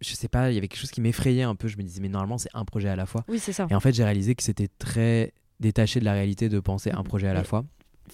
je 0.00 0.14
sais 0.14 0.28
pas, 0.28 0.50
il 0.50 0.54
y 0.54 0.58
avait 0.58 0.68
quelque 0.68 0.80
chose 0.80 0.90
qui 0.90 1.00
m'effrayait 1.00 1.42
un 1.44 1.54
peu. 1.54 1.68
Je 1.68 1.76
me 1.78 1.82
disais, 1.82 2.00
mais 2.00 2.08
normalement, 2.08 2.38
c'est 2.38 2.50
un 2.54 2.64
projet 2.64 2.88
à 2.88 2.96
la 2.96 3.06
fois. 3.06 3.24
Oui, 3.28 3.38
c'est 3.38 3.52
ça. 3.52 3.66
Et 3.70 3.74
en 3.74 3.80
fait, 3.80 3.92
j'ai 3.94 4.04
réalisé 4.04 4.34
que 4.34 4.42
c'était 4.42 4.68
très 4.78 5.32
détaché 5.60 6.00
de 6.00 6.04
la 6.04 6.12
réalité 6.12 6.48
de 6.48 6.60
penser 6.60 6.90
un 6.90 7.02
projet 7.02 7.28
à 7.28 7.34
la 7.34 7.44
fois. 7.44 7.64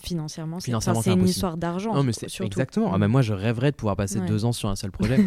Financièrement, 0.02 0.60
c'est 0.60 0.74
enfin, 0.74 0.92
une 1.14 1.26
histoire 1.28 1.56
d'argent. 1.56 1.94
Non, 1.94 2.02
mais 2.02 2.12
c'est 2.12 2.26
exactement. 2.44 2.90
Ah, 2.90 2.94
Mhm. 2.94 3.00
bah, 3.00 3.08
moi, 3.08 3.22
je 3.22 3.32
rêverais 3.32 3.70
de 3.70 3.76
pouvoir 3.76 3.96
passer 3.96 4.18
Ouais. 4.20 4.26
deux 4.26 4.44
ans 4.44 4.52
sur 4.52 4.68
un 4.68 4.76
seul 4.76 4.90
projet 4.92 5.18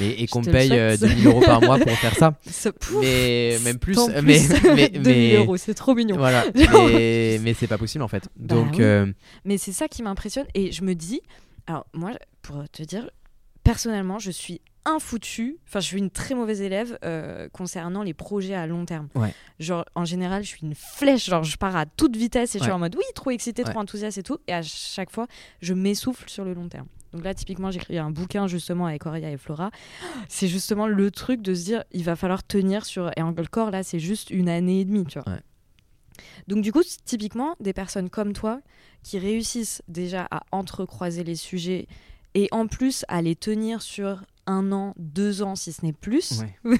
mais, 0.00 0.10
et 0.10 0.26
qu'on 0.26 0.40
me 0.40 0.50
paye 0.50 0.72
euh, 0.72 0.96
souhaite. 0.96 1.10
2000 1.10 1.26
euros 1.26 1.40
par 1.40 1.60
mois 1.62 1.78
pour 1.78 1.92
faire 1.92 2.14
ça. 2.16 2.38
Ce- 2.50 2.68
pouf, 2.68 2.98
Mais 3.00 3.58
même 3.64 3.78
plus. 3.78 3.96
Mais, 4.22 4.40
mais, 4.74 4.88
2000 4.88 5.02
mais- 5.02 5.36
euros, 5.36 5.56
c'est 5.56 5.74
trop 5.74 5.94
mignon. 5.94 6.16
Voilà, 6.16 6.44
mais, 6.54 7.38
mais 7.42 7.54
c'est 7.54 7.66
pas 7.66 7.78
possible 7.78 8.02
en 8.04 8.08
fait. 8.08 8.28
Bah 8.36 8.54
Donc, 8.54 8.72
oui. 8.74 8.82
euh, 8.82 9.06
Mais 9.44 9.58
c'est 9.58 9.72
ça 9.72 9.88
qui 9.88 10.02
m'impressionne. 10.02 10.46
Et 10.54 10.72
je 10.72 10.82
me 10.84 10.94
dis, 10.94 11.20
alors 11.66 11.86
moi, 11.94 12.12
pour 12.42 12.68
te 12.70 12.82
dire, 12.82 13.08
personnellement, 13.62 14.18
je 14.18 14.30
suis 14.30 14.60
infoutu. 14.84 15.58
Enfin, 15.66 15.80
je 15.80 15.86
suis 15.86 15.98
une 15.98 16.10
très 16.10 16.34
mauvaise 16.34 16.60
élève 16.60 16.98
euh, 17.04 17.48
concernant 17.52 18.02
les 18.02 18.14
projets 18.14 18.54
à 18.54 18.66
long 18.66 18.84
terme. 18.84 19.08
Ouais. 19.14 19.34
Genre, 19.58 19.84
en 19.94 20.04
général, 20.04 20.42
je 20.42 20.48
suis 20.48 20.62
une 20.62 20.74
flèche. 20.74 21.26
Genre, 21.26 21.44
je 21.44 21.56
pars 21.56 21.76
à 21.76 21.86
toute 21.86 22.16
vitesse 22.16 22.54
et 22.54 22.58
je 22.58 22.64
suis 22.64 22.72
en 22.72 22.78
mode 22.78 22.96
oui, 22.96 23.04
trop 23.14 23.30
excité, 23.30 23.64
trop 23.64 23.78
enthousiaste 23.78 24.18
et 24.18 24.22
tout. 24.22 24.38
Et 24.46 24.52
à 24.52 24.62
chaque 24.62 25.10
fois, 25.10 25.26
je 25.60 25.74
m'essouffle 25.74 26.28
sur 26.28 26.44
le 26.44 26.54
long 26.54 26.68
terme. 26.68 26.86
Donc 27.12 27.24
là, 27.24 27.32
typiquement, 27.32 27.70
j'ai 27.70 27.78
écrit 27.78 27.98
un 27.98 28.10
bouquin 28.10 28.48
justement 28.48 28.86
avec 28.86 29.06
Aurélia 29.06 29.30
et 29.30 29.36
Flora. 29.36 29.70
C'est 30.28 30.48
justement 30.48 30.88
le 30.88 31.10
truc 31.10 31.42
de 31.42 31.54
se 31.54 31.64
dire, 31.64 31.84
il 31.92 32.02
va 32.02 32.16
falloir 32.16 32.44
tenir 32.44 32.84
sur. 32.84 33.10
Et 33.16 33.22
encore 33.22 33.70
là, 33.70 33.82
c'est 33.82 34.00
juste 34.00 34.30
une 34.30 34.48
année 34.48 34.80
et 34.80 34.84
demie, 34.84 35.04
tu 35.06 35.20
vois. 35.20 35.38
Donc 36.48 36.62
du 36.62 36.72
coup, 36.72 36.82
typiquement, 37.04 37.54
des 37.60 37.72
personnes 37.72 38.10
comme 38.10 38.32
toi 38.32 38.60
qui 39.02 39.18
réussissent 39.18 39.82
déjà 39.88 40.26
à 40.30 40.42
entrecroiser 40.52 41.24
les 41.24 41.36
sujets 41.36 41.86
et 42.34 42.48
en 42.50 42.66
plus 42.66 43.04
à 43.08 43.22
les 43.22 43.36
tenir 43.36 43.82
sur 43.82 44.24
un 44.46 44.72
an, 44.72 44.94
deux 44.98 45.42
ans, 45.42 45.56
si 45.56 45.72
ce 45.72 45.84
n'est 45.84 45.92
plus. 45.92 46.40
ouais. 46.40 46.58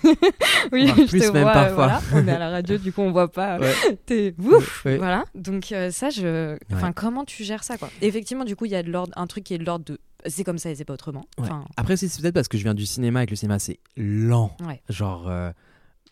oui, 0.72 0.86
je 0.88 1.06
plus 1.06 1.20
te 1.20 1.30
même 1.30 1.42
vois, 1.42 1.50
euh, 1.50 1.54
parfois. 1.54 1.74
voilà. 1.74 2.00
On 2.12 2.28
est 2.28 2.32
à 2.32 2.38
la 2.38 2.50
radio, 2.50 2.78
du 2.78 2.92
coup, 2.92 3.00
on 3.02 3.12
voit 3.12 3.30
pas. 3.30 3.58
Ouais. 3.58 3.74
T'es 4.06 4.34
ouf. 4.38 4.84
Ouais. 4.84 4.96
Voilà. 4.98 5.24
Donc 5.34 5.72
euh, 5.72 5.90
ça, 5.90 6.10
je. 6.10 6.56
Enfin, 6.72 6.92
comment 6.92 7.24
tu 7.24 7.44
gères 7.44 7.64
ça, 7.64 7.78
quoi? 7.78 7.90
Effectivement, 8.02 8.44
du 8.44 8.56
coup, 8.56 8.64
il 8.66 8.72
y 8.72 8.76
a 8.76 8.82
de 8.82 8.90
l'ordre, 8.90 9.12
un 9.16 9.26
truc 9.26 9.44
qui 9.44 9.54
est 9.54 9.58
de 9.58 9.64
l'ordre 9.64 9.84
de. 9.84 9.98
C'est 10.26 10.44
comme 10.44 10.58
ça 10.58 10.70
et 10.70 10.74
c'est 10.74 10.84
pas 10.86 10.94
autrement. 10.94 11.26
Enfin, 11.38 11.64
Après, 11.76 11.96
c'est 11.96 12.08
peut-être 12.20 12.34
parce 12.34 12.48
que 12.48 12.56
je 12.56 12.62
viens 12.62 12.72
du 12.74 12.86
cinéma 12.86 13.22
et 13.22 13.26
que 13.26 13.30
le 13.30 13.36
cinéma 13.36 13.58
c'est 13.58 13.78
lent. 13.96 14.56
Genre, 14.88 15.28
euh, 15.28 15.50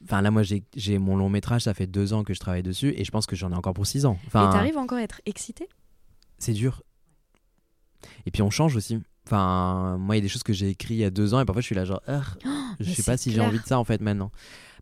enfin 0.05 0.21
là, 0.21 0.31
moi 0.31 0.43
j'ai 0.43 0.99
mon 0.99 1.17
long 1.17 1.31
métrage, 1.31 1.63
ça 1.63 1.73
fait 1.73 1.87
deux 1.87 2.13
ans 2.13 2.23
que 2.23 2.35
je 2.35 2.41
travaille 2.41 2.63
dessus 2.63 2.93
et 2.97 3.05
je 3.05 3.11
pense 3.11 3.27
que 3.27 3.37
j'en 3.37 3.51
ai 3.53 3.55
encore 3.55 3.73
pour 3.73 3.87
six 3.87 4.05
ans. 4.05 4.19
Et 4.25 4.27
Enfin, 4.27 4.51
t'arrives 4.53 4.77
encore 4.77 4.99
à 4.99 5.03
être 5.03 5.21
excité 5.27 5.67
c'est 6.39 6.53
dur. 6.53 6.83
Et 8.27 8.31
puis 8.33 8.43
on 8.43 8.51
change 8.51 8.75
aussi. 8.77 9.01
Enfin, 9.27 9.97
moi, 9.99 10.17
il 10.17 10.19
y 10.19 10.21
a 10.21 10.23
des 10.23 10.29
choses 10.29 10.43
que 10.43 10.53
j'ai 10.53 10.69
écrites 10.71 10.97
il 10.97 11.01
y 11.01 11.05
a 11.05 11.11
deux 11.11 11.33
ans 11.35 11.41
et 11.41 11.45
parfois 11.45 11.61
je 11.61 11.67
suis 11.67 11.75
là, 11.75 11.85
genre, 11.85 12.03
Ah, 12.07 12.23
je 12.81 12.91
sais 12.91 13.03
pas 13.05 13.17
si 13.17 13.31
j'ai 13.33 13.41
envie 13.41 13.61
de 13.61 13.65
ça 13.67 13.79
en 13.79 13.85
fait 13.85 14.01
maintenant. 14.01 14.31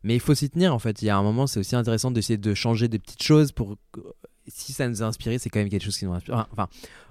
Mais 0.03 0.15
il 0.15 0.21
faut 0.21 0.35
s'y 0.35 0.49
tenir 0.49 0.75
en 0.75 0.79
fait. 0.79 1.03
Il 1.03 1.07
y 1.07 1.11
a 1.11 1.17
un 1.17 1.23
moment, 1.23 1.47
c'est 1.47 1.61
aussi 1.61 1.77
intéressant 1.77 2.11
d'essayer 2.11 2.39
de 2.39 2.55
changer 2.55 2.89
des 2.89 2.99
petites 2.99 3.23
choses 3.23 3.53
pour. 3.53 3.77
Si 4.47 4.73
ça 4.73 4.89
nous 4.89 5.03
a 5.03 5.07
inspiré, 5.07 5.39
c'est 5.39 5.51
quand 5.51 5.59
même 5.61 5.69
quelque 5.69 5.85
chose 5.85 5.97
qui 5.99 6.07
nous 6.07 6.13
inspire. 6.15 6.47
Enfin, 6.53 6.69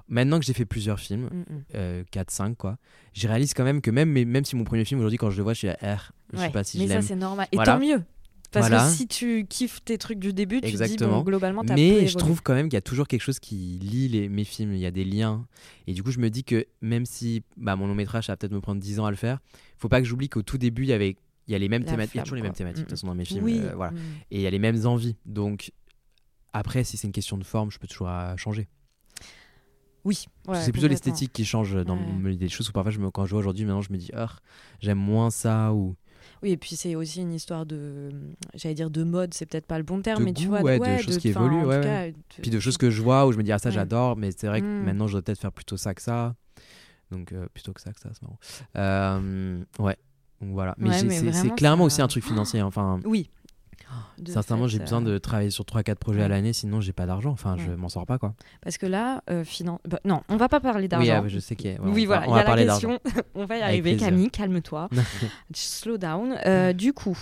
maintenant 0.07 0.39
que 0.39 0.45
j'ai 0.45 0.53
fait 0.53 0.65
plusieurs 0.65 0.99
films, 0.99 1.25
Mm, 1.31 1.53
mm. 1.53 1.63
euh, 1.75 2.03
4, 2.11 2.31
5 2.31 2.57
quoi, 2.57 2.77
je 3.13 3.27
réalise 3.27 3.53
quand 3.53 3.63
même 3.63 3.81
que 3.81 3.91
même, 3.91 4.11
même 4.11 4.43
si 4.43 4.55
mon 4.55 4.63
premier 4.63 4.83
film 4.85 4.99
aujourd'hui, 4.99 5.17
quand 5.19 5.29
je 5.29 5.37
le 5.37 5.43
vois, 5.43 5.53
je 5.53 5.59
suis 5.59 5.69
à 5.69 5.73
R. 5.95 6.11
Je 6.33 6.39
sais 6.39 6.49
pas 6.49 6.63
si 6.63 6.79
mais 6.79 6.87
je 6.87 6.93
ça, 6.93 7.01
c'est 7.03 7.15
normal. 7.15 7.47
Et 7.51 7.55
Voilà. 7.55 7.73
tant 7.73 7.79
mieux. 7.79 8.01
Parce 8.51 8.67
Voilà. 8.67 8.83
que 8.89 8.95
si 8.95 9.07
tu 9.07 9.45
kiffes 9.47 9.83
tes 9.83 9.97
trucs 9.99 10.17
du 10.17 10.33
début, 10.33 10.59
tu 10.61 10.71
te 10.73 10.83
dis, 10.83 10.97
bon, 10.97 11.21
globalement, 11.21 11.63
t'as 11.63 11.75
Mais 11.75 12.07
je 12.07 12.17
trouve 12.17 12.41
quand 12.41 12.55
même 12.55 12.67
qu'il 12.67 12.75
y 12.75 12.77
a 12.77 12.81
toujours 12.81 13.07
quelque 13.07 13.21
chose 13.21 13.39
qui 13.39 13.55
lie 13.79 14.07
les, 14.07 14.27
mes 14.27 14.43
films. 14.43 14.73
Il 14.73 14.79
y 14.79 14.85
a 14.87 14.91
des 14.91 15.03
liens. 15.05 15.45
Et 15.85 15.93
du 15.93 16.01
coup, 16.01 16.09
je 16.11 16.19
me 16.19 16.29
dis 16.31 16.43
que 16.43 16.65
même 16.81 17.05
si 17.05 17.43
bah, 17.57 17.75
mon 17.75 17.85
long 17.87 17.93
métrage, 17.95 18.25
ça 18.25 18.31
va 18.33 18.37
peut-être 18.37 18.51
me 18.53 18.59
prendre 18.61 18.81
10 18.81 18.99
ans 18.99 19.05
à 19.05 19.11
le 19.11 19.17
faire, 19.17 19.39
faut 19.77 19.87
pas 19.89 20.01
que 20.01 20.07
j'oublie 20.07 20.29
qu'au 20.29 20.41
tout 20.41 20.57
début, 20.57 20.83
il 20.83 20.89
y 20.89 20.93
avait. 20.93 21.15
Il 21.47 21.51
y 21.51 21.55
a 21.55 21.59
les 21.59 21.69
mêmes 21.69 21.83
thématiques, 21.83 22.13
il 22.15 22.17
y 22.17 22.21
a 22.21 22.23
toujours 22.23 22.35
les 22.37 22.41
mêmes 22.43 22.53
thématiques 22.53 22.81
de 22.85 22.89
toute 22.89 22.91
Mm, 22.91 22.95
façon 22.95 23.07
dans 23.07 23.15
mes 23.15 23.25
films. 23.25 23.43
Oui. 23.43 23.59
euh, 23.63 23.73
voilà. 23.75 23.91
Mm. 23.91 23.97
Et 24.31 24.35
il 24.37 24.41
y 24.41 24.47
a 24.47 24.51
les 24.51 24.59
mêmes 24.59 24.85
envies. 24.85 25.15
Donc 25.25 25.71
après, 26.53 26.83
si 26.83 26.95
c'est 26.97 27.07
une 27.07 27.13
question 27.13 27.37
de 27.39 27.43
forme, 27.43 27.69
je 27.71 27.77
peux 27.79 27.87
toujours 27.87 28.09
euh, 28.09 28.35
changer. 28.37 28.67
Oui. 30.05 30.25
ouais, 30.47 30.61
c'est 30.61 30.71
plutôt 30.71 30.87
l'esthétique 30.87 31.33
qui 31.33 31.43
change 31.45 31.75
dans 31.85 31.97
Ouais. 32.23 32.35
des 32.35 32.49
choses 32.49 32.69
où 32.69 32.71
parfois, 32.71 32.91
je 32.91 32.99
me, 32.99 33.11
quand 33.11 33.25
je 33.25 33.31
vois 33.31 33.39
aujourd'hui, 33.39 33.65
maintenant, 33.65 33.81
je 33.81 33.91
me 33.91 33.97
dis, 33.97 34.11
ah, 34.15 34.29
j'aime 34.79 34.97
moins 34.97 35.29
ça 35.29 35.73
ou 35.73 35.95
Oui, 36.43 36.51
et 36.51 36.57
puis 36.57 36.75
c'est 36.75 36.95
aussi 36.95 37.21
une 37.21 37.33
histoire 37.33 37.65
de, 37.65 38.09
j'allais 38.55 38.75
dire 38.75 38.89
de 38.89 39.03
mode, 39.03 39.33
c'est 39.33 39.45
peut-être 39.45 39.65
pas 39.65 39.77
le 39.77 39.83
bon 39.83 40.01
terme, 40.01 40.19
De 40.19 40.25
mais 40.25 40.33
tu 40.33 40.47
vois, 40.47 40.61
ouais, 40.61 40.79
de 40.79 41.01
choses 41.01 41.17
qui 41.17 41.29
évoluent, 41.29 41.65
ouais, 41.65 41.81
cas, 41.81 42.05
puis 42.41 42.51
de 42.51 42.59
choses 42.59 42.77
que 42.77 42.89
je 42.89 43.01
vois 43.01 43.25
où 43.27 43.31
je 43.31 43.37
me 43.37 43.43
dis, 43.43 43.51
ah, 43.51 43.59
ça, 43.59 43.69
j'adore, 43.71 44.15
mais 44.17 44.31
c'est 44.31 44.47
vrai 44.47 44.61
que 44.61 44.65
Mm. 44.65 44.83
maintenant, 44.85 45.07
je 45.07 45.13
dois 45.13 45.21
peut-être 45.21 45.39
faire 45.39 45.51
plutôt 45.51 45.77
ça 45.77 45.93
que 45.93 46.01
ça. 46.01 46.35
Donc, 47.11 47.31
euh, 47.33 47.47
plutôt 47.53 47.73
que 47.73 47.81
ça 47.81 47.91
que 47.91 47.99
ça, 47.99 48.09
c'est 48.13 48.21
marrant. 48.21 48.37
Euh, 48.77 49.63
ouais. 49.79 49.97
Donc 50.41 50.51
voilà. 50.51 50.75
Mais, 50.77 50.91
c'est- 51.09 51.55
clairement 51.55 51.83
ça- 51.83 51.85
aussi 51.87 52.01
un 52.01 52.07
truc 52.07 52.23
financier. 52.23 52.61
Enfin, 52.61 52.99
Oui. 53.03 53.29
De 54.17 54.31
sincèrement, 54.31 54.67
j'ai 54.67 54.79
besoin 54.79 55.01
euh, 55.01 55.13
de 55.13 55.17
travailler 55.17 55.49
sur 55.49 55.63
3-4 55.63 55.95
projets 55.95 56.21
à 56.21 56.27
l'année, 56.27 56.53
sinon 56.53 56.81
j'ai 56.81 56.93
pas 56.93 57.05
d'argent. 57.05 57.31
Enfin, 57.31 57.55
je 57.57 57.71
m'en 57.71 57.89
sors 57.89 58.05
pas 58.05 58.17
quoi. 58.17 58.33
Parce 58.61 58.77
que 58.77 58.85
là, 58.85 59.23
euh, 59.29 59.43
finan- 59.43 59.79
bah, 59.87 59.99
non, 60.05 60.21
on 60.29 60.37
va 60.37 60.49
pas 60.49 60.59
parler 60.59 60.87
d'argent. 60.87 61.05
Oui, 61.05 61.11
ah, 61.11 61.27
je 61.27 61.39
sais 61.39 61.55
qu'il 61.55 61.71
y 61.71 61.75
a. 61.75 61.81
ouais, 61.81 61.89
oui, 61.91 62.03
on 62.03 62.07
voilà, 62.07 62.21
on 62.29 62.35
il 62.37 62.41
y 62.41 62.43
va 62.43 62.51
a 62.51 62.55
la 62.55 62.65
question. 62.65 62.99
on 63.35 63.45
va 63.45 63.57
y 63.57 63.61
arriver. 63.61 63.97
Camille, 63.97 64.29
calme-toi. 64.29 64.89
Slow 65.53 65.97
down. 65.97 66.37
Euh, 66.45 66.73
du 66.73 66.93
coup, 66.93 67.17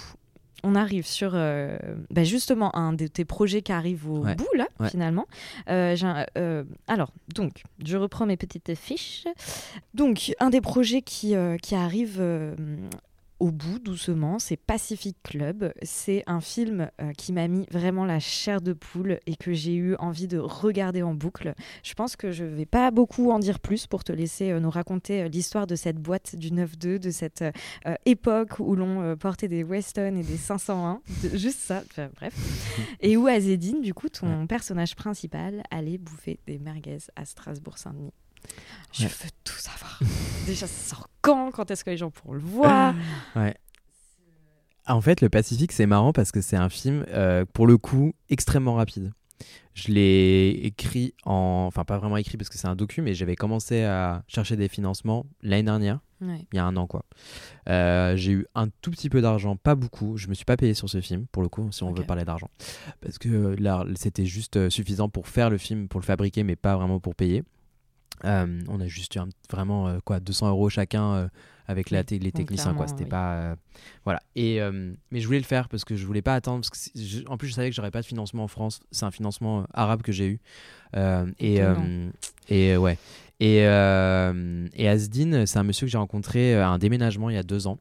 on 0.63 0.73
arrive 0.75 1.05
sur 1.05 1.31
euh, 1.35 1.77
bah, 2.09 2.23
justement 2.23 2.75
un 2.75 2.91
de 2.93 3.05
tes 3.07 3.25
projets 3.25 3.61
qui 3.61 3.71
arrive 3.71 4.09
au 4.09 4.23
Ouais. 4.23 4.35
bout, 4.35 4.47
là, 4.55 4.67
Ouais. 4.79 4.89
finalement. 4.89 5.25
Euh, 5.69 5.95
euh, 6.37 6.63
alors, 6.87 7.11
donc, 7.35 7.63
je 7.85 7.95
reprends 7.95 8.25
mes 8.25 8.37
petites 8.37 8.73
fiches. 8.75 9.25
Donc, 9.93 10.33
un 10.39 10.49
des 10.49 10.61
projets 10.61 11.01
qui, 11.03 11.35
euh, 11.35 11.57
qui 11.57 11.75
arrive 11.75 12.17
euh, 12.19 12.55
doucement, 14.01 14.37
c'est 14.37 14.57
Pacific 14.57 15.17
Club. 15.23 15.73
C'est 15.81 16.23
un 16.27 16.39
film 16.39 16.89
euh, 17.01 17.11
qui 17.13 17.33
m'a 17.33 17.47
mis 17.47 17.65
vraiment 17.71 18.05
la 18.05 18.19
chair 18.19 18.61
de 18.61 18.73
poule 18.73 19.19
et 19.25 19.35
que 19.35 19.53
j'ai 19.53 19.73
eu 19.73 19.95
envie 19.95 20.27
de 20.27 20.37
regarder 20.37 21.01
en 21.01 21.15
boucle. 21.15 21.55
Je 21.83 21.93
pense 21.95 22.15
que 22.15 22.31
je 22.31 22.43
vais 22.45 22.67
pas 22.67 22.91
beaucoup 22.91 23.31
en 23.31 23.39
dire 23.39 23.59
plus 23.59 23.87
pour 23.87 24.03
te 24.03 24.11
laisser 24.11 24.51
euh, 24.51 24.59
nous 24.59 24.69
raconter 24.69 25.23
euh, 25.23 25.27
l'histoire 25.29 25.65
de 25.65 25.75
cette 25.75 25.97
boîte 25.97 26.35
du 26.35 26.51
9-2, 26.51 26.99
de 26.99 27.09
cette 27.09 27.43
époque 28.05 28.59
où 28.59 28.75
l'on 28.75 29.15
portait 29.17 29.47
des 29.47 29.63
Weston 29.63 30.15
et 30.17 30.23
des 30.23 30.37
501, 30.37 31.01
de- 31.23 31.35
juste 31.37 31.59
ça, 31.59 31.81
enfin, 31.89 32.09
bref. 32.17 32.33
Et 33.01 33.17
où 33.17 33.25
Azedine, 33.27 33.81
du 33.81 33.93
coup, 33.95 34.09
ton 34.09 34.45
personnage 34.45 34.95
principal, 34.95 35.63
allait 35.71 35.97
bouffer 35.97 36.39
des 36.45 36.59
merguez 36.59 36.97
à 37.15 37.25
Strasbourg-Saint-Denis. 37.25 38.13
Je 38.93 39.03
Ouais. 39.05 39.09
veux 39.23 39.29
tout 39.43 39.57
savoir. 39.57 39.99
Déjà, 40.45 40.67
ça 40.67 40.95
sort 40.95 41.09
quand? 41.21 41.51
Quand 41.51 41.69
est-ce 41.71 41.83
que 41.83 41.89
les 41.89 41.97
gens 41.97 42.11
pourront 42.11 42.33
le 42.33 42.39
voir? 42.39 42.93
Ouais. 43.35 43.55
En 44.87 45.01
fait, 45.01 45.21
le 45.21 45.29
Pacifique, 45.29 45.71
c'est 45.71 45.85
marrant 45.85 46.13
parce 46.13 46.31
que 46.31 46.41
c'est 46.41 46.55
un 46.57 46.69
film, 46.69 47.05
euh, 47.09 47.45
pour 47.53 47.67
le 47.67 47.77
coup, 47.77 48.13
extrêmement 48.29 48.75
rapide. 48.75 49.11
Je 49.73 49.91
l'ai 49.91 50.49
écrit 50.63 51.13
en. 51.23 51.65
Enfin, 51.67 51.83
pas 51.83 51.97
vraiment 51.99 52.17
écrit 52.17 52.37
parce 52.37 52.49
que 52.49 52.57
c'est 52.57 52.67
un 52.67 52.75
docu, 52.75 53.01
mais 53.03 53.13
j'avais 53.13 53.35
commencé 53.35 53.83
à 53.83 54.23
chercher 54.27 54.55
des 54.55 54.67
financements 54.69 55.27
l'année 55.43 55.61
dernière, 55.63 55.99
Ouais. 56.19 56.47
il 56.51 56.55
y 56.55 56.59
a 56.59 56.65
un 56.65 56.75
an, 56.77 56.87
quoi. 56.87 57.05
Euh, 57.69 58.15
j'ai 58.15 58.31
eu 58.31 58.47
un 58.55 58.69
tout 58.81 58.89
petit 58.89 59.09
peu 59.09 59.21
d'argent, 59.21 59.55
pas 59.55 59.75
beaucoup. 59.75 60.17
Je 60.17 60.29
me 60.29 60.33
suis 60.33 60.45
pas 60.45 60.57
payé 60.57 60.73
sur 60.73 60.89
ce 60.89 60.99
film, 61.01 61.27
pour 61.31 61.43
le 61.43 61.49
coup, 61.49 61.71
si 61.71 61.83
on 61.83 61.93
veut 61.93 62.03
parler 62.03 62.25
d'argent. 62.25 62.49
Parce 63.01 63.19
que 63.19 63.55
là, 63.59 63.85
c'était 63.95 64.25
juste 64.25 64.57
euh, 64.57 64.69
suffisant 64.71 65.09
pour 65.09 65.27
faire 65.27 65.51
le 65.51 65.59
film, 65.59 65.87
pour 65.87 65.99
le 65.99 66.05
fabriquer, 66.05 66.43
mais 66.43 66.55
pas 66.55 66.75
vraiment 66.75 66.99
pour 66.99 67.13
payer. 67.13 67.43
Euh, 68.25 68.59
on 68.67 68.79
a 68.79 68.87
juste 68.87 69.13
eu 69.13 69.19
un- 69.19 69.29
vraiment 69.51 69.99
quoi 70.03 70.19
200 70.19 70.49
euros 70.49 70.69
chacun 70.69 71.29
avec 71.67 71.89
la 71.91 72.03
les 72.09 72.31
techniciens 72.31 72.73
quoi. 72.73 72.87
C'était 72.87 73.03
oui. 73.03 73.09
pas 73.09 73.33
euh, 73.33 73.55
voilà. 74.03 74.21
Et 74.35 74.61
euh, 74.61 74.93
mais 75.11 75.19
je 75.19 75.25
voulais 75.27 75.39
le 75.39 75.45
faire 75.45 75.67
parce 75.69 75.83
que 75.85 75.95
je 75.95 76.05
voulais 76.05 76.21
pas 76.21 76.33
attendre 76.33 76.61
parce 76.61 76.69
que 76.69 76.99
je- 76.99 77.25
en 77.27 77.37
plus 77.37 77.47
je 77.49 77.53
savais 77.53 77.69
que 77.69 77.75
j'aurais 77.75 77.91
pas 77.91 78.01
de 78.01 78.05
financement 78.05 78.43
en 78.43 78.47
France. 78.47 78.79
C'est 78.91 79.05
un 79.05 79.11
financement 79.11 79.61
euh, 79.61 79.63
arabe 79.73 80.01
que 80.01 80.11
j'ai 80.11 80.27
eu. 80.27 80.39
Et 81.39 81.59
et 82.49 82.77
ouais. 82.77 82.97
Et 83.39 83.67
euh, 83.67 84.67
et 84.73 84.87
Asdin 84.89 85.45
c'est 85.45 85.59
un 85.59 85.63
monsieur 85.63 85.85
que 85.85 85.91
j'ai 85.91 85.97
rencontré 85.97 86.55
à 86.55 86.69
un 86.69 86.77
déménagement 86.79 87.29
il 87.29 87.35
y 87.35 87.39
a 87.39 87.43
deux 87.43 87.67
ans 87.67 87.77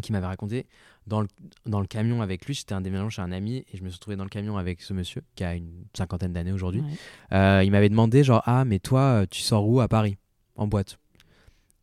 qui 0.00 0.12
m'avait 0.12 0.26
raconté 0.26 0.66
dans 1.06 1.20
le, 1.20 1.26
dans 1.66 1.80
le 1.80 1.86
camion 1.86 2.22
avec 2.22 2.46
lui, 2.46 2.54
j'étais 2.54 2.74
un 2.74 2.80
déménagement 2.80 3.10
chez 3.10 3.22
un 3.22 3.32
ami 3.32 3.64
et 3.72 3.76
je 3.76 3.82
me 3.82 3.88
suis 3.88 3.96
retrouvé 3.96 4.16
dans 4.16 4.22
le 4.22 4.30
camion 4.30 4.56
avec 4.56 4.80
ce 4.82 4.92
monsieur 4.94 5.22
qui 5.34 5.42
a 5.42 5.54
une 5.56 5.84
cinquantaine 5.96 6.32
d'années 6.32 6.52
aujourd'hui. 6.52 6.80
Ouais. 6.82 7.36
Euh, 7.36 7.64
il 7.64 7.72
m'avait 7.72 7.88
demandé 7.88 8.22
genre 8.22 8.42
ah 8.46 8.64
mais 8.64 8.78
toi 8.78 9.24
tu 9.28 9.40
sors 9.42 9.68
où 9.68 9.80
à 9.80 9.88
Paris? 9.88 10.16
En 10.56 10.66
boîte 10.66 10.98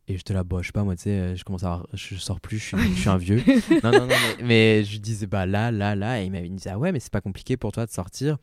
et 0.08 0.16
j'étais 0.16 0.32
là 0.34 0.42
bah 0.42 0.58
je 0.62 0.66
sais 0.66 0.72
pas 0.72 0.82
moi 0.84 0.96
tu 0.96 1.02
sais 1.04 1.10
euh, 1.10 1.36
je 1.36 1.44
commence 1.44 1.62
à 1.64 1.74
avoir- 1.74 1.86
je 1.92 2.14
sors 2.16 2.40
plus 2.40 2.58
je 2.58 2.64
suis, 2.76 2.94
je 2.94 3.00
suis 3.00 3.08
un 3.08 3.18
vieux. 3.18 3.42
Non 3.84 3.92
non 3.92 4.00
non 4.00 4.06
mais, 4.08 4.44
mais 4.44 4.84
je 4.84 4.98
disais 4.98 5.26
bah 5.26 5.44
là 5.46 5.70
là 5.70 5.94
là 5.94 6.20
et 6.20 6.24
il 6.26 6.32
m'avait 6.32 6.48
dit 6.48 6.68
ah 6.68 6.78
ouais 6.78 6.92
mais 6.92 7.00
c'est 7.00 7.12
pas 7.12 7.20
compliqué 7.20 7.56
pour 7.56 7.72
toi 7.72 7.84
de 7.86 7.90
sortir. 7.90 8.38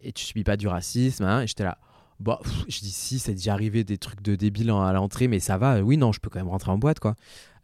Et 0.00 0.12
tu 0.12 0.24
subis 0.24 0.44
pas 0.44 0.56
du 0.56 0.68
racisme 0.68 1.24
hein 1.24 1.42
et 1.42 1.46
j'étais 1.46 1.64
là 1.64 1.78
bah 2.20 2.38
pff, 2.42 2.64
je 2.68 2.78
dis 2.80 2.90
si 2.92 3.18
c'est 3.18 3.34
déjà 3.34 3.52
arrivé 3.52 3.82
des 3.84 3.98
trucs 3.98 4.22
de 4.22 4.36
débiles 4.36 4.70
à 4.70 4.92
l'entrée 4.92 5.26
mais 5.28 5.40
ça 5.40 5.58
va 5.58 5.80
oui 5.82 5.96
non 5.96 6.12
je 6.12 6.20
peux 6.20 6.30
quand 6.30 6.38
même 6.38 6.48
rentrer 6.48 6.70
en 6.70 6.78
boîte 6.78 7.00
quoi. 7.00 7.16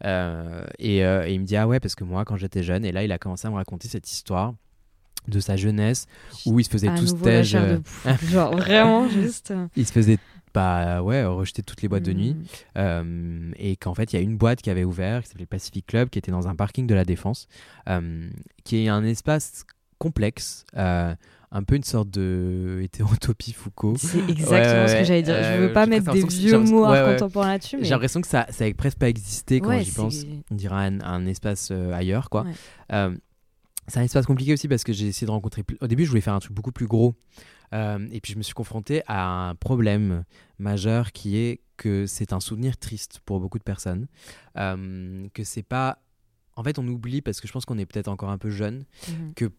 Euh, 0.05 0.65
et, 0.79 1.03
euh, 1.05 1.25
et 1.27 1.33
il 1.33 1.39
me 1.41 1.45
dit 1.45 1.55
ah 1.55 1.67
ouais 1.67 1.79
parce 1.79 1.95
que 1.95 2.03
moi 2.03 2.25
quand 2.25 2.35
j'étais 2.37 2.63
jeune 2.63 2.83
et 2.85 2.91
là 2.91 3.03
il 3.03 3.11
a 3.11 3.17
commencé 3.17 3.47
à 3.47 3.51
me 3.51 3.55
raconter 3.55 3.87
cette 3.87 4.09
histoire 4.11 4.53
de 5.27 5.39
sa 5.41 5.55
jeunesse 5.57 6.07
où 6.45 6.59
il 6.59 6.63
se 6.63 6.69
faisait 6.69 6.87
À 6.87 6.95
stage 7.05 7.49
chair 7.49 7.61
de 7.67 7.81
euh. 8.07 8.15
Genre 8.31 8.55
vraiment 8.55 9.07
juste. 9.09 9.53
il 9.75 9.85
se 9.85 9.91
faisait 9.91 10.17
bah 10.53 11.01
ouais 11.03 11.23
rejeter 11.25 11.61
toutes 11.63 11.81
les 11.81 11.87
boîtes 11.87 12.03
de 12.03 12.13
nuit. 12.13 12.33
Mm. 12.33 12.43
euh, 12.77 13.51
et 13.57 13.75
qu'en 13.75 13.93
fait 13.93 14.13
il 14.13 14.15
y 14.15 14.19
a 14.19 14.21
une 14.21 14.37
boîte 14.37 14.61
qui 14.61 14.69
avait 14.69 14.83
ouvert 14.83 15.21
qui 15.23 15.29
s'appelait 15.29 15.45
Pacific 15.45 15.85
Club 15.85 16.09
qui 16.09 16.19
était 16.19 16.31
dans 16.31 16.47
un 16.47 16.55
parking 16.55 16.87
de 16.87 16.95
la 16.95 17.05
Défense 17.05 17.47
euh, 17.87 18.29
qui 18.63 18.83
est 18.85 18.87
un 18.89 19.03
espace 19.03 19.65
complexe 19.97 20.65
euh, 20.77 21.13
un 21.51 21.63
peu 21.63 21.75
une 21.75 21.83
sorte 21.83 22.09
de 22.09 22.79
hétérotopie 22.83 23.53
Foucault. 23.53 23.95
C'est 23.97 24.19
exactement 24.29 24.81
Ouais, 24.81 24.87
ce 24.87 24.95
que 24.99 25.03
j'allais 25.03 25.23
dire. 25.23 25.35
je 25.41 25.61
veux 25.61 25.73
pas 25.73 25.85
mettre 25.85 26.11
des 26.11 26.23
vieux 26.25 26.59
mots 26.59 26.85
art 26.85 26.91
ouais, 26.91 27.45
là-dessus, 27.47 27.77
mais 27.77 27.83
j'ai 27.83 27.89
l'impression 27.89 28.21
que 28.21 28.27
ça 28.27 28.45
ça 28.49 28.63
avait 28.65 28.73
presque 28.73 28.97
pas 28.97 29.09
existé 29.09 29.59
quand 29.59 29.79
j'y 29.79 29.91
pense. 29.91 30.25
on 30.51 30.55
dirait 30.55 30.75
un, 30.75 31.01
un 31.01 31.25
espace 31.25 31.71
ailleurs 31.71 32.29
quoi. 32.29 32.45
C'est 33.89 33.99
un 33.99 34.03
espace 34.03 34.27
compliqué 34.27 34.53
aussi 34.53 34.67
parce 34.67 34.83
que 34.83 34.93
j'ai 34.93 35.07
essayé 35.07 35.25
de 35.25 35.31
rencontrer 35.31 35.63
au 35.81 35.87
début 35.87 36.05
je 36.05 36.09
voulais 36.09 36.21
faire 36.21 36.35
un 36.35 36.39
truc 36.39 36.53
beaucoup 36.53 36.71
plus 36.71 36.85
gros 36.85 37.15
Euh, 37.73 38.07
et 38.11 38.19
puis 38.21 38.33
je 38.33 38.37
me 38.37 38.43
suis 38.43 38.53
confronté 38.55 39.03
à 39.07 39.49
un 39.49 39.55
problème 39.55 40.23
majeur 40.57 41.11
qui 41.11 41.37
est 41.37 41.61
que 41.77 42.05
c'est 42.07 42.33
un 42.33 42.39
souvenir 42.39 42.77
triste 42.77 43.19
pour 43.25 43.39
beaucoup 43.39 43.59
de 43.59 43.63
personnes 43.63 44.07
Euh, 44.57 45.27
que 45.33 45.43
c'est 45.43 45.63
pas 45.63 45.99
en 46.55 46.63
fait 46.63 46.79
on 46.79 46.87
oublie 46.87 47.21
parce 47.21 47.39
que 47.39 47.47
je 47.47 47.53
pense 47.53 47.65
qu'on 47.65 47.77
est 47.77 47.85
peut-être 47.85 48.07
encore 48.09 48.29
un 48.31 48.37
peu 48.37 48.49
jeune 48.49 48.85
Mhm. 49.07 49.49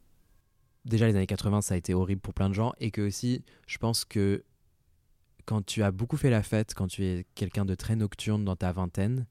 déjà 0.85 1.07
les 1.07 1.15
années 1.15 1.27
80 1.27 1.61
ça 1.63 1.75
a 1.75 1.77
été 1.77 1.95
horrible 1.95 2.21
pour 2.21 2.35
plein 2.35 2.49
de 2.49 2.55
gens 2.55 2.73
et 2.81 2.91
que 2.91 3.01
aussi 3.03 3.43
je 3.67 3.79
pense 3.79 4.05
que 4.05 4.45
quand 5.47 5.65
tu 5.65 5.83
as 5.83 5.91
beaucoup 5.91 6.17
fait 6.17 6.31
la 6.31 6.43
fête 6.43 6.75
quand 6.75 6.87
tu 6.89 7.05
es 7.05 7.27
quelqu'un 7.35 7.65
de 7.65 7.75
très 7.75 7.97
nocturne 7.97 8.45
dans 8.45 8.57
ta 8.57 8.73
vingtaine 8.73 9.27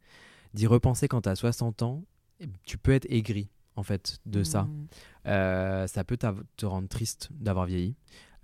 d'y 0.54 0.68
repenser 0.68 1.08
quand 1.08 1.22
tu 1.22 1.30
as 1.30 1.36
60 1.36 1.82
ans 1.84 2.04
tu 2.66 2.78
peux 2.78 2.94
être 2.94 3.08
aigri 3.12 3.50
en 3.76 3.84
fait 3.84 4.20
de 4.26 4.44
ça 4.44 4.64
Mhm. 4.64 4.88
Euh, 5.28 5.86
ça 5.88 6.04
peut 6.04 6.18
te 6.18 6.66
rendre 6.66 6.88
triste 6.88 7.30
d'avoir 7.32 7.66
vieilli 7.66 7.96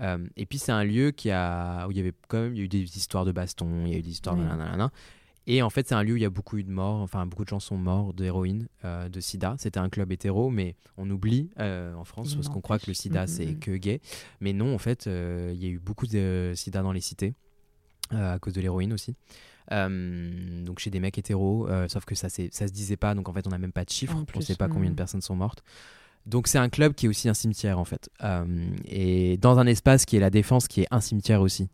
Euh, 0.02 0.28
et 0.36 0.46
puis 0.46 0.58
c'est 0.58 0.74
un 0.74 0.84
lieu 0.84 1.12
qui 1.12 1.32
a 1.32 1.88
où 1.88 1.92
il 1.92 1.98
y 1.98 2.00
avait 2.02 2.14
quand 2.28 2.42
même 2.42 2.54
il 2.54 2.58
y 2.58 2.62
a 2.62 2.66
eu 2.66 2.68
des 2.68 2.98
histoires 2.98 3.24
de 3.24 3.32
baston 3.32 3.86
il 3.86 3.92
y 3.94 3.96
a 3.96 4.00
eu 4.00 4.02
des 4.02 4.12
histoires 4.12 4.36
de 4.36 4.42
Oui. 4.42 4.48
nanana. 4.48 4.92
et 5.48 5.62
en 5.62 5.70
fait 5.70 5.88
c'est 5.88 5.96
un 5.96 6.04
lieu 6.04 6.14
où 6.14 6.18
il 6.18 6.22
y 6.22 6.26
a 6.26 6.30
beaucoup 6.30 6.58
eu 6.58 6.64
de 6.66 6.70
morts 6.72 7.00
enfin 7.02 7.26
beaucoup 7.26 7.46
de 7.46 7.50
gens 7.50 7.62
sont 7.62 7.78
morts 7.78 8.14
d'héroïne 8.14 8.68
euh, 8.84 9.08
de 9.08 9.22
sida 9.22 9.56
c'était 9.58 9.80
un 9.80 9.88
club 9.88 10.12
hétéro 10.12 10.50
mais 10.50 10.76
on 10.98 11.10
oublie 11.10 11.50
euh, 11.60 11.94
en 11.96 12.04
France 12.04 12.36
parce 12.36 12.50
qu'on 12.50 12.60
croit 12.60 12.78
que 12.78 12.88
le 12.88 12.94
sida 12.94 13.22
n'empêche. 13.22 13.36
c'est 13.36 13.46
Mhm. 13.54 13.60
que 13.60 13.72
gay 13.78 14.02
mais 14.42 14.52
non 14.52 14.76
en 14.76 14.80
fait 14.80 15.08
euh, 15.08 15.52
il 15.54 15.64
y 15.64 15.68
a 15.68 15.70
eu 15.70 15.80
beaucoup 15.80 16.08
de 16.08 16.52
sida 16.56 16.82
dans 16.82 16.92
les 16.92 17.00
cités 17.00 17.34
à 18.12 18.38
cause 18.40 18.52
de 18.54 18.60
l'héroïne 18.62 18.92
aussi 18.92 19.16
donc 19.72 20.80
chez 20.80 20.90
des 20.90 21.00
mecs 21.00 21.18
hétéros 21.18 21.68
sauf 21.88 22.06
que 22.06 22.16
ça 22.16 22.28
ça 22.30 22.68
se 22.68 22.74
disait 22.74 22.98
pas 22.98 23.16
donc 23.16 23.30
en 23.30 23.34
fait 23.34 23.48
on 23.48 23.52
n'a 23.52 23.58
même 23.58 23.72
pas 23.72 23.86
de 23.86 23.90
chiffres 23.90 24.18
on 24.18 24.26
plus, 24.26 24.42
sait 24.42 24.56
pas 24.56 24.68
combien 24.68 24.90
de 24.90 24.96
personnes 24.96 25.22
sont 25.22 25.36
mortes 25.36 25.64
donc 26.26 26.48
c'est 26.48 26.58
un 26.58 26.70
club 26.70 26.94
qui 26.94 27.06
est 27.06 27.10
aussi 27.10 27.30
un 27.30 27.34
cimetière 27.34 27.78
en 27.80 27.86
fait 27.86 28.10
Euh, 28.24 28.46
et 28.88 29.38
dans 29.38 29.60
un 29.60 29.68
espace 29.68 30.06
qui 30.06 30.18
est 30.18 30.20
la 30.20 30.30
défense 30.30 30.68
qui 30.68 30.82
est 30.82 30.88
un 30.92 31.02
cimetière 31.02 31.42
aussi 31.42 31.70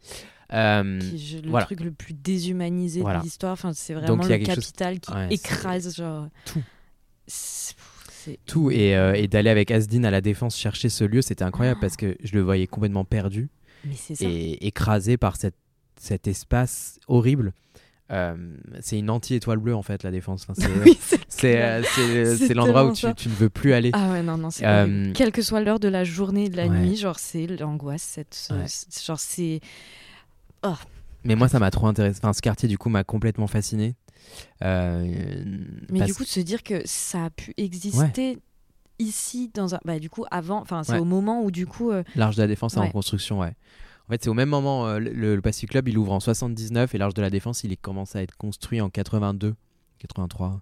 Euh, 0.53 0.99
Qui- 0.99 1.41
le 1.41 1.49
voilà. 1.49 1.65
truc 1.65 1.79
le 1.79 1.91
plus 1.91 2.13
déshumanisé 2.13 2.99
Voilà. 2.99 3.19
de 3.19 3.23
l'histoire. 3.23 3.53
Enfin, 3.53 3.71
c'est 3.71 3.93
Donc, 3.93 4.03
vraiment 4.03 4.23
a 4.23 4.37
le 4.37 4.45
chose- 4.45 4.55
capital 4.55 4.99
qui 4.99 5.11
Ouais, 5.13 5.27
écrase 5.33 5.95
genre 5.95 6.27
Tout. 6.45 6.61
Tout 8.45 8.69
et, 8.69 8.95
euh, 8.95 9.13
et 9.13 9.27
d'aller 9.27 9.49
avec 9.49 9.71
Asdin 9.71 10.03
à 10.03 10.11
la 10.11 10.21
défense 10.21 10.55
chercher 10.57 10.89
ce 10.89 11.03
lieu 11.03 11.21
c'était 11.21 11.43
incroyable 11.43 11.77
Ah. 11.79 11.81
parce 11.81 11.95
que 11.95 12.17
je 12.23 12.33
le 12.33 12.41
voyais 12.41 12.67
complètement 12.67 13.05
perdu 13.05 13.49
Mais 13.85 13.95
et 14.19 14.67
écrasé 14.67 15.17
par 15.17 15.37
cette, 15.37 15.55
cet 15.99 16.27
espace 16.27 16.99
horrible 17.07 17.53
c'est 18.81 18.99
une 18.99 19.09
anti-étoile 19.09 19.57
bleue 19.59 19.73
en 19.75 19.81
fait 19.83 20.03
la 20.03 20.11
défense 20.11 20.45
Enfin, 20.49 20.53
c'est 21.29 21.55
Oui, 21.55 21.55
euh, 21.55 22.53
l'endroit 22.53 22.85
où 22.85 22.91
tu, 22.93 23.05
ne 23.07 23.33
veux 23.35 23.49
plus 23.49 23.73
aller 23.73 23.89
Ah 23.93 24.11
ouais, 24.11 24.21
non, 24.21 24.37
non, 24.37 24.49
c'est 24.49 24.65
Euh. 24.65 25.11
Quelle 25.13 25.31
que 25.31 25.41
soit 25.41 25.61
l'heure 25.61 25.79
de 25.79 25.87
la 25.87 26.03
journée 26.03 26.45
et 26.45 26.49
de 26.49 26.57
la 26.57 26.67
Ouais. 26.67 26.77
nuit, 26.79 26.97
genre, 26.97 27.19
c'est 27.19 27.47
l'angoisse. 27.47 28.01
Cette, 28.03 28.49
Ouais. 28.51 28.65
genre, 29.05 29.19
c'est. 29.19 29.61
mais 31.23 31.35
moi 31.35 31.47
ça 31.47 31.59
m'a 31.59 31.71
trop 31.71 31.87
intéressé 31.87 32.19
enfin 32.21 32.33
ce 32.33 32.41
quartier 32.41 32.67
du 32.69 32.77
coup 32.77 32.89
m'a 32.89 33.03
complètement 33.03 33.47
fasciné 33.47 33.95
Euh, 34.63 35.03
Mais 35.89 35.99
parce- 35.99 36.11
du 36.11 36.13
coup, 36.15 36.23
de 36.23 36.29
se 36.29 36.39
dire 36.39 36.63
que 36.63 36.81
ça 36.85 37.25
a 37.25 37.29
pu 37.31 37.53
exister 37.57 38.37
ici, 38.99 39.49
dans 39.53 39.73
un. 39.75 39.79
Bah, 39.83 39.97
du 39.99 40.09
coup, 40.11 40.25
avant, 40.29 40.61
enfin, 40.61 40.83
c'est 40.83 40.93
Ouais. 40.93 40.99
au 40.99 41.05
moment 41.05 41.43
où, 41.43 41.49
du 41.51 41.65
coup. 41.65 41.91
euh, 41.91 42.03
L'Arche 42.15 42.35
de 42.35 42.41
la 42.41 42.47
Défense 42.47 42.75
est 42.75 42.79
en 42.79 42.89
construction, 42.89 43.39
ouais. 43.39 43.53
En 44.07 44.11
fait, 44.11 44.23
c'est 44.23 44.29
au 44.29 44.33
même 44.33 44.49
moment, 44.49 44.87
euh, 44.87 44.99
le, 44.99 45.35
le 45.35 45.41
Pacific 45.41 45.69
Club, 45.71 45.87
il 45.87 45.97
ouvre 45.97 46.11
en 46.11 46.19
79 46.19 46.93
et 46.93 46.97
l'Arche 46.97 47.13
de 47.13 47.21
la 47.21 47.29
Défense, 47.29 47.63
il 47.63 47.71
est 47.71 47.77
commencé 47.81 48.17
à 48.17 48.21
être 48.23 48.35
construit 48.37 48.81
en 48.81 48.89
82, 48.89 49.55
83. 49.99 50.61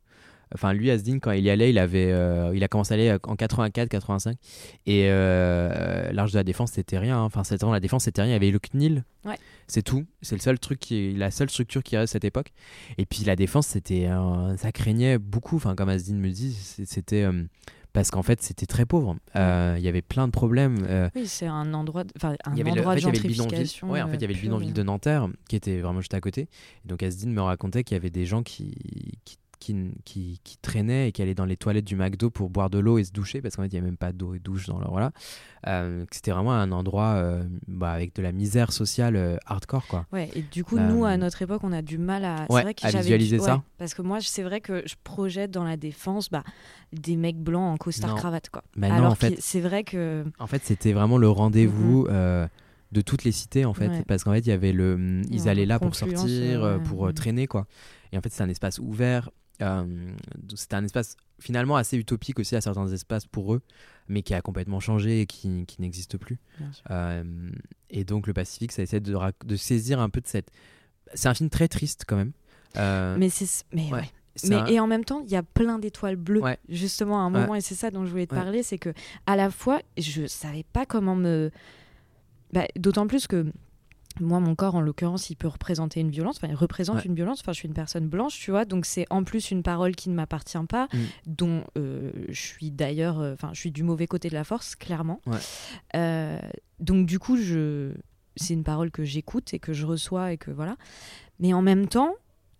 Enfin, 0.55 0.73
lui, 0.73 0.89
Asdin, 0.89 1.19
quand 1.19 1.31
il 1.31 1.43
y 1.43 1.51
allait, 1.51 1.69
il, 1.69 1.77
avait, 1.77 2.11
euh, 2.11 2.51
il 2.55 2.63
a 2.63 2.67
commencé 2.67 2.93
à 2.93 2.95
aller 2.95 3.15
en 3.23 3.35
84, 3.35 3.87
85. 3.87 4.35
Et 4.87 5.05
euh, 5.09 6.11
l'Arche 6.11 6.31
de 6.31 6.37
la 6.37 6.43
Défense, 6.43 6.71
c'était 6.71 6.97
rien. 6.97 7.19
hein. 7.19 7.23
Enfin, 7.23 7.43
c'était 7.43 7.67
la 7.67 7.79
Défense, 7.79 8.05
c'était 8.05 8.23
rien. 8.23 8.31
Il 8.31 8.33
y 8.33 8.35
avait 8.35 8.49
le 8.49 8.57
CNIL. 8.57 9.03
Ouais. 9.25 9.37
C'est 9.67 9.83
tout. 9.83 10.07
C'est 10.23 10.33
le 10.35 10.41
seul 10.41 10.57
truc 10.57 10.79
qui 10.79 10.95
est, 11.11 11.13
la 11.13 11.29
seule 11.29 11.51
structure 11.51 11.83
qui 11.83 11.97
reste 11.97 12.11
à 12.11 12.13
cette 12.13 12.23
époque. 12.23 12.51
Et 12.97 13.05
puis, 13.05 13.23
la 13.25 13.35
Défense, 13.35 13.67
c'était, 13.67 14.07
euh, 14.07 14.57
ça 14.57 14.71
craignait 14.71 15.19
beaucoup. 15.19 15.57
Enfin, 15.57 15.75
comme 15.75 15.89
Asdin 15.89 16.15
me 16.15 16.29
dit, 16.31 16.53
c'était. 16.53 17.27
Euh, 17.99 18.01
parce 18.01 18.11
qu'en 18.11 18.23
fait, 18.23 18.41
c'était 18.41 18.65
très 18.65 18.85
pauvre. 18.85 19.15
Euh, 19.35 19.75
Il 19.77 19.83
y 19.83 19.87
avait 19.87 20.01
plein 20.01 20.27
de 20.27 20.31
problèmes. 20.31 20.77
euh, 20.87 21.09
Oui, 21.15 21.27
c'est 21.27 21.45
un 21.47 21.73
endroit, 21.73 22.03
de- 22.03 22.11
enfin 22.15 22.35
un 22.45 22.51
avait 22.53 22.63
le, 22.63 22.69
endroit 22.71 22.93
en 22.93 22.95
fait, 22.95 23.01
de 23.01 23.01
il 23.01 23.05
y 23.05 23.07
avait 23.09 23.17
le 23.17 23.21
bidonville. 23.27 23.35
gentrification. 23.35 23.89
Ouais, 23.91 24.01
en 24.01 24.07
fait, 24.07 24.15
il 24.15 24.21
y 24.21 24.25
avait 24.25 24.33
euh, 24.33 24.37
le 24.37 24.41
pur, 24.41 24.49
bidonville 24.49 24.69
euh. 24.71 24.73
de 24.73 24.83
Nanterre 24.83 25.27
qui 25.47 25.55
était 25.55 25.79
vraiment 25.79 26.01
juste 26.01 26.13
à 26.13 26.21
côté. 26.21 26.41
Et 26.85 26.87
donc 26.87 27.03
Asdin 27.03 27.29
me 27.29 27.41
racontait 27.41 27.83
qu'il 27.83 27.95
y 27.95 27.99
avait 27.99 28.09
des 28.09 28.25
gens 28.25 28.43
qui, 28.43 28.73
qui, 29.25 29.37
qui, 29.59 29.75
qui, 30.05 30.39
qui 30.43 30.57
traînaient 30.57 31.09
et 31.09 31.11
qui 31.11 31.21
allaient 31.21 31.35
dans 31.35 31.45
les 31.45 31.57
toilettes 31.57 31.85
du 31.85 31.95
McDo 31.95 32.29
pour 32.29 32.49
boire 32.49 32.69
de 32.69 32.79
l'eau 32.79 32.97
et 32.97 33.03
se 33.03 33.11
doucher 33.11 33.41
parce 33.41 33.55
qu'en 33.55 33.63
fait, 33.63 33.67
il 33.67 33.73
n'y 33.73 33.79
a 33.79 33.81
même 33.81 33.97
pas 33.97 34.11
d'eau 34.13 34.33
et 34.33 34.39
douche 34.39 34.67
dans 34.67 34.79
leur 34.79 34.91
voilà. 34.91 35.11
Euh, 35.67 36.05
c'était 36.11 36.31
vraiment 36.31 36.53
un 36.53 36.71
endroit 36.71 37.15
euh, 37.15 37.43
bah, 37.67 37.91
avec 37.91 38.15
de 38.15 38.21
la 38.21 38.31
misère 38.31 38.71
sociale 38.71 39.15
euh, 39.17 39.37
hardcore 39.45 39.85
quoi. 39.87 40.05
Ouais, 40.13 40.29
et 40.33 40.41
du 40.41 40.63
coup, 40.63 40.79
nous, 40.79 41.03
à 41.05 41.17
notre 41.17 41.41
époque, 41.41 41.61
on 41.63 41.71
a 41.73 41.81
du 41.81 41.97
mal 41.97 42.23
à. 42.25 42.45
c'est 42.47 42.53
ouais, 42.55 42.61
vrai 42.63 42.73
que 42.73 42.85
à 42.85 42.89
j'avais 42.89 43.03
visualiser 43.03 43.37
du- 43.37 43.43
ça. 43.43 43.55
ouais, 43.55 43.61
parce 43.77 43.93
que 43.93 44.01
moi, 44.01 44.19
c'est 44.21 44.43
vrai 44.43 44.61
que 44.61 44.81
je 44.85 44.95
projette 45.03 45.51
dans 45.51 45.63
la 45.65 45.75
défense 45.77 46.29
bah, 46.29 46.43
des 46.93 47.15
mecs 47.17 47.37
blancs 47.37 47.73
en 47.73 47.77
costard 47.77 48.11
Non. 48.11 48.15
cravate, 48.15 48.49
quoi. 48.49 48.63
Bah 48.77 48.87
non, 48.89 48.93
Alors 48.95 49.11
en 49.11 49.15
fait, 49.15 49.35
que 49.35 49.41
c'est 49.41 49.59
vrai 49.61 49.83
que. 49.83 50.23
En 50.39 50.47
fait, 50.47 50.63
c'était 50.63 50.93
vraiment 50.93 51.17
le 51.17 51.29
rendez-vous 51.29 52.07
de 52.91 53.01
toutes 53.01 53.23
les 53.23 53.31
cités, 53.31 53.65
en 53.65 53.73
fait. 53.75 53.87
Ouais. 53.89 54.03
Parce 54.07 54.23
qu'en 54.23 54.31
fait, 54.33 54.39
il 54.39 54.47
y 54.47 54.51
avait 54.51 54.71
le. 54.71 54.93
hum, 54.95 55.21
Ils 55.29 55.43
Ouais, 55.43 55.49
allaient 55.49 55.65
là 55.67 55.77
pour 55.79 55.93
sortir, 55.95 56.63
euh, 56.63 56.79
pour 56.79 57.05
euh, 57.05 57.09
Mm. 57.11 57.13
traîner, 57.13 57.47
quoi. 57.47 57.67
Et 58.11 58.17
en 58.17 58.21
fait, 58.21 58.29
c'est 58.31 58.41
un 58.43 58.49
espace 58.49 58.79
ouvert. 58.79 59.29
Euh, 59.61 60.11
c'était 60.55 60.75
un 60.75 60.85
espace 60.85 61.15
finalement 61.39 61.75
assez 61.75 61.97
utopique 61.97 62.39
aussi 62.39 62.55
à 62.55 62.61
certains 62.61 62.87
espaces 62.87 63.25
pour 63.25 63.53
eux, 63.53 63.61
mais 64.07 64.23
qui 64.23 64.33
a 64.33 64.41
complètement 64.41 64.79
changé 64.79 65.21
et 65.21 65.25
qui, 65.25 65.65
qui 65.65 65.81
n'existe 65.81 66.17
plus. 66.17 66.37
Euh, 66.91 67.23
et 67.89 68.03
donc, 68.03 68.27
le 68.27 68.33
Pacifique, 68.33 68.71
ça 68.71 68.81
essaie 68.81 68.99
de, 68.99 69.15
saisir 69.55 69.99
un 69.99 70.09
peu 70.09 70.21
de 70.21 70.27
cette. 70.27 70.49
C'est 71.13 71.27
un 71.29 71.33
film 71.33 71.49
très 71.49 71.67
triste, 71.67 72.03
quand 72.07 72.17
même. 72.17 72.31
Euh, 72.77 73.15
Mais 73.17 73.29
c'est. 73.29 73.63
Mais 73.73 73.91
ouais. 73.91 74.09
Mais, 74.47 74.55
un- 74.55 74.65
et 74.67 74.79
en 74.79 74.87
même 74.87 75.03
temps, 75.03 75.21
il 75.25 75.31
y 75.31 75.35
a 75.35 75.43
plein 75.43 75.79
d'étoiles 75.79 76.15
bleues, 76.15 76.41
Ouais. 76.41 76.57
justement, 76.69 77.19
à 77.19 77.23
un 77.23 77.29
moment, 77.29 77.55
et 77.55 77.61
c'est 77.61 77.75
ça 77.75 77.91
dont 77.91 78.05
je 78.05 78.11
voulais 78.11 78.27
te 78.27 78.35
parler, 78.35 78.63
c'est 78.63 78.77
que 78.77 78.93
à 79.25 79.35
la 79.35 79.49
fois, 79.49 79.81
je 79.97 80.27
savais 80.27 80.63
pas 80.71 80.85
comment 80.85 81.15
me. 81.15 81.51
Bah, 82.53 82.65
D'autant 82.77 83.05
plus 83.07 83.27
que 83.27 83.51
moi, 84.19 84.39
mon 84.39 84.55
corps, 84.55 84.75
en 84.75 84.81
l'occurrence, 84.81 85.29
il 85.29 85.35
peut 85.35 85.47
représenter 85.47 85.99
une 86.01 86.09
violence, 86.09 86.37
enfin, 86.37 86.47
il 86.49 86.55
représente 86.55 86.97
Ouais. 86.97 87.05
une 87.05 87.15
violence, 87.15 87.39
enfin, 87.41 87.53
je 87.53 87.59
suis 87.59 87.67
une 87.67 87.73
personne 87.73 88.07
blanche, 88.07 88.37
tu 88.39 88.51
vois, 88.51 88.65
donc 88.65 88.85
c'est 88.85 89.05
en 89.09 89.23
plus 89.23 89.51
une 89.51 89.63
parole 89.63 89.95
qui 89.95 90.09
ne 90.09 90.15
m'appartient 90.15 90.57
pas, 90.67 90.87
Mm. 90.93 90.97
dont 91.27 91.63
euh, 91.77 92.11
je 92.27 92.39
suis 92.41 92.71
d'ailleurs, 92.71 93.19
euh, 93.19 93.33
enfin, 93.33 93.51
je 93.53 93.59
suis 93.59 93.71
du 93.71 93.83
mauvais 93.83 94.07
côté 94.07 94.27
de 94.29 94.33
la 94.33 94.43
force, 94.43 94.75
clairement. 94.75 95.21
Ouais. 95.25 95.37
Euh, 95.95 96.39
donc, 96.79 97.05
du 97.05 97.19
coup, 97.19 97.37
je... 97.37 97.93
c'est 98.35 98.53
une 98.53 98.63
parole 98.63 98.89
que 98.91 99.03
j'écoute 99.05 99.53
et 99.53 99.59
que 99.59 99.73
je 99.73 99.85
reçois 99.85 100.31
et 100.33 100.37
que 100.37 100.51
voilà. 100.51 100.75
Mais 101.39 101.53
en 101.53 101.61
même 101.61 101.87
temps, 101.87 102.13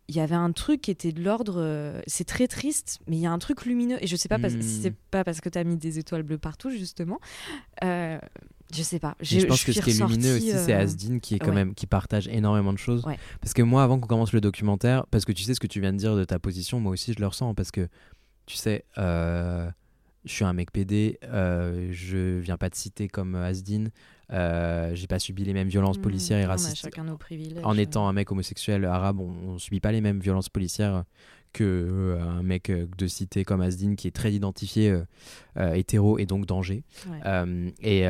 il 0.08 0.16
y 0.16 0.20
avait 0.22 0.36
un 0.36 0.52
truc 0.52 0.82
qui 0.82 0.92
était 0.92 1.12
de 1.12 1.22
l'ordre. 1.24 2.02
c'est 2.08 2.26
très 2.26 2.48
triste, 2.48 3.00
mais 3.08 3.18
il 3.18 3.22
y 3.22 3.26
a 3.28 3.32
un 3.32 3.38
truc 3.40 3.66
lumineux. 3.66 3.98
Et 4.02 4.08
je 4.08 4.16
sais 4.16 4.28
pas 4.30 4.40
parce- 4.40 4.56
Mm. 4.56 4.62
si 4.62 4.82
c'est 4.82 4.96
pas 5.12 5.24
parce 5.24 5.40
que 5.42 5.50
tu 5.50 5.58
as 5.58 5.64
mis 5.64 5.78
des 5.78 6.00
étoiles 6.00 6.24
bleues 6.24 6.38
partout, 6.40 6.70
justement. 6.72 7.20
Je 8.74 8.84
sais 8.84 9.00
pas. 9.00 9.16
J'ai- 9.22 9.40
je 9.40 9.48
pense 9.48 9.64
que 9.64 9.72
ce 9.72 9.82
qui 9.82 9.90
est 9.92 10.00
lumineux 10.00 10.36
aussi, 10.38 10.52
c'est 10.52 10.74
euh, 10.74 10.80
Asdin 10.82 11.20
qui 11.20 11.36
est 11.36 11.40
quand 11.40 11.48
ouais. 11.48 11.56
même 11.56 11.74
qui 11.74 11.88
partage 11.88 12.28
énormément 12.28 12.72
de 12.74 12.78
choses. 12.78 13.04
Ouais. 13.06 13.18
Parce 13.42 13.54
que 13.54 13.62
moi, 13.64 13.84
avant 13.84 14.00
qu'on 14.00 14.08
commence 14.08 14.32
le 14.34 14.42
documentaire, 14.42 15.06
parce 15.12 15.26
que 15.26 15.32
tu 15.32 15.44
sais 15.44 15.54
ce 15.56 15.60
que 15.60 15.68
tu 15.68 15.82
viens 15.82 15.92
de 15.94 15.98
dire 15.98 16.16
de 16.16 16.24
ta 16.24 16.38
position, 16.40 16.80
moi 16.80 16.92
aussi 16.92 17.14
je 17.14 17.20
le 17.20 17.28
ressens 17.28 17.54
parce 17.56 17.72
que 17.72 17.88
tu 18.46 18.56
sais, 18.58 18.84
euh, 18.98 19.70
je 20.26 20.34
suis 20.34 20.44
un 20.46 20.54
mec 20.54 20.72
PD, 20.72 21.18
euh, 21.24 21.90
je 21.92 22.40
viens 22.40 22.58
pas 22.58 22.70
de 22.70 22.76
citer 22.76 23.08
comme 23.08 23.36
Asdin, 23.36 23.86
euh, 24.32 24.92
j'ai 24.94 25.08
pas 25.08 25.20
subi 25.20 25.44
les 25.46 25.54
mêmes 25.54 25.70
violences 25.70 25.98
mm, 25.98 26.02
policières 26.02 26.40
et 26.40 26.44
on 26.46 26.50
a 26.50 26.52
racistes. 26.52 26.78
chacun 26.78 27.04
nos 27.04 27.18
privilèges. 27.18 27.64
En 27.64 27.78
étant 27.78 28.08
un 28.08 28.14
mec 28.14 28.32
homosexuel 28.32 28.86
arabe, 28.86 29.20
on, 29.20 29.32
on 29.50 29.58
subit 29.58 29.80
pas 29.80 29.92
les 29.92 30.02
mêmes 30.02 30.20
violences 30.20 30.50
policières 30.50 31.04
que 31.54 32.18
un 32.22 32.44
mec 32.44 32.72
de 32.72 33.08
cité 33.08 33.44
comme 33.44 33.62
Asdin 33.62 33.96
qui 33.96 34.08
est 34.08 34.12
très 34.16 34.32
identifié 34.34 34.96
hétéro 35.74 36.20
et 36.20 36.28
donc 36.28 36.46
danger. 36.46 36.84
Ouais. 37.08 37.74
Et 37.82 38.06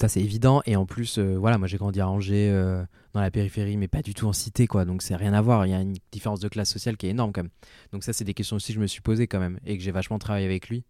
ça, 0.00 0.08
c'est 0.08 0.20
évident. 0.20 0.62
Et 0.66 0.76
en 0.76 0.86
plus, 0.86 1.18
euh, 1.18 1.36
voilà, 1.38 1.58
moi 1.58 1.66
j'ai 1.66 1.76
grandi 1.78 2.00
à 2.00 2.08
Angers, 2.08 2.48
euh, 2.50 2.84
dans 3.12 3.20
la 3.20 3.30
périphérie, 3.30 3.76
mais 3.76 3.88
pas 3.88 4.02
du 4.02 4.14
tout 4.14 4.26
en 4.26 4.32
cité, 4.32 4.66
quoi. 4.66 4.84
Donc 4.84 5.02
c'est 5.02 5.16
rien 5.16 5.32
à 5.32 5.40
voir. 5.40 5.66
Il 5.66 5.70
y 5.70 5.74
a 5.74 5.80
une 5.80 5.94
différence 6.12 6.40
de 6.40 6.48
classe 6.48 6.70
sociale 6.70 6.96
qui 6.96 7.06
est 7.06 7.10
énorme, 7.10 7.32
quand 7.32 7.42
même. 7.42 7.50
Donc 7.92 8.04
ça, 8.04 8.12
c'est 8.12 8.24
des 8.24 8.34
questions 8.34 8.56
aussi 8.56 8.68
que 8.72 8.76
je 8.76 8.80
me 8.80 8.86
suis 8.86 9.00
posées, 9.00 9.26
quand 9.26 9.40
même, 9.40 9.58
et 9.66 9.76
que 9.76 9.82
j'ai 9.82 9.90
vachement 9.90 10.18
travaillé 10.18 10.46
avec 10.46 10.68
lui. 10.68 10.84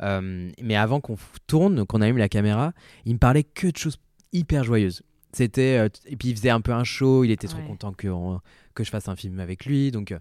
Euh, 0.00 0.50
mais 0.60 0.76
avant 0.76 1.00
qu'on 1.00 1.16
tourne, 1.46 1.84
qu'on 1.84 2.00
allume 2.00 2.16
la 2.18 2.28
caméra, 2.30 2.72
il 3.04 3.12
me 3.14 3.18
parlait 3.18 3.44
que 3.44 3.66
de 3.68 3.76
choses 3.76 3.98
hyper 4.32 4.64
joyeuses. 4.64 5.02
C'était 5.32 5.86
et 6.06 6.16
puis 6.16 6.30
il 6.30 6.36
faisait 6.36 6.50
un 6.50 6.60
peu 6.60 6.72
un 6.72 6.82
show. 6.84 7.22
Il 7.22 7.30
était 7.30 7.46
trop 7.46 7.60
content 7.68 7.92
que 7.92 8.08
on- 8.08 8.40
que 8.74 8.82
je 8.82 8.90
fasse 8.90 9.08
un 9.08 9.14
film 9.14 9.38
avec 9.38 9.64
lui. 9.66 9.90
Donc 9.92 10.12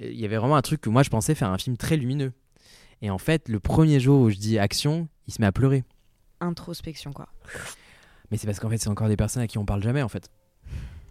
il 0.00 0.18
y 0.18 0.24
avait 0.24 0.36
vraiment 0.38 0.56
un 0.56 0.62
truc 0.62 0.80
que 0.80 0.88
moi 0.88 1.02
je 1.02 1.10
pensais 1.10 1.34
faire 1.34 1.50
un 1.50 1.58
film 1.58 1.76
très 1.76 1.96
lumineux. 1.98 2.32
Et 3.02 3.10
en 3.10 3.18
fait, 3.18 3.48
le 3.50 3.60
premier 3.60 4.00
jour 4.00 4.22
où 4.22 4.30
je 4.30 4.36
dis 4.36 4.58
action, 4.58 5.08
il 5.26 5.34
se 5.34 5.42
met 5.42 5.46
à 5.46 5.52
pleurer. 5.52 5.84
Introspection, 6.40 7.12
quoi. 7.12 7.28
Mais 8.30 8.36
c'est 8.36 8.46
parce 8.46 8.58
qu'en 8.60 8.68
fait, 8.70 8.78
c'est 8.78 8.88
encore 8.88 9.08
des 9.08 9.16
personnes 9.16 9.42
à 9.42 9.46
qui 9.46 9.58
on 9.58 9.64
parle 9.64 9.82
jamais, 9.82 10.02
en 10.02 10.08
fait. 10.08 10.30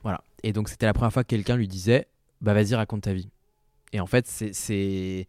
Voilà. 0.04 0.22
Et 0.44 0.54
donc, 0.54 0.70
c'était 0.70 0.86
la 0.86 0.94
première 0.94 1.12
fois 1.14 1.24
que 1.24 1.30
quelqu'un 1.30 1.56
lui 1.56 1.68
disait 1.68 2.08
Bah, 2.42 2.54
vas-y, 2.54 2.76
raconte 2.76 3.04
ta 3.04 3.14
vie. 3.14 3.30
Et 3.94 4.00
en 4.00 4.06
fait, 4.06 4.28
c'est- 4.28 4.54
c'est. 4.54 5.28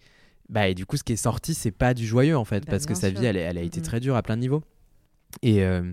Bah, 0.48 0.68
et 0.68 0.74
du 0.74 0.84
coup, 0.86 0.96
ce 0.96 1.04
qui 1.04 1.12
est 1.12 1.16
sorti, 1.16 1.54
c'est 1.54 1.70
pas 1.70 1.94
du 1.94 2.06
joyeux, 2.06 2.36
en 2.36 2.44
fait, 2.44 2.64
Bah, 2.66 2.72
parce 2.72 2.86
que 2.86 2.94
sa 2.94 3.10
sûr. 3.10 3.20
vie, 3.20 3.26
elle, 3.26 3.36
elle 3.36 3.58
a 3.58 3.62
été 3.62 3.80
très 3.82 4.00
dure 4.00 4.16
à 4.16 4.22
plein 4.22 4.36
de 4.36 4.42
niveaux. 4.42 4.62
Et, 5.42 5.62
euh, 5.62 5.92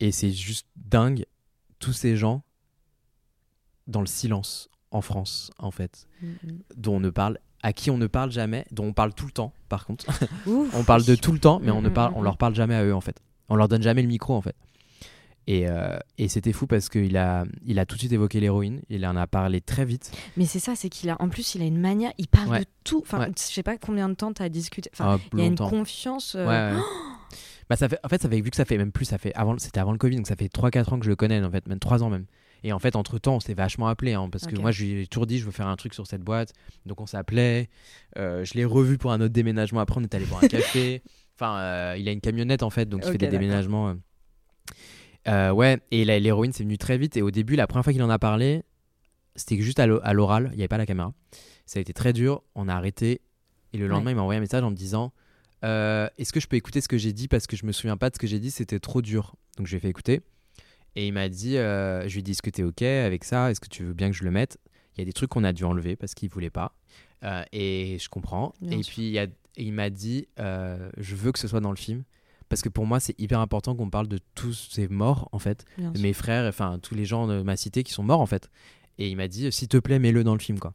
et 0.00 0.12
c'est 0.12 0.30
juste 0.30 0.66
dingue, 0.76 1.24
tous 1.78 1.92
ces 1.92 2.16
gens 2.16 2.42
dans 3.86 4.00
le 4.00 4.06
silence 4.06 4.68
en 4.90 5.00
France, 5.02 5.50
en 5.58 5.70
fait, 5.70 6.06
dont 6.76 6.96
on 6.96 7.00
ne 7.00 7.10
parle. 7.10 7.38
À 7.62 7.72
qui 7.72 7.90
on 7.90 7.98
ne 7.98 8.06
parle 8.06 8.30
jamais, 8.30 8.64
dont 8.70 8.84
on 8.84 8.92
parle 8.92 9.12
tout 9.14 9.26
le 9.26 9.32
temps, 9.32 9.52
par 9.68 9.86
contre. 9.86 10.06
Ouf, 10.46 10.70
On 10.74 10.84
parle 10.84 11.04
de 11.04 11.16
tout 11.16 11.32
le 11.32 11.38
temps, 11.40 11.58
mais 11.60 11.70
on 11.72 11.82
ne 11.82 11.88
parle, 11.88 12.12
on 12.14 12.22
leur 12.22 12.36
parle 12.36 12.54
jamais 12.54 12.74
à 12.76 12.84
eux 12.84 12.94
en 12.94 13.00
fait. 13.00 13.20
On 13.48 13.56
leur 13.56 13.68
donne 13.68 13.82
jamais 13.82 14.02
le 14.02 14.08
micro 14.08 14.34
en 14.34 14.40
fait. 14.40 14.56
Et, 15.48 15.68
euh, 15.68 15.96
et 16.18 16.26
c'était 16.26 16.52
fou 16.52 16.66
parce 16.66 16.88
qu'il 16.88 17.16
a, 17.16 17.44
il 17.64 17.78
a 17.78 17.86
tout 17.86 17.94
de 17.94 18.00
suite 18.00 18.12
évoqué 18.12 18.40
l'héroïne. 18.40 18.80
Il 18.88 19.06
en 19.06 19.14
a 19.14 19.28
parlé 19.28 19.60
très 19.60 19.84
vite. 19.84 20.10
Mais 20.36 20.44
c'est 20.44 20.58
ça, 20.58 20.74
c'est 20.74 20.88
qu'il 20.88 21.08
a. 21.08 21.16
En 21.22 21.28
plus, 21.28 21.54
il 21.54 21.62
a 21.62 21.64
une 21.66 21.78
manière. 21.78 22.12
Il 22.18 22.26
parle 22.26 22.48
Ouais. 22.48 22.60
de 22.60 22.66
tout. 22.82 23.00
Enfin, 23.02 23.20
Ouais. 23.20 23.32
je 23.38 23.42
sais 23.54 23.62
pas 23.62 23.76
combien 23.78 24.08
de 24.08 24.14
temps 24.14 24.32
tu 24.32 24.42
as 24.42 24.48
discuté. 24.48 24.90
Enfin, 24.92 25.18
Ah, 25.20 25.28
il 25.34 25.38
y 25.38 25.42
a 25.42 25.46
une 25.46 25.54
confiance. 25.56 26.34
euh, 26.36 26.74
Ouais, 26.74 26.80
bah, 27.70 27.76
ça 27.76 27.88
fait, 27.88 27.98
en 28.02 28.08
fait, 28.08 28.20
ça 28.20 28.28
fait, 28.28 28.40
vu 28.40 28.50
que 28.50 28.56
ça 28.56 28.64
fait 28.64 28.76
même 28.76 28.90
plus, 28.90 29.04
ça 29.04 29.18
fait 29.18 29.32
avant, 29.36 29.56
c'était 29.58 29.78
avant 29.78 29.92
le 29.92 29.98
Covid, 29.98 30.16
donc 30.16 30.26
ça 30.26 30.34
fait 30.34 30.48
3-4 30.52 30.92
ans 30.94 30.98
que 30.98 31.04
je 31.04 31.10
le 31.10 31.16
connais 31.16 31.40
en 31.40 31.50
fait, 31.52 31.68
même 31.68 31.78
3 31.78 32.02
ans 32.02 32.10
même. 32.10 32.26
Et 32.64 32.72
en 32.72 32.80
fait, 32.80 32.96
entre 32.96 33.18
temps, 33.18 33.36
on 33.36 33.40
s'est 33.40 33.54
vachement 33.54 33.86
appelé 33.86 34.14
hein, 34.14 34.28
parce 34.32 34.46
que 34.48 34.56
moi, 34.58 34.72
je 34.72 34.82
lui 34.84 35.02
ai 35.02 35.06
toujours 35.06 35.26
dit, 35.26 35.38
je 35.38 35.44
veux 35.44 35.52
faire 35.52 35.68
un 35.68 35.76
truc 35.76 35.94
sur 35.94 36.08
cette 36.08 36.22
boîte. 36.22 36.52
Donc 36.86 37.00
on 37.00 37.06
s'appelait. 37.06 37.68
Euh, 38.18 38.44
je 38.44 38.54
l'ai 38.54 38.64
revu 38.64 38.98
pour 38.98 39.12
un 39.12 39.20
autre 39.20 39.32
déménagement. 39.34 39.78
Après, 39.78 40.00
on 40.00 40.02
est 40.02 40.12
allé 40.14 40.24
boire 40.24 40.42
un 40.42 40.48
café. 40.48 41.02
Enfin, 41.38 41.58
euh, 41.58 41.96
il 41.98 42.08
a 42.08 42.12
une 42.12 42.20
camionnette 42.20 42.62
en 42.62 42.70
fait, 42.70 42.88
donc 42.88 43.02
il 43.04 43.12
fait 43.12 43.18
des 43.18 43.28
déménagements. 43.28 43.90
euh. 43.90 43.94
Euh, 45.28 45.50
ouais, 45.50 45.78
et 45.90 46.04
l'héroïne, 46.04 46.52
c'est 46.52 46.62
venu 46.62 46.78
très 46.78 46.98
vite. 46.98 47.16
Et 47.16 47.22
au 47.22 47.30
début, 47.30 47.56
la 47.56 47.66
première 47.66 47.84
fois 47.84 47.92
qu'il 47.92 48.02
en 48.02 48.10
a 48.10 48.18
parlé, 48.18 48.62
c'était 49.34 49.60
juste 49.60 49.80
à 49.80 49.86
l'o- 49.86 50.00
à 50.02 50.12
l'oral, 50.12 50.48
il 50.52 50.56
n'y 50.56 50.62
avait 50.62 50.68
pas 50.68 50.78
la 50.78 50.86
caméra. 50.86 51.12
Ça 51.66 51.78
a 51.78 51.82
été 51.82 51.92
très 51.92 52.12
dur, 52.12 52.42
on 52.54 52.68
a 52.68 52.74
arrêté. 52.74 53.20
Et 53.72 53.78
le 53.78 53.88
lendemain, 53.88 54.06
Ouais. 54.06 54.12
il 54.12 54.16
m'a 54.16 54.22
envoyé 54.22 54.38
un 54.38 54.40
message 54.40 54.62
en 54.62 54.70
me 54.70 54.76
disant 54.76 55.12
euh, 55.64 56.08
Est-ce 56.16 56.32
que 56.32 56.38
je 56.40 56.46
peux 56.46 56.56
écouter 56.56 56.80
ce 56.80 56.86
que 56.88 56.96
j'ai 56.96 57.12
dit 57.12 57.26
Parce 57.28 57.46
que 57.48 57.56
je 57.56 57.66
me 57.66 57.72
souviens 57.72 57.96
pas 57.96 58.08
de 58.08 58.14
ce 58.14 58.20
que 58.20 58.26
j'ai 58.28 58.38
dit, 58.38 58.50
c'était 58.52 58.78
trop 58.78 59.02
dur. 59.02 59.34
Donc 59.56 59.66
je 59.66 59.72
lui 59.72 59.78
ai 59.78 59.80
fait 59.80 59.88
écouter. 59.88 60.20
Et 60.94 61.08
il 61.08 61.12
m'a 61.12 61.28
dit 61.28 61.56
euh, 61.58 62.06
Je 62.08 62.12
lui 62.14 62.20
ai 62.20 62.22
dit 62.22 62.30
Est-ce 62.30 62.42
que 62.42 62.50
tu 62.50 62.60
es 62.60 62.64
OK 62.64 62.82
avec 62.82 63.24
ça? 63.24 63.50
Est-ce 63.50 63.60
que 63.60 63.68
tu 63.68 63.82
veux 63.84 63.94
bien 63.94 64.08
que 64.10 64.16
je 64.16 64.22
le 64.24 64.30
mette? 64.30 64.58
Il 64.96 65.00
y 65.00 65.02
a 65.02 65.04
des 65.04 65.12
trucs 65.12 65.28
qu'on 65.30 65.44
a 65.44 65.52
dû 65.52 65.64
enlever 65.64 65.96
parce 65.96 66.14
qu'il 66.14 66.28
voulait 66.30 66.50
pas. 66.50 66.72
Euh, 67.24 67.42
et 67.52 67.98
je 68.00 68.08
comprends. 68.08 68.54
Bien 68.62 68.78
et 68.78 68.82
sûr. 68.82 68.94
puis 68.94 69.02
il, 69.08 69.10
y 69.12 69.18
a- 69.18 69.26
et 69.56 69.64
il 69.64 69.72
m'a 69.72 69.90
dit 69.90 70.28
euh, 70.38 70.90
Je 70.96 71.14
veux 71.16 71.32
que 71.32 71.38
ce 71.38 71.48
soit 71.48 71.60
dans 71.60 71.70
le 71.70 71.76
film. 71.76 72.04
Parce 72.48 72.62
que 72.62 72.68
pour 72.68 72.86
moi, 72.86 73.00
c'est 73.00 73.18
hyper 73.20 73.40
important 73.40 73.74
qu'on 73.74 73.90
parle 73.90 74.06
de 74.06 74.20
tous 74.36 74.68
ces 74.70 74.86
morts, 74.86 75.28
en 75.32 75.40
fait 75.40 75.64
bien 75.78 75.92
sûr. 75.92 76.02
mes 76.02 76.12
frères, 76.12 76.46
enfin 76.48 76.78
tous 76.80 76.94
les 76.94 77.04
gens 77.04 77.26
de 77.26 77.42
ma 77.42 77.56
cité 77.56 77.82
qui 77.82 77.92
sont 77.92 78.04
morts 78.04 78.20
en 78.20 78.26
fait. 78.26 78.48
Et 78.98 79.08
il 79.08 79.16
m'a 79.16 79.26
dit 79.26 79.50
s'il 79.50 79.66
te 79.68 79.76
plaît 79.78 79.98
mets-le 79.98 80.22
dans 80.22 80.34
le 80.34 80.38
film 80.40 80.58
quoi. 80.60 80.72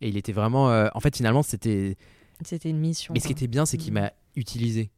Et 0.00 0.08
il 0.08 0.16
était 0.16 0.32
vraiment, 0.32 0.70
euh, 0.70 0.88
en 0.94 1.00
fait 1.00 1.16
finalement 1.16 1.42
c'était. 1.42 1.96
C'était 2.44 2.70
une 2.70 2.78
mission. 2.78 3.12
Mais 3.14 3.18
ce 3.20 3.26
qui 3.26 3.32
était 3.32 3.48
bien 3.48 3.66
c'est 3.66 3.76
qu'il 3.78 3.92
Mhm. 3.92 4.00
m'a 4.00 4.12
utilisé. 4.36 4.90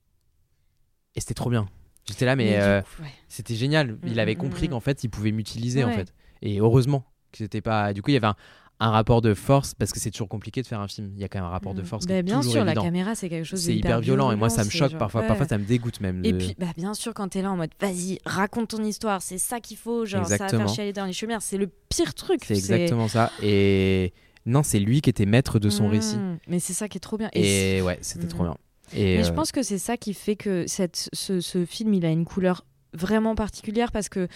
Et 1.14 1.20
c'était 1.20 1.32
trop 1.34 1.48
bien. 1.50 1.66
J'étais 2.06 2.26
là 2.26 2.36
mais, 2.36 2.60
euh, 2.60 2.82
ouais. 3.00 3.08
c'était 3.28 3.54
génial. 3.54 3.98
Il 4.04 4.16
Mm, 4.16 4.18
avait 4.18 4.34
mm, 4.34 4.38
compris 4.38 4.66
mm. 4.68 4.70
qu'en 4.72 4.80
fait 4.80 5.02
il 5.04 5.08
pouvait 5.08 5.32
m'utiliser 5.32 5.84
en 5.84 5.92
fait. 5.92 6.12
Et 6.42 6.58
heureusement 6.60 7.04
que 7.32 7.38
c'était 7.38 7.60
pas. 7.62 7.92
Du 7.94 8.02
coup 8.02 8.10
il 8.10 8.14
y 8.14 8.16
avait 8.18 8.26
un, 8.26 8.36
un 8.80 8.90
rapport 8.90 9.20
de 9.20 9.34
force 9.34 9.74
parce 9.74 9.92
que 9.92 10.00
c'est 10.00 10.10
toujours 10.10 10.28
compliqué 10.28 10.62
de 10.62 10.66
faire 10.66 10.80
un 10.80 10.88
film. 10.88 11.12
Il 11.14 11.20
y 11.20 11.24
a 11.24 11.28
quand 11.28 11.38
même 11.38 11.46
un 11.46 11.50
rapport 11.50 11.74
de 11.74 11.82
Mm. 11.82 11.84
force. 11.84 12.06
qui 12.06 12.12
Bah, 12.12 12.18
est 12.18 12.22
bien 12.22 12.38
toujours 12.38 12.52
sûr, 12.52 12.62
évident. 12.62 12.80
la 12.82 12.86
caméra, 12.86 13.14
c'est 13.14 13.28
quelque 13.28 13.44
chose 13.44 13.60
C'est 13.60 13.72
de 13.72 13.76
hyper 13.78 14.00
violent 14.00 14.32
et 14.32 14.36
moi 14.36 14.48
ça 14.48 14.64
me 14.64 14.70
choque 14.70 14.90
genre- 14.90 14.98
parfois. 14.98 15.20
ouais. 15.20 15.26
Parfois 15.28 15.46
ça 15.46 15.58
me 15.58 15.64
dégoûte 15.64 16.00
même. 16.00 16.24
Et 16.24 16.32
de- 16.32 16.38
puis, 16.38 16.56
bah, 16.58 16.66
bien 16.76 16.94
sûr, 16.94 17.12
quand 17.14 17.28
t'es 17.28 17.42
là 17.42 17.50
en 17.52 17.56
mode, 17.56 17.70
vas-y, 17.80 18.18
raconte 18.24 18.68
ton 18.70 18.82
histoire, 18.82 19.20
c'est 19.22 19.38
ça 19.38 19.60
qu'il 19.60 19.76
faut, 19.76 20.06
genre, 20.06 20.26
ça 20.26 20.36
va 20.38 20.48
faire 20.48 20.68
chialer 20.68 20.92
dans 20.92 21.04
les 21.04 21.12
chemins, 21.12 21.40
c'est 21.40 21.58
le 21.58 21.68
pire 21.88 22.14
truc. 22.14 22.40
C'est 22.44 22.54
exactement 22.56 23.06
ça. 23.08 23.30
Et 23.42 24.12
Non, 24.46 24.62
c'est 24.62 24.78
lui 24.80 25.02
qui 25.02 25.10
était 25.10 25.26
maître 25.26 25.58
de 25.58 25.68
son 25.68 25.86
Mmh, 25.88 25.90
récit. 25.90 26.16
Mais 26.48 26.58
c'est 26.60 26.72
ça 26.72 26.88
qui 26.88 26.96
est 26.96 27.00
trop 27.00 27.18
bien. 27.18 27.28
Et 27.34 27.76
Et 27.76 27.82
ouais, 27.82 27.98
c'était 28.00 28.26
trop 28.26 28.44
Mhm. 28.44 28.48
bien. 28.48 28.56
Et 28.94 29.18
Mais 29.18 29.24
je 29.24 29.30
euh, 29.30 29.34
pense 29.34 29.52
que 29.52 29.62
c'est 29.62 29.76
ça 29.78 29.98
qui 29.98 30.14
fait 30.14 30.34
que 30.34 30.64
cette, 30.66 31.10
ce, 31.12 31.40
ce 31.40 31.66
film, 31.66 31.92
il 31.92 32.06
a 32.06 32.10
une 32.10 32.24
couleur 32.24 32.64
vraiment 32.94 33.34
particulière 33.34 33.92
parce 33.92 34.08
que 34.08 34.26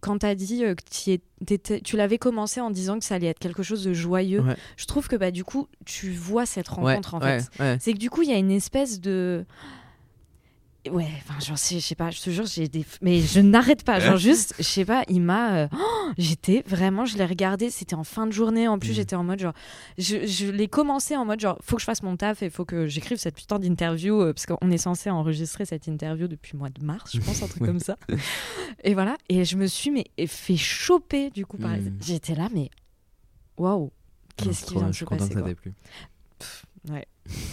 quand 0.00 0.18
tu 0.18 0.26
as 0.26 0.34
dit 0.34 0.64
euh, 0.64 0.74
que 0.74 1.78
tu 1.78 1.96
l'avais 1.96 2.18
commencé 2.18 2.60
en 2.60 2.70
disant 2.70 2.98
que 2.98 3.04
ça 3.04 3.14
allait 3.16 3.28
être 3.28 3.38
quelque 3.38 3.62
chose 3.62 3.82
de 3.84 3.92
joyeux, 3.92 4.40
Ouais. 4.40 4.56
je 4.76 4.84
trouve 4.86 5.08
que 5.08 5.16
bah, 5.16 5.30
du 5.30 5.44
coup, 5.44 5.68
tu 5.84 6.10
vois 6.12 6.46
cette 6.46 6.68
ouais, 6.70 6.74
rencontre 6.94 7.14
en 7.14 7.20
fait. 7.20 7.48
ouais. 7.60 7.76
C'est 7.80 7.92
que 7.92 7.98
du 7.98 8.10
coup, 8.10 8.22
il 8.22 8.30
y 8.30 8.32
a 8.32 8.38
une 8.38 8.50
espèce 8.50 9.00
de. 9.00 9.44
Ouais, 10.90 11.08
enfin, 11.18 11.38
genre, 11.40 11.58
sais- 11.58 11.80
je 11.80 11.86
sais 11.86 11.94
pas, 11.94 12.10
je 12.10 12.20
te 12.20 12.30
jure, 12.30 12.46
j'ai 12.46 12.68
des. 12.68 12.84
Mais 13.02 13.20
je 13.20 13.40
n'arrête 13.40 13.82
pas, 13.84 13.98
genre, 14.00 14.16
juste, 14.16 14.54
je 14.58 14.62
sais 14.64 14.84
pas, 14.84 15.02
il 15.08 15.20
m'a. 15.20 15.56
euh, 15.56 15.68
oh, 15.72 16.10
j'étais 16.18 16.62
vraiment, 16.66 17.04
je 17.04 17.16
l'ai 17.18 17.24
regardé, 17.26 17.70
c'était 17.70 17.94
en 17.94 18.04
fin 18.04 18.26
de 18.26 18.32
journée, 18.32 18.68
en 18.68 18.78
plus, 18.78 18.90
Mhm. 18.90 18.94
j'étais 18.94 19.16
en 19.16 19.24
mode, 19.24 19.38
genre. 19.40 19.52
Je, 19.98 20.26
je 20.26 20.46
l'ai 20.50 20.68
commencé 20.68 21.16
en 21.16 21.24
mode, 21.24 21.40
genre, 21.40 21.58
faut 21.62 21.76
que 21.76 21.80
je 21.80 21.86
fasse 21.86 22.02
mon 22.02 22.16
taf 22.16 22.42
et 22.42 22.50
faut 22.50 22.64
que 22.64 22.86
j'écrive 22.86 23.18
cette 23.18 23.34
putain 23.36 23.58
d'interview, 23.58 24.20
euh, 24.20 24.32
parce 24.32 24.46
qu'on 24.46 24.70
est 24.70 24.78
censé 24.78 25.10
enregistrer 25.10 25.64
cette 25.64 25.86
interview 25.86 26.28
depuis 26.28 26.52
le 26.54 26.58
mois 26.60 26.70
de 26.70 26.84
mars, 26.84 27.10
je 27.14 27.20
pense, 27.20 27.42
un 27.42 27.48
truc 27.48 27.62
comme 27.66 27.80
ça. 27.80 27.96
Et 28.84 28.94
voilà, 28.94 29.16
et 29.28 29.44
je 29.44 29.56
me 29.56 29.66
suis, 29.66 29.90
mais, 29.90 30.04
fait 30.26 30.56
choper, 30.56 31.30
du 31.30 31.44
coup, 31.46 31.56
par 31.58 31.70
Mhm. 31.76 31.98
J'étais 32.02 32.34
là, 32.34 32.48
mais. 32.54 32.70
Waouh! 33.58 33.90
Qu'est-ce 34.36 34.66
qui 34.66 34.74
vient 34.74 34.88
de 34.88 34.92
se 34.92 35.04
passer, 35.04 35.34
quoi. 35.34 35.54
plu. 35.54 35.72
Ouais. 36.90 37.06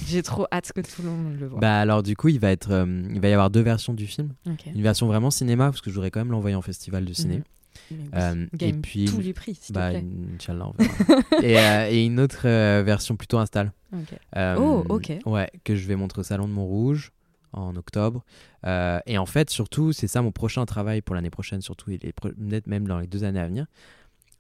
J'ai 0.08 0.22
trop 0.24 0.46
hâte 0.52 0.72
que 0.74 0.82
tout 0.82 1.02
le 1.02 1.10
monde 1.10 1.38
le 1.40 1.48
voit. 1.48 1.60
Bah 1.60 1.80
alors 1.80 2.04
du 2.04 2.16
coup, 2.16 2.28
il 2.30 2.40
va 2.40 2.52
être, 2.52 2.72
euh, 2.72 3.04
il 3.14 3.20
va 3.20 3.30
y 3.30 3.34
avoir 3.34 3.50
deux 3.50 3.62
versions 3.62 3.94
du 3.94 4.08
film. 4.08 4.34
Une 4.76 4.82
version 4.82 5.08
vraiment 5.08 5.32
cinéma 5.32 5.66
parce 5.70 5.82
que 5.82 5.90
je 5.90 5.96
voudrais 5.96 6.12
quand 6.12 6.20
même 6.20 6.32
l'envoyer 6.32 6.56
en 6.56 6.62
festival 6.62 7.06
de 7.06 7.14
ciné. 7.14 7.38
Mhm. 7.38 7.44
Oui, 7.92 7.98
Euh, 8.14 8.46
et 8.60 8.72
puis 8.74 9.06
tous 9.06 9.20
les 9.20 9.34
prix, 9.34 9.56
s'il 9.56 9.74
Bah, 9.74 9.92
te 9.92 9.98
plaît. 9.98 10.06
Inch'Allah, 10.36 10.68
on 10.68 10.74
verra. 10.78 10.94
et, 11.44 11.58
euh, 11.60 11.90
et 11.90 12.06
une 12.06 12.20
autre 12.20 12.44
version 12.82 13.16
plutôt 13.16 13.40
install. 13.40 13.74
Ok. 13.92 14.14
Euh, 14.38 14.56
Oh, 14.60 14.86
ok. 14.90 15.12
Ouais, 15.26 15.50
que 15.64 15.76
je 15.76 15.88
vais 15.88 15.96
montrer 15.96 16.20
au 16.22 16.24
Salon 16.24 16.48
de 16.48 16.54
Montrouge 16.54 17.12
en 17.52 17.76
octobre. 17.76 18.24
Et 18.66 19.18
en 19.18 19.26
fait, 19.26 19.50
surtout, 19.50 19.92
c'est 19.92 20.08
ça 20.08 20.22
mon 20.22 20.32
prochain 20.32 20.66
travail 20.66 21.02
pour 21.02 21.16
l'année 21.16 21.30
prochaine, 21.32 21.62
surtout, 21.62 21.90
et 21.92 21.98
peut-être 21.98 22.68
même 22.68 22.88
dans 22.88 23.00
les 23.00 23.08
deux 23.08 23.24
années 23.24 23.40
à 23.40 23.48
venir. 23.48 23.66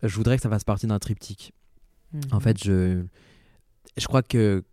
Je 0.04 0.16
voudrais 0.16 0.36
que 0.38 0.44
ça 0.44 0.50
fasse 0.50 0.64
partie 0.64 0.86
d'un 0.88 1.00
triptyque. 1.00 1.54
En 2.32 2.36
Mhm. 2.36 2.42
fait, 2.42 2.64
je, 2.64 3.04
je 3.98 4.06
crois 4.08 4.22
que 4.22 4.64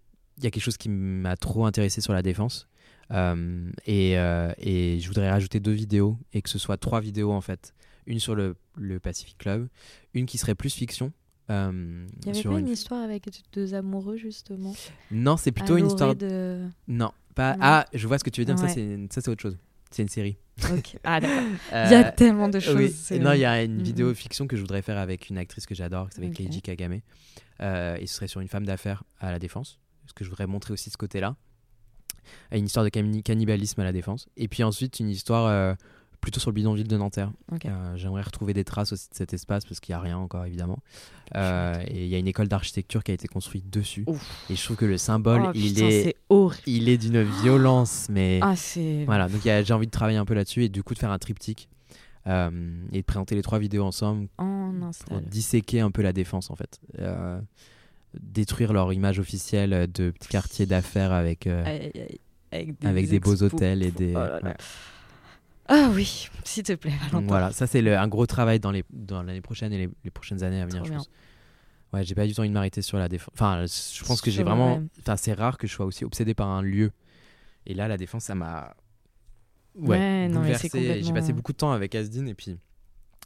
y 0.44 0.46
a 0.46 0.50
quelque 0.50 0.62
chose 0.62 0.76
qui 0.76 0.88
m'a 0.88 1.36
trop 1.36 1.64
intéressé 1.66 2.00
sur 2.00 2.12
la 2.12 2.22
défense. 2.22 2.68
Euh, 3.12 3.70
et, 3.86 4.16
euh, 4.18 4.52
et 4.58 5.00
je 5.00 5.08
voudrais 5.08 5.28
rajouter 5.30 5.58
deux 5.58 5.72
vidéos 5.72 6.16
et 6.32 6.42
que 6.42 6.48
ce 6.48 6.58
soit 6.58 6.76
trois 6.76 7.00
vidéos 7.00 7.32
en 7.32 7.40
fait. 7.40 7.74
Une 8.06 8.20
sur 8.20 8.34
le, 8.34 8.56
le 8.76 9.00
Pacific 9.00 9.36
Club, 9.38 9.68
une 10.14 10.26
qui 10.26 10.38
serait 10.38 10.54
plus 10.54 10.72
fiction. 10.74 11.12
euh, 11.50 12.06
Il 12.22 12.26
y 12.26 12.30
avait 12.30 12.42
pas 12.42 12.50
une- 12.50 12.58
une 12.66 12.68
histoire 12.68 13.02
avec 13.02 13.24
deux 13.52 13.74
amoureux, 13.74 14.16
justement 14.16 14.74
Non, 15.10 15.36
c'est 15.36 15.50
plutôt 15.52 15.76
une 15.76 15.86
histoire. 15.88 16.14
de... 16.14 16.60
Non, 16.88 17.10
pas. 17.34 17.54
Non. 17.54 17.58
Ah, 17.62 17.86
je 17.92 18.06
vois 18.06 18.18
ce 18.18 18.24
que 18.24 18.30
tu 18.30 18.40
veux 18.40 18.44
dire. 18.44 18.54
Ouais. 18.54 18.68
Ça, 18.68 18.74
c'est 18.74 18.98
ça, 19.10 19.20
c'est 19.20 19.30
autre 19.30 19.42
chose. 19.42 19.58
C'est 19.90 20.02
une 20.02 20.08
série. 20.08 20.36
Ah, 21.02 21.18
d'accord. 21.20 21.42
Il 21.72 21.90
y 21.90 21.94
a 21.96 22.04
tellement 22.12 22.48
de 22.48 22.60
choses. 22.60 22.76
oui. 22.76 22.90
c'est- 22.90 23.16
Et 23.16 23.18
Non, 23.18 23.32
il 23.32 23.40
y 23.40 23.44
a 23.44 23.64
une 23.64 23.82
vidéo 23.82 24.14
fiction 24.14 24.46
que 24.46 24.54
je 24.54 24.60
voudrais 24.60 24.82
faire 24.82 24.98
avec 24.98 25.28
une 25.30 25.38
actrice 25.38 25.66
que 25.66 25.74
j'adore, 25.74 26.08
qui 26.10 26.14
s'appelle 26.16 26.30
Ok. 26.30 26.36
Keiji 26.36 26.62
Kagame. 26.62 27.00
Euh, 27.60 27.96
et 27.98 28.06
ce 28.06 28.14
serait 28.14 28.28
sur 28.28 28.40
une 28.40 28.48
femme 28.48 28.64
d'affaires 28.66 29.02
à 29.18 29.32
la 29.32 29.38
défense. 29.40 29.79
Parce 30.10 30.18
que 30.18 30.24
je 30.24 30.30
voudrais 30.30 30.48
montrer 30.48 30.72
aussi 30.72 30.90
ce 30.90 30.96
côté-là. 30.96 31.36
Une 32.50 32.66
histoire 32.66 32.84
de 32.84 32.88
cannibalisme 32.88 33.80
à 33.80 33.84
la 33.84 33.92
défense. 33.92 34.28
Et 34.36 34.48
puis 34.48 34.64
ensuite, 34.64 34.98
une 34.98 35.08
histoire 35.08 35.46
euh, 35.46 35.74
plutôt 36.20 36.40
sur 36.40 36.50
le 36.50 36.56
bidonville 36.56 36.88
de 36.88 36.96
Nanterre. 36.96 37.30
Euh, 37.64 37.96
J'aimerais 37.96 38.22
retrouver 38.22 38.52
des 38.52 38.64
traces 38.64 38.92
aussi 38.92 39.08
de 39.08 39.14
cet 39.14 39.32
espace 39.32 39.64
parce 39.64 39.78
qu'il 39.78 39.92
n'y 39.92 39.98
a 39.98 40.00
rien 40.00 40.18
encore, 40.18 40.44
évidemment. 40.44 40.80
Euh, 41.36 41.80
et 41.86 42.06
il 42.06 42.08
y 42.08 42.16
a 42.16 42.18
une 42.18 42.26
école 42.26 42.48
d'architecture 42.48 43.04
qui 43.04 43.12
a 43.12 43.14
été 43.14 43.28
construite 43.28 43.70
dessus. 43.70 44.02
Ouf. 44.08 44.50
Et 44.50 44.56
je 44.56 44.64
trouve 44.64 44.76
que 44.76 44.84
le 44.84 44.98
symbole, 44.98 45.42
Oh, 45.46 45.52
il 45.54 45.74
putain, 45.74 45.86
est, 45.86 46.16
il 46.66 46.98
d'une 46.98 47.22
violence, 47.22 48.08
mais. 48.10 48.40
Ah. 48.42 48.54
Voilà, 49.06 49.28
donc 49.28 49.42
j'ai 49.42 49.72
envie 49.72 49.86
de 49.86 49.92
travailler 49.92 50.18
un 50.18 50.24
peu 50.24 50.34
là-dessus 50.34 50.64
et 50.64 50.68
du 50.68 50.82
coup 50.82 50.94
de 50.94 50.98
faire 50.98 51.12
un 51.12 51.18
triptyque 51.20 51.68
et 52.26 52.30
de 52.30 53.02
présenter 53.02 53.36
les 53.36 53.42
trois 53.42 53.60
vidéos 53.60 53.84
ensemble 53.84 54.26
En 54.38 54.72
pour 55.06 55.20
disséquer 55.20 55.80
un 55.80 55.92
peu 55.92 56.02
la 56.02 56.12
défense 56.12 56.50
en 56.50 56.56
fait. 56.56 56.80
Détruire 58.18 58.72
leur 58.72 58.92
image 58.92 59.18
officielle 59.20 59.86
de 59.92 60.10
petit 60.10 60.28
quartier 60.28 60.66
d'affaires 60.66 61.12
avec, 61.12 61.46
euh, 61.46 61.64
Aïe, 61.64 61.92
aïe, 61.94 62.06
aïe. 62.08 62.18
Avec 62.52 62.78
des, 62.80 62.86
avec 62.88 63.08
des 63.08 63.20
beaux 63.20 63.42
hôtels 63.42 63.82
et 63.84 63.92
des. 63.92 64.12
Oh 64.16 64.18
là 64.18 64.40
là. 64.40 64.48
ouais. 64.48 64.56
Ah 65.68 65.88
oui, 65.94 66.28
s'il 66.42 66.64
te 66.64 66.72
plaît, 66.72 66.90
Valentin. 66.90 67.20
Donc 67.20 67.28
voilà, 67.28 67.52
ça 67.52 67.68
c'est 67.68 67.88
un 67.94 68.08
gros 68.08 68.26
travail 68.26 68.58
dans 68.58 68.72
les 68.72 68.82
dans 68.90 69.22
l'année 69.22 69.40
prochaine 69.40 69.72
et 69.72 69.78
les, 69.86 69.88
les 70.02 70.10
prochaines 70.10 70.42
années 70.42 70.60
à 70.60 70.66
venir, 70.66 70.78
Trop 70.78 70.86
je 70.86 70.90
bien. 70.90 70.98
pense. 70.98 71.10
Ouais, 71.92 72.04
j'ai 72.04 72.16
pas 72.16 72.26
du 72.26 72.34
tout 72.34 72.40
envie 72.40 72.48
de 72.48 72.54
m'arrêter 72.54 72.82
sur 72.82 72.98
la 72.98 73.08
défense. 73.08 73.32
Enfin, 73.34 73.64
je 73.66 74.04
pense 74.04 74.20
que 74.20 74.30
j'ai 74.32 74.42
vraiment. 74.42 74.82
Enfin, 75.00 75.16
c'est 75.16 75.32
rare 75.32 75.58
que 75.58 75.68
je 75.68 75.72
sois 75.72 75.86
aussi 75.86 76.04
obsédé 76.04 76.34
par 76.34 76.48
un 76.48 76.62
lieu. 76.62 76.90
Et 77.66 77.74
là, 77.74 77.86
la 77.86 77.96
défense, 77.96 78.24
ça 78.24 78.34
m'a. 78.34 78.74
Ouais, 79.76 80.28
bouleversé. 80.28 81.02
J'ai 81.04 81.12
passé 81.12 81.32
beaucoup 81.32 81.52
de 81.52 81.56
temps 81.58 81.70
avec 81.70 81.94
Asdin 81.94 82.26
et 82.26 82.34
puis 82.34 82.58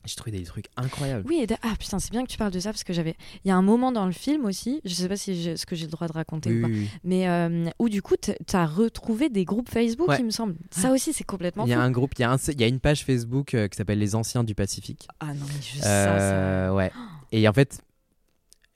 j'ai 0.04 0.14
trouvé 0.16 0.32
des 0.36 0.44
trucs 0.44 0.66
incroyables. 0.76 1.24
Oui, 1.28 1.44
et 1.48 1.54
ah 1.62 1.72
putain, 1.78 1.98
c'est 1.98 2.10
bien 2.10 2.22
que 2.24 2.28
tu 2.30 2.36
parles 2.36 2.52
de 2.52 2.60
ça 2.60 2.70
parce 2.70 2.84
que 2.84 2.92
j'avais. 2.92 3.14
Il 3.44 3.48
y 3.48 3.50
a 3.50 3.56
un 3.56 3.62
moment 3.62 3.90
dans 3.92 4.06
le 4.06 4.12
film 4.12 4.44
aussi, 4.44 4.80
je 4.84 4.92
sais 4.94 5.08
pas 5.08 5.16
si 5.16 5.56
ce 5.56 5.64
que 5.66 5.74
j'ai 5.76 5.86
le 5.86 5.90
droit 5.90 6.06
de 6.08 6.12
raconter 6.12 6.50
Oui, 6.50 6.58
ou 6.58 6.62
pas, 6.62 6.68
oui, 6.68 6.78
oui. 6.80 6.88
mais 7.04 7.28
euh, 7.28 7.68
où 7.78 7.88
du 7.88 8.02
coup, 8.02 8.16
t- 8.16 8.36
t'as 8.46 8.66
retrouvé 8.66 9.28
des 9.30 9.44
groupes 9.44 9.68
Facebook, 9.70 10.08
Ouais. 10.08 10.16
il 10.18 10.24
me 10.26 10.30
semble. 10.30 10.56
Ça 10.70 10.90
aussi, 10.92 11.12
c'est 11.12 11.24
complètement 11.24 11.64
Il 11.64 11.70
y 11.70 11.72
a 11.72 11.76
fou. 11.76 11.82
un 11.82 11.90
groupe, 11.90 12.12
il 12.18 12.22
y 12.22 12.24
a, 12.24 12.30
un- 12.32 12.52
y 12.58 12.64
a 12.64 12.66
une 12.68 12.80
page 12.80 13.04
Facebook 13.04 13.54
euh, 13.54 13.68
qui 13.68 13.76
s'appelle 13.76 13.98
Les 13.98 14.14
Anciens 14.14 14.44
du 14.44 14.54
Pacifique. 14.54 15.08
Ah 15.20 15.32
non, 15.34 15.46
mais 15.48 15.62
juste 15.62 15.82
ça, 15.84 15.88
Euh, 16.16 16.68
ça. 16.68 16.74
Ouais. 16.74 16.92
Et 17.32 17.48
en 17.48 17.52
fait, 17.52 17.80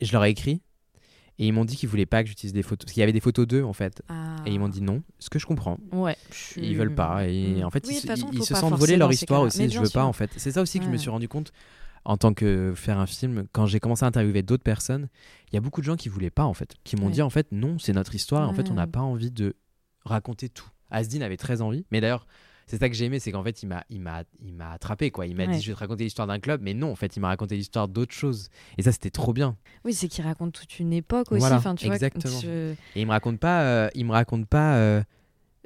je 0.01 0.13
leur 0.13 0.25
ai 0.25 0.31
écrit 0.31 0.63
et 1.39 1.47
ils 1.47 1.53
m'ont 1.53 1.65
dit 1.65 1.77
qu'ils 1.77 1.89
voulaient 1.89 2.07
pas 2.07 2.23
que 2.23 2.29
j'utilise 2.29 2.53
des 2.53 2.63
photos. 2.63 2.85
Parce 2.87 2.93
qu'il 2.95 3.01
y 3.01 3.03
avait 3.05 3.13
des 3.13 3.21
photos 3.21 3.47
d'eux 3.47 3.63
en 3.65 3.73
fait. 3.73 4.03
Ah. 4.09 4.37
Et 4.47 4.53
ils 4.53 4.59
m'ont 4.59 4.69
dit 4.69 4.83
non, 4.83 5.03
ce 5.19 5.31
que 5.31 5.39
je 5.39 5.47
comprends. 5.47 5.79
Ouais. 5.93 6.17
je 6.33 6.61
Ils 6.61 6.77
veulent 6.77 6.95
pas. 6.95 7.27
Et 7.29 7.61
Mm. 7.61 7.65
en 7.65 7.71
fait, 7.71 7.85
Oui, 7.87 7.99
ils, 8.03 8.07
façon, 8.07 8.29
ils 8.33 8.43
se 8.45 8.55
sentent 8.55 8.75
voler 8.75 8.97
leur 8.97 9.13
histoire 9.13 9.43
aussi. 9.43 9.59
Mais 9.61 9.69
Je 9.69 9.79
veux 9.79 9.87
sûr. 9.87 10.01
pas 10.01 10.05
en 10.05 10.13
fait. 10.13 10.31
C'est 10.37 10.51
ça 10.53 10.63
aussi 10.63 10.79
que 10.79 10.85
je 10.85 10.89
me 10.91 10.95
Ouais. 10.95 10.99
suis 10.99 11.11
rendu 11.11 11.29
compte 11.29 11.53
en 12.05 12.17
tant 12.17 12.33
que 12.35 12.73
faire 12.77 12.99
un 12.99 13.07
film. 13.07 13.47
Quand 13.53 13.67
j'ai 13.67 13.81
commencé 13.81 14.05
à 14.05 14.09
interviewer 14.09 14.43
d'autres 14.43 14.63
personnes, 14.63 15.09
il 15.51 15.55
y 15.55 15.59
a 15.59 15.61
beaucoup 15.61 15.81
de 15.81 15.87
gens 15.87 15.97
qui 15.97 16.09
voulaient 16.09 16.31
pas 16.31 16.45
en 16.45 16.55
fait. 16.55 16.75
Qui 16.85 16.97
m'ont 16.97 17.07
Ouais. 17.07 17.13
dit 17.13 17.23
en 17.23 17.31
fait 17.31 17.47
non, 17.53 17.79
c'est 17.79 17.93
notre 17.93 18.15
histoire. 18.15 18.45
et 18.45 18.47
En 18.51 18.55
fait, 18.55 18.71
on 18.71 18.75
n'a 18.75 18.85
Ouais. 18.85 18.91
pas 18.91 19.01
envie 19.01 19.31
de 19.31 19.55
raconter 20.05 20.49
tout. 20.49 20.69
Asdin 20.91 21.21
avait 21.21 21.37
très 21.37 21.61
envie. 21.61 21.85
Mais 21.91 22.01
d'ailleurs, 22.01 22.27
c'est 22.69 22.79
ça 22.79 22.89
que 22.89 22.95
j'ai 22.95 23.07
aimé, 23.07 23.19
c'est 23.19 23.33
qu'en 23.33 23.43
fait, 23.43 23.63
il 23.63 23.67
m'a, 23.67 23.83
il 23.91 24.01
m'a, 24.01 24.23
il 24.45 24.53
m'a 24.55 24.71
attrapé 24.71 25.11
quoi. 25.11 25.27
Il 25.27 25.35
m'a 25.35 25.47
Ouais. 25.47 25.55
dit 25.57 25.61
je 25.63 25.69
vais 25.71 25.75
te 25.75 25.79
raconter 25.81 26.05
l'histoire 26.05 26.27
d'un 26.29 26.39
club, 26.39 26.61
mais 26.63 26.75
non, 26.75 26.93
en 26.93 26.97
fait, 26.97 27.17
il 27.17 27.21
m'a 27.21 27.29
raconté 27.29 27.57
l'histoire 27.57 27.89
d'autre 27.89 28.13
chose. 28.15 28.49
Et 28.77 28.83
ça, 28.83 28.93
c'était 28.93 29.11
trop 29.11 29.33
bien. 29.33 29.57
Oui, 29.85 29.95
c'est 29.95 30.09
qu'il 30.09 30.25
raconte 30.25 30.53
toute 30.53 30.79
une 30.79 30.93
époque 30.93 31.33
aussi. 31.33 31.41
Voilà, 31.41 31.57
enfin, 31.57 31.75
tu 31.75 31.87
vois, 31.87 31.95
exactement. 31.97 32.39
je- 32.41 32.73
Et 32.95 33.01
il 33.01 33.07
me 33.07 33.11
raconte 33.13 33.41
pas, 33.41 33.63
euh, 33.63 33.89
il 33.95 34.05
me 34.07 34.13
raconte 34.13 34.47
pas 34.47 34.77
euh, 34.77 35.03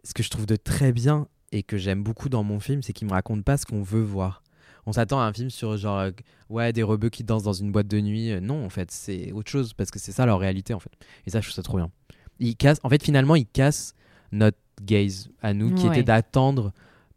ce 0.04 0.14
que 0.14 0.22
je 0.22 0.30
trouve 0.30 0.46
de 0.46 0.56
très 0.56 0.92
bien 0.92 1.26
et 1.50 1.62
que 1.62 1.76
j'aime 1.76 2.02
beaucoup 2.02 2.28
dans 2.28 2.42
mon 2.44 2.60
film, 2.60 2.82
c'est 2.82 2.92
qu'il 2.92 3.06
me 3.06 3.12
raconte 3.12 3.44
pas 3.44 3.56
ce 3.58 3.66
qu'on 3.66 3.82
veut 3.82 4.02
voir. 4.02 4.42
On 4.86 4.92
s'attend 4.92 5.20
à 5.20 5.24
un 5.24 5.32
film 5.32 5.48
sur 5.50 5.76
genre 5.76 5.98
euh, 5.98 6.10
ouais 6.48 6.72
des 6.72 6.82
rebeux 6.82 7.08
qui 7.08 7.22
dansent 7.24 7.44
dans 7.44 7.52
une 7.52 7.70
boîte 7.70 7.86
de 7.88 8.00
nuit. 8.00 8.40
Non, 8.40 8.64
en 8.64 8.68
fait, 8.70 8.90
c'est 8.90 9.30
autre 9.32 9.50
chose 9.50 9.74
parce 9.74 9.90
que 9.90 9.98
c'est 10.00 10.10
ça 10.12 10.26
leur 10.26 10.40
réalité 10.40 10.74
en 10.74 10.80
fait. 10.80 10.90
Et 11.26 11.30
ça, 11.30 11.40
je 11.40 11.46
trouve 11.46 11.54
ça 11.54 11.62
trop 11.62 11.76
bien. 11.76 11.90
Il 12.40 12.56
casse, 12.56 12.78
en 12.82 12.88
fait, 12.88 13.02
finalement, 13.02 13.36
il 13.36 13.46
casse 13.46 13.94
notre 14.32 14.58
gaze 14.82 15.28
à 15.42 15.52
nous 15.54 15.72
qui 15.74 15.86
était 15.86 16.02
d'attendre 16.02 16.72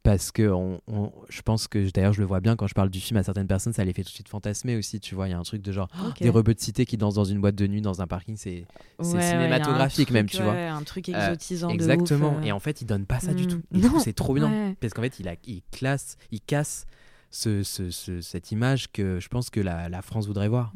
parce 0.06 0.32
que 0.32 0.48
on, 0.50 0.80
on- 0.88 1.12
je 1.30 1.42
pense 1.42 1.68
que 1.68 1.90
d'ailleurs 1.92 2.14
je 2.14 2.22
le 2.22 2.26
vois 2.28 2.40
bien 2.40 2.56
quand 2.56 2.68
je 2.68 2.74
parle 2.74 2.90
du 2.90 3.00
film 3.02 3.18
à 3.18 3.24
certaines 3.24 3.48
personnes, 3.48 3.74
ça 3.74 3.84
les 3.84 3.92
fait 3.92 4.04
tout 4.04 4.10
de 4.10 4.14
suite 4.14 4.30
fantasmer 4.30 4.78
aussi. 4.78 5.00
Tu 5.00 5.16
vois, 5.16 5.28
il 5.28 5.32
y 5.32 5.34
a 5.34 5.38
un 5.38 5.44
truc 5.44 5.62
de 5.62 5.72
genre 5.72 5.88
des 6.22 6.30
rebeux 6.30 6.54
de 6.54 6.60
cité 6.60 6.86
qui 6.86 6.96
dansent 6.96 7.16
dans 7.16 7.26
une 7.26 7.42
boîte 7.42 7.56
de 7.56 7.68
nuit 7.68 7.82
dans 7.82 8.02
un 8.02 8.08
parking, 8.08 8.38
c'est 8.38 8.66
ouais, 9.00 9.22
cinématographique 9.22 10.12
même, 10.12 10.28
tu 10.30 10.42
vois. 10.42 10.54
ouais, 10.54 10.68
Un 10.68 10.84
truc 10.84 11.10
Euh, 11.10 11.14
exotisant 11.14 11.68
de 11.70 11.74
Exactement. 11.74 12.34
ouf, 12.34 12.38
euh. 12.38 12.48
Et 12.48 12.52
en 12.52 12.60
fait, 12.60 12.82
il 12.82 12.86
donne 12.86 13.06
pas 13.06 13.20
ça 13.20 13.34
du 13.34 13.44
Mm. 13.44 13.48
tout. 13.82 14.00
C'est 14.00 14.14
trop 14.14 14.34
bien. 14.34 14.76
Parce 14.80 14.94
qu'en 14.94 15.02
fait, 15.02 15.20
il, 15.20 15.28
a, 15.28 15.36
il 15.46 15.62
classe, 15.72 16.18
il 16.32 16.40
casse 16.42 16.86
ce, 17.32 17.64
ce- 17.64 17.90
ce- 17.90 18.22
cette 18.22 18.52
image 18.52 18.92
que 18.92 19.20
je 19.20 19.28
pense 19.28 19.50
que 19.50 19.60
la, 19.60 19.90
la 19.90 20.02
France 20.02 20.28
voudrait 20.28 20.48
voir. 20.48 20.72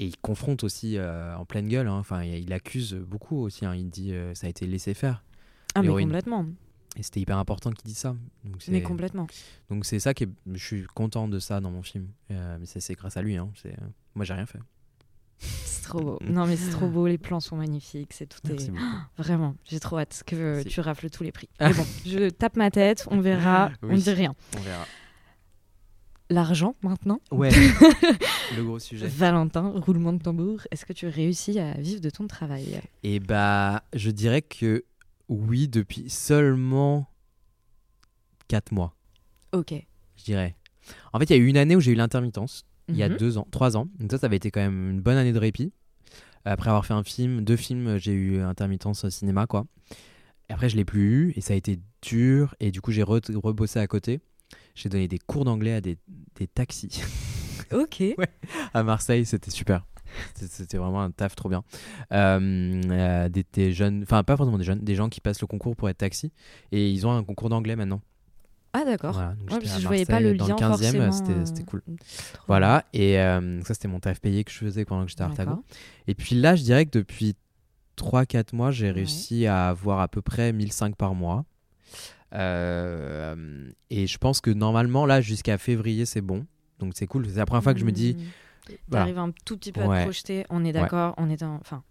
Et 0.00 0.06
il 0.06 0.16
confronte 0.18 0.64
aussi 0.64 0.98
euh, 0.98 1.36
en 1.36 1.44
pleine 1.44 1.68
gueule. 1.68 1.86
hein. 1.86 1.98
Enfin, 1.98 2.24
il, 2.24 2.34
il 2.42 2.52
accuse 2.52 2.94
beaucoup 2.94 3.38
aussi. 3.38 3.64
hein. 3.64 3.74
Il 3.76 3.88
dit 3.90 4.12
euh, 4.12 4.34
ça 4.34 4.48
a 4.48 4.50
été 4.50 4.66
laissé 4.66 4.92
faire. 4.92 5.22
Ah, 5.76 5.82
mais 5.82 5.88
complètement. 5.88 6.46
Et 6.96 7.02
c'était 7.02 7.20
hyper 7.20 7.38
important 7.38 7.70
qu'il 7.72 7.84
dise 7.86 7.98
ça. 7.98 8.14
Donc 8.44 8.62
Mais 8.68 8.82
complètement. 8.82 9.26
donc 9.68 9.84
c'est 9.84 9.98
ça 9.98 10.14
qui 10.14 10.24
est, 10.24 10.28
je 10.52 10.64
suis 10.64 10.84
content 10.94 11.26
de 11.28 11.38
ça 11.40 11.60
dans 11.60 11.70
mon 11.70 11.82
film. 11.82 12.08
Euh, 12.30 12.56
mais 12.60 12.66
c'est 12.66 12.94
grâce 12.94 13.16
à 13.16 13.22
lui. 13.22 13.36
Hein. 13.36 13.50
Euh, 13.66 13.70
moi, 14.14 14.24
j'ai 14.24 14.34
rien 14.34 14.46
fait. 14.46 14.60
C'est 15.38 15.82
trop 15.82 16.00
beau. 16.00 16.18
Non, 16.24 16.46
mais 16.46 16.56
c'est 16.56 16.70
trop 16.70 16.88
beau. 16.88 17.06
Les 17.08 17.18
plans 17.18 17.40
sont 17.40 17.56
magnifiques. 17.56 18.12
C'est 18.12 18.26
tout. 18.28 18.38
Est... 18.52 18.70
Vraiment, 19.18 19.56
j'ai 19.64 19.80
trop 19.80 19.98
hâte 19.98 20.22
que 20.24 20.62
tu 20.62 20.80
rafles 20.80 21.10
tous 21.10 21.24
les 21.24 21.32
prix. 21.32 21.48
Mais 21.60 21.72
bon, 21.74 21.84
je 22.06 22.30
tape 22.30 22.56
ma 22.56 22.70
tête. 22.70 23.06
On 23.10 23.20
verra. 23.20 23.70
On 23.82 23.88
Oui. 23.88 24.00
dit 24.02 24.10
rien. 24.10 24.34
On 24.56 24.60
verra. 24.60 24.86
L'argent 26.30 26.74
maintenant. 26.82 27.20
Ouais. 27.30 27.50
Le 28.56 28.62
gros 28.64 28.78
sujet. 28.78 29.06
Valentin, 29.06 29.72
roulement 29.76 30.12
de 30.12 30.22
tambour. 30.22 30.60
Est-ce 30.70 30.86
que 30.86 30.92
tu 30.94 31.06
réussis 31.06 31.58
à 31.58 31.74
vivre 31.74 32.00
de 32.00 32.08
ton 32.08 32.26
travail? 32.26 32.80
Et 33.02 33.20
bah, 33.20 33.82
je 33.92 34.10
dirais 34.10 34.40
que 34.40 34.84
oui, 35.28 35.68
depuis 35.68 36.10
seulement 36.10 37.08
4 38.48 38.72
mois, 38.72 38.94
Ok. 39.52 39.74
je 40.16 40.24
dirais. 40.24 40.56
En 41.12 41.18
fait, 41.18 41.24
il 41.26 41.30
y 41.30 41.34
a 41.34 41.36
eu 41.42 41.46
une 41.46 41.56
année 41.56 41.76
où 41.76 41.80
j'ai 41.80 41.92
eu 41.92 41.96
l'intermittence, 41.96 42.64
il 42.88 42.96
y 42.96 43.02
a 43.02 43.08
Mhm. 43.08 43.16
deux 43.16 43.38
ans, 43.38 43.46
trois 43.50 43.76
ans. 43.76 43.88
Donc 43.98 44.10
ça, 44.10 44.18
ça 44.18 44.26
avait 44.26 44.36
été 44.36 44.50
quand 44.50 44.60
même 44.60 44.90
une 44.90 45.00
bonne 45.00 45.16
année 45.16 45.32
de 45.32 45.38
répit. 45.38 45.72
Après 46.44 46.68
avoir 46.68 46.84
fait 46.84 46.92
un 46.92 47.02
film, 47.04 47.42
deux 47.42 47.56
films, 47.56 47.96
j'ai 47.96 48.12
eu 48.12 48.40
intermittence 48.40 49.04
au 49.04 49.10
cinéma, 49.10 49.46
quoi. 49.46 49.66
Et 50.50 50.52
après, 50.52 50.68
je 50.68 50.76
l'ai 50.76 50.84
plus 50.84 51.00
eu 51.00 51.32
et 51.36 51.40
ça 51.40 51.54
a 51.54 51.56
été 51.56 51.80
dur. 52.02 52.54
Et 52.60 52.70
du 52.70 52.82
coup, 52.82 52.92
j'ai 52.92 53.02
re- 53.02 53.34
rebossé 53.34 53.78
à 53.78 53.86
côté. 53.86 54.20
J'ai 54.74 54.90
donné 54.90 55.08
des 55.08 55.18
cours 55.18 55.46
d'anglais 55.46 55.72
à 55.72 55.80
des, 55.80 55.96
des 56.34 56.46
taxis 56.46 57.00
Ok. 57.72 58.02
à 58.74 58.82
Marseille. 58.82 59.24
C'était 59.24 59.50
super. 59.50 59.86
C'était- 60.34 60.78
vraiment 60.78 61.02
un 61.02 61.10
taf 61.10 61.34
trop 61.36 61.48
bien. 61.48 61.62
Euh, 62.12 62.80
euh, 62.90 63.28
des, 63.28 63.44
des 63.52 63.72
jeunes, 63.72 64.02
enfin 64.02 64.22
pas 64.22 64.36
forcément 64.36 64.58
des 64.58 64.64
jeunes, 64.64 64.80
des 64.80 64.94
gens 64.94 65.08
qui 65.08 65.20
passent 65.20 65.40
le 65.40 65.46
concours 65.46 65.76
pour 65.76 65.88
être 65.88 65.98
taxi. 65.98 66.32
Et 66.72 66.90
ils 66.90 67.06
ont 67.06 67.12
un 67.12 67.22
concours 67.24 67.48
d'anglais 67.48 67.76
maintenant. 67.76 68.00
Ah 68.76 68.84
d'accord. 68.84 69.12
Voilà, 69.12 69.34
Ouais, 69.52 69.58
je 69.62 69.86
voyais 69.86 70.04
pas 70.04 70.18
le 70.18 70.34
dans 70.34 70.48
lien 70.48 70.54
le 70.54 70.60
15e, 70.60 70.68
forcément, 70.68 71.12
c'était 71.12 71.46
c'était 71.46 71.62
euh, 71.62 71.64
cool. 71.64 71.82
Trop 72.32 72.44
Voilà, 72.48 72.84
et 72.92 73.20
euh, 73.20 73.62
ça 73.62 73.72
c'était 73.74 73.86
mon 73.86 74.00
taf 74.00 74.20
payé 74.20 74.42
que 74.42 74.50
je 74.50 74.58
faisais 74.58 74.84
pendant 74.84 75.04
que 75.04 75.10
j'étais 75.10 75.22
à. 75.22 75.26
Artago. 75.26 75.64
Et 76.08 76.14
puis 76.16 76.34
là, 76.34 76.56
je 76.56 76.64
dirais 76.64 76.84
que 76.84 76.98
depuis 76.98 77.36
3-4 77.96 78.52
mois, 78.56 78.72
j'ai 78.72 78.86
Ouais. 78.86 78.92
réussi 78.92 79.46
à 79.46 79.68
avoir 79.68 80.00
à 80.00 80.08
peu 80.08 80.22
près 80.22 80.52
1005 80.52 80.96
par 80.96 81.14
mois. 81.14 81.44
Euh, 82.32 83.70
et 83.90 84.06
je 84.06 84.18
pense 84.18 84.40
que 84.40 84.50
normalement, 84.50 85.06
là, 85.06 85.20
jusqu'à 85.20 85.58
février, 85.58 86.04
c'est 86.04 86.20
bon. 86.20 86.44
Donc 86.80 86.92
c'est 86.96 87.06
cool. 87.06 87.26
C'est 87.28 87.36
la 87.36 87.46
première 87.46 87.62
fois 87.62 87.74
que 87.74 87.80
je 87.80 87.84
me 87.84 87.92
dis. 87.92 88.16
Voilà. 88.88 89.04
T'arrives 89.04 89.18
un 89.18 89.30
tout 89.44 89.56
petit 89.56 89.72
peu 89.72 89.80
à 89.82 89.84
te 89.98 90.02
projeter. 90.02 90.44
On 90.50 90.64
est 90.64 90.72
d'accord. 90.72 91.14
On 91.18 91.28
est 91.30 91.40
dans. 91.40 91.54
Enfin. 91.56 91.82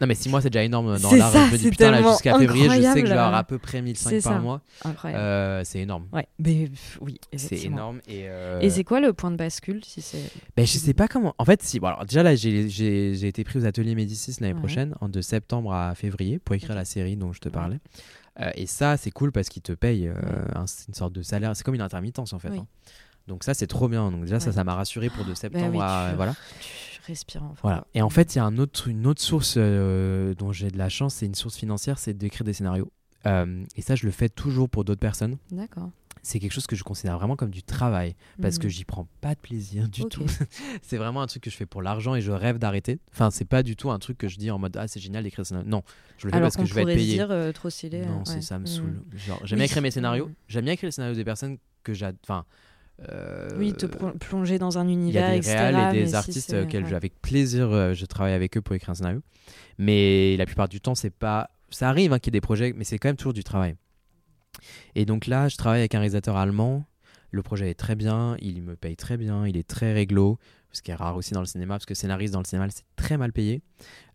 Non, 0.00 0.06
mais 0.06 0.14
6 0.14 0.30
mois, 0.30 0.40
c'est 0.40 0.48
déjà 0.48 0.64
énorme 0.64 0.96
dans 0.96 1.10
C'est 1.10 1.18
l'art. 1.18 1.30
Je 1.30 1.52
me 1.52 1.58
dis, 1.58 1.68
putain, 1.68 1.90
là, 1.90 2.02
jusqu'à 2.02 2.38
février, 2.38 2.70
je 2.70 2.80
sais 2.80 3.02
que 3.02 3.06
je 3.06 3.12
vais 3.12 3.18
avoir 3.18 3.34
à 3.34 3.44
peu 3.44 3.58
près 3.58 3.82
1005 3.82 4.08
C'est 4.08 4.22
par 4.22 4.32
ça. 4.32 4.38
mois. 4.38 4.62
Euh, 5.04 5.60
c'est 5.62 5.80
énorme. 5.80 6.06
Ouais. 6.10 6.26
Mais 6.38 6.68
pff, 6.68 6.98
oui. 7.02 7.20
C'est 7.36 7.64
énorme. 7.64 7.98
Et, 8.08 8.22
euh, 8.26 8.60
Et 8.60 8.70
c'est 8.70 8.82
quoi 8.82 9.00
le 9.00 9.12
point 9.12 9.30
de 9.30 9.36
bascule 9.36 9.84
si 9.84 10.00
c'est 10.00 10.22
Ben, 10.56 10.64
je 10.66 10.78
sais 10.78 10.94
pas 10.94 11.06
comment. 11.06 11.34
En 11.36 11.44
fait, 11.44 11.62
si. 11.62 11.80
Bon, 11.80 11.88
alors, 11.88 12.06
déjà, 12.06 12.22
là, 12.22 12.34
j'ai 12.34 13.26
été 13.26 13.44
pris 13.44 13.58
aux 13.58 13.66
ateliers 13.66 13.94
Médicis 13.94 14.36
l'année 14.40 14.54
Ouais. 14.54 14.58
prochaine, 14.58 14.94
de 15.02 15.20
septembre 15.20 15.74
à 15.74 15.94
février, 15.94 16.38
pour 16.38 16.54
écrire 16.54 16.74
la 16.74 16.86
série 16.86 17.16
dont 17.16 17.34
je 17.34 17.40
te 17.40 17.48
Ouais. 17.48 17.52
parlais. 17.52 17.78
Euh, 18.40 18.50
et 18.54 18.64
ça, 18.64 18.96
c'est 18.96 19.10
cool 19.10 19.32
parce 19.32 19.50
qu'ils 19.50 19.60
te 19.60 19.72
payent 19.72 20.08
euh, 20.08 20.14
Ouais. 20.14 20.56
un- 20.56 20.66
c'est 20.66 20.88
une 20.88 20.94
sorte 20.94 21.12
de 21.12 21.20
salaire. 21.20 21.54
C'est 21.54 21.62
comme 21.62 21.74
une 21.74 21.82
intermittence, 21.82 22.32
en 22.32 22.38
fait. 22.38 22.48
Oui. 22.48 22.58
hein. 22.60 22.66
Donc, 23.28 23.44
ça, 23.44 23.54
c'est 23.54 23.66
trop 23.66 23.88
bien. 23.88 24.10
Donc, 24.10 24.22
déjà, 24.24 24.40
ça, 24.40 24.46
Ouais. 24.48 24.52
ça 24.52 24.64
m'a 24.64 24.74
rassuré 24.74 25.08
pour 25.10 25.24
de 25.24 25.34
septembre 25.34 25.78
Bah 25.78 26.06
oui, 26.06 26.12
à. 26.12 26.14
Voilà. 26.16 26.34
Tu 26.94 27.00
respires 27.06 27.42
enfin. 27.44 27.60
voilà. 27.62 27.86
Et 27.94 28.02
en 28.02 28.10
fait, 28.10 28.34
il 28.34 28.38
y 28.38 28.40
a 28.40 28.44
un 28.44 28.58
autre, 28.58 28.88
une 28.88 29.06
autre 29.06 29.22
source 29.22 29.54
euh, 29.56 30.34
dont 30.34 30.52
j'ai 30.52 30.70
de 30.70 30.78
la 30.78 30.88
chance, 30.88 31.14
c'est 31.14 31.26
une 31.26 31.34
source 31.34 31.56
financière, 31.56 31.98
c'est 31.98 32.14
d'écrire 32.14 32.44
des 32.44 32.52
scénarios. 32.52 32.90
Euh, 33.26 33.64
et 33.76 33.82
ça, 33.82 33.94
je 33.94 34.06
le 34.06 34.12
fais 34.12 34.28
toujours 34.28 34.68
pour 34.68 34.84
d'autres 34.84 35.00
personnes. 35.00 35.36
D'accord. 35.50 35.90
C'est 36.22 36.38
quelque 36.38 36.52
chose 36.52 36.66
que 36.66 36.76
je 36.76 36.84
considère 36.84 37.16
vraiment 37.18 37.34
comme 37.36 37.48
du 37.50 37.62
travail 37.62 38.14
parce 38.42 38.58
que 38.58 38.66
Mhm. 38.66 38.70
j'y 38.70 38.84
prends 38.84 39.08
pas 39.22 39.34
de 39.34 39.40
plaisir 39.40 39.88
du 39.88 40.04
tout. 40.04 40.24
c'est 40.82 40.98
vraiment 40.98 41.22
un 41.22 41.26
truc 41.26 41.42
que 41.44 41.50
je 41.50 41.56
fais 41.56 41.64
pour 41.64 41.80
l'argent 41.80 42.14
et 42.14 42.20
je 42.20 42.30
rêve 42.30 42.58
d'arrêter. 42.58 42.98
Enfin, 43.12 43.30
c'est 43.30 43.46
pas 43.46 43.62
du 43.62 43.74
tout 43.74 43.90
un 43.90 43.98
truc 43.98 44.18
que 44.18 44.28
je 44.28 44.36
dis 44.36 44.50
en 44.50 44.58
mode 44.58 44.76
ah 44.76 44.86
c'est 44.86 45.00
génial 45.00 45.22
d'écrire 45.24 45.44
des 45.44 45.48
scénarios. 45.48 45.70
Non, 45.70 45.82
je 46.18 46.26
le 46.26 46.30
fais 46.30 46.36
Alors 46.36 46.46
parce 46.48 46.56
que 46.58 46.66
je 46.66 46.74
vais 46.74 46.82
être 46.82 46.88
payé. 46.88 47.14
dire 47.14 47.30
euh, 47.30 47.52
trop 47.52 47.70
stylé. 47.70 48.04
non, 48.04 48.22
euh, 48.26 48.34
ouais. 48.34 48.42
ça 48.42 48.58
me 48.58 48.64
Mm. 48.64 48.66
saoule. 48.66 49.00
Genre, 49.14 49.40
j'aime 49.44 49.56
bien 49.58 49.64
écrire 49.64 49.80
mes 49.82 49.90
scénarios. 49.90 50.30
J'aime 50.46 50.64
bien 50.64 50.74
écrire 50.74 50.88
les 50.88 50.92
scénarios 50.92 51.16
des 51.16 51.24
personnes 51.24 51.56
que 51.82 51.94
j'ai. 51.94 52.10
Enfin. 52.24 52.44
Euh, 53.08 53.48
Oui, 53.56 53.72
te 53.72 53.86
plonger 53.86 54.58
dans 54.58 54.78
un 54.78 54.84
il 54.86 54.90
y 54.90 54.92
univers, 54.92 55.28
a 55.30 55.38
des 55.38 55.40
réals 55.48 55.94
et 55.96 56.00
des 56.02 56.06
si 56.08 56.14
artistes 56.16 56.50
c'est- 56.50 56.60
auxquels 56.62 56.84
ouais. 56.84 56.90
je- 56.90 56.94
avec 56.94 57.20
plaisir 57.22 57.70
euh, 57.72 57.94
je 57.94 58.04
travaille 58.06 58.34
avec 58.34 58.56
eux 58.56 58.60
pour 58.60 58.74
écrire 58.74 58.90
un 58.90 58.94
scénario. 58.94 59.20
Mais 59.78 60.36
la 60.36 60.46
plupart 60.46 60.68
du 60.68 60.80
temps, 60.80 60.94
c'est 60.94 61.10
pas. 61.10 61.50
Ça 61.70 61.88
arrive 61.88 62.12
hein, 62.12 62.18
qu'il 62.18 62.32
y 62.34 62.36
ait 62.36 62.40
des 62.40 62.42
projets, 62.42 62.72
mais 62.76 62.84
c'est 62.84 62.98
quand 62.98 63.08
même 63.08 63.16
toujours 63.16 63.32
du 63.32 63.44
travail. 63.44 63.76
Et 64.94 65.04
donc 65.06 65.26
là, 65.26 65.48
je 65.48 65.56
travaille 65.56 65.80
avec 65.80 65.94
un 65.94 65.98
réalisateur 66.00 66.36
allemand. 66.36 66.84
Le 67.30 67.42
projet 67.42 67.70
est 67.70 67.74
très 67.74 67.94
bien, 67.94 68.36
il 68.40 68.60
me 68.62 68.74
paye 68.74 68.96
très 68.96 69.16
bien, 69.16 69.46
il 69.46 69.56
est 69.56 69.66
très 69.66 69.92
réglo, 69.92 70.38
ce 70.72 70.82
qui 70.82 70.90
est 70.90 70.94
rare 70.94 71.16
aussi 71.16 71.32
dans 71.34 71.40
le 71.40 71.46
cinéma, 71.46 71.74
parce 71.74 71.86
que 71.86 71.94
scénariste 71.94 72.32
dans 72.32 72.40
le 72.40 72.44
cinéma, 72.44 72.68
c'est 72.70 72.84
très 72.96 73.16
mal 73.16 73.32
payé. 73.32 73.60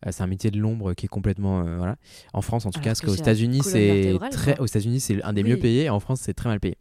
Euh, 0.05 0.09
c'est 0.11 0.23
un 0.23 0.27
métier 0.27 0.51
de 0.51 0.59
l'ombre 0.59 0.93
qui 0.93 1.05
est 1.05 1.09
complètement. 1.09 1.65
euh, 1.65 1.77
voilà. 1.77 1.97
En 2.33 2.41
France, 2.41 2.65
en 2.65 2.69
tout 2.71 2.77
Alors 2.79 2.83
cas, 2.83 2.89
parce 2.91 3.01
qu'aux 3.01 3.13
États-Unis, 3.15 3.61
c'est 3.63 4.17
très. 4.31 4.57
Aux 4.59 4.65
États-Unis, 4.65 4.99
c'est 4.99 5.21
un 5.23 5.33
des 5.33 5.43
Oui. 5.43 5.49
mieux 5.51 5.57
payés, 5.59 5.83
et 5.85 5.89
en 5.89 5.99
France, 5.99 6.21
c'est 6.21 6.33
très 6.33 6.49
mal 6.49 6.59
payé. 6.59 6.77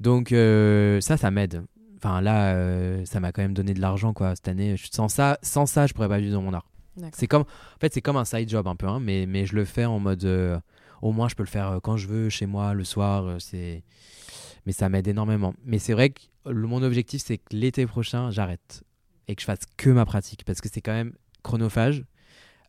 Donc 0.00 0.32
euh, 0.32 1.00
ça, 1.00 1.16
ça 1.16 1.30
m'aide. 1.30 1.62
Enfin 1.96 2.20
là, 2.20 3.04
ça 3.06 3.20
m'a 3.20 3.32
quand 3.32 3.42
même 3.42 3.54
donné 3.54 3.72
de 3.74 3.80
l'argent 3.80 4.12
quoi 4.12 4.36
cette 4.36 4.48
année. 4.48 4.76
Sans 4.92 5.08
ça, 5.08 5.38
sans 5.42 5.64
ça, 5.66 5.86
je 5.86 5.94
pourrais 5.94 6.08
pas 6.08 6.18
vivre 6.18 6.34
dans 6.34 6.42
mon 6.42 6.52
art. 6.52 6.68
C'est 7.12 7.26
comme, 7.26 7.42
en 7.42 7.78
fait, 7.80 7.92
c'est 7.92 8.00
comme 8.02 8.16
un 8.16 8.24
side 8.24 8.48
job 8.48 8.66
un 8.68 8.76
peu, 8.76 8.86
hein, 8.86 9.00
mais 9.00 9.26
mais 9.26 9.44
je 9.46 9.54
le 9.54 9.64
fais 9.64 9.84
en 9.86 9.98
mode, 9.98 10.24
au 11.02 11.12
moins 11.12 11.28
je 11.28 11.34
peux 11.34 11.42
le 11.42 11.48
faire 11.48 11.80
quand 11.82 11.96
je 11.96 12.06
veux, 12.06 12.28
chez 12.28 12.46
moi, 12.46 12.74
le 12.74 12.84
soir. 12.84 13.36
c'est, 13.40 13.82
mais 14.66 14.72
ça 14.72 14.88
m'aide 14.88 15.08
énormément. 15.08 15.54
Mais 15.64 15.78
c'est 15.78 15.92
vrai 15.94 16.10
que 16.10 16.20
le, 16.46 16.66
mon 16.66 16.82
objectif, 16.82 17.22
c'est 17.24 17.38
que 17.38 17.44
l'été 17.56 17.86
prochain, 17.86 18.30
j'arrête 18.30 18.82
et 19.28 19.34
que 19.34 19.40
je 19.42 19.46
fasse 19.46 19.60
que 19.76 19.90
ma 19.90 20.04
pratique 20.04 20.44
parce 20.44 20.60
que 20.60 20.68
c'est 20.72 20.80
quand 20.80 20.92
même 20.92 21.12
chronophage 21.42 22.04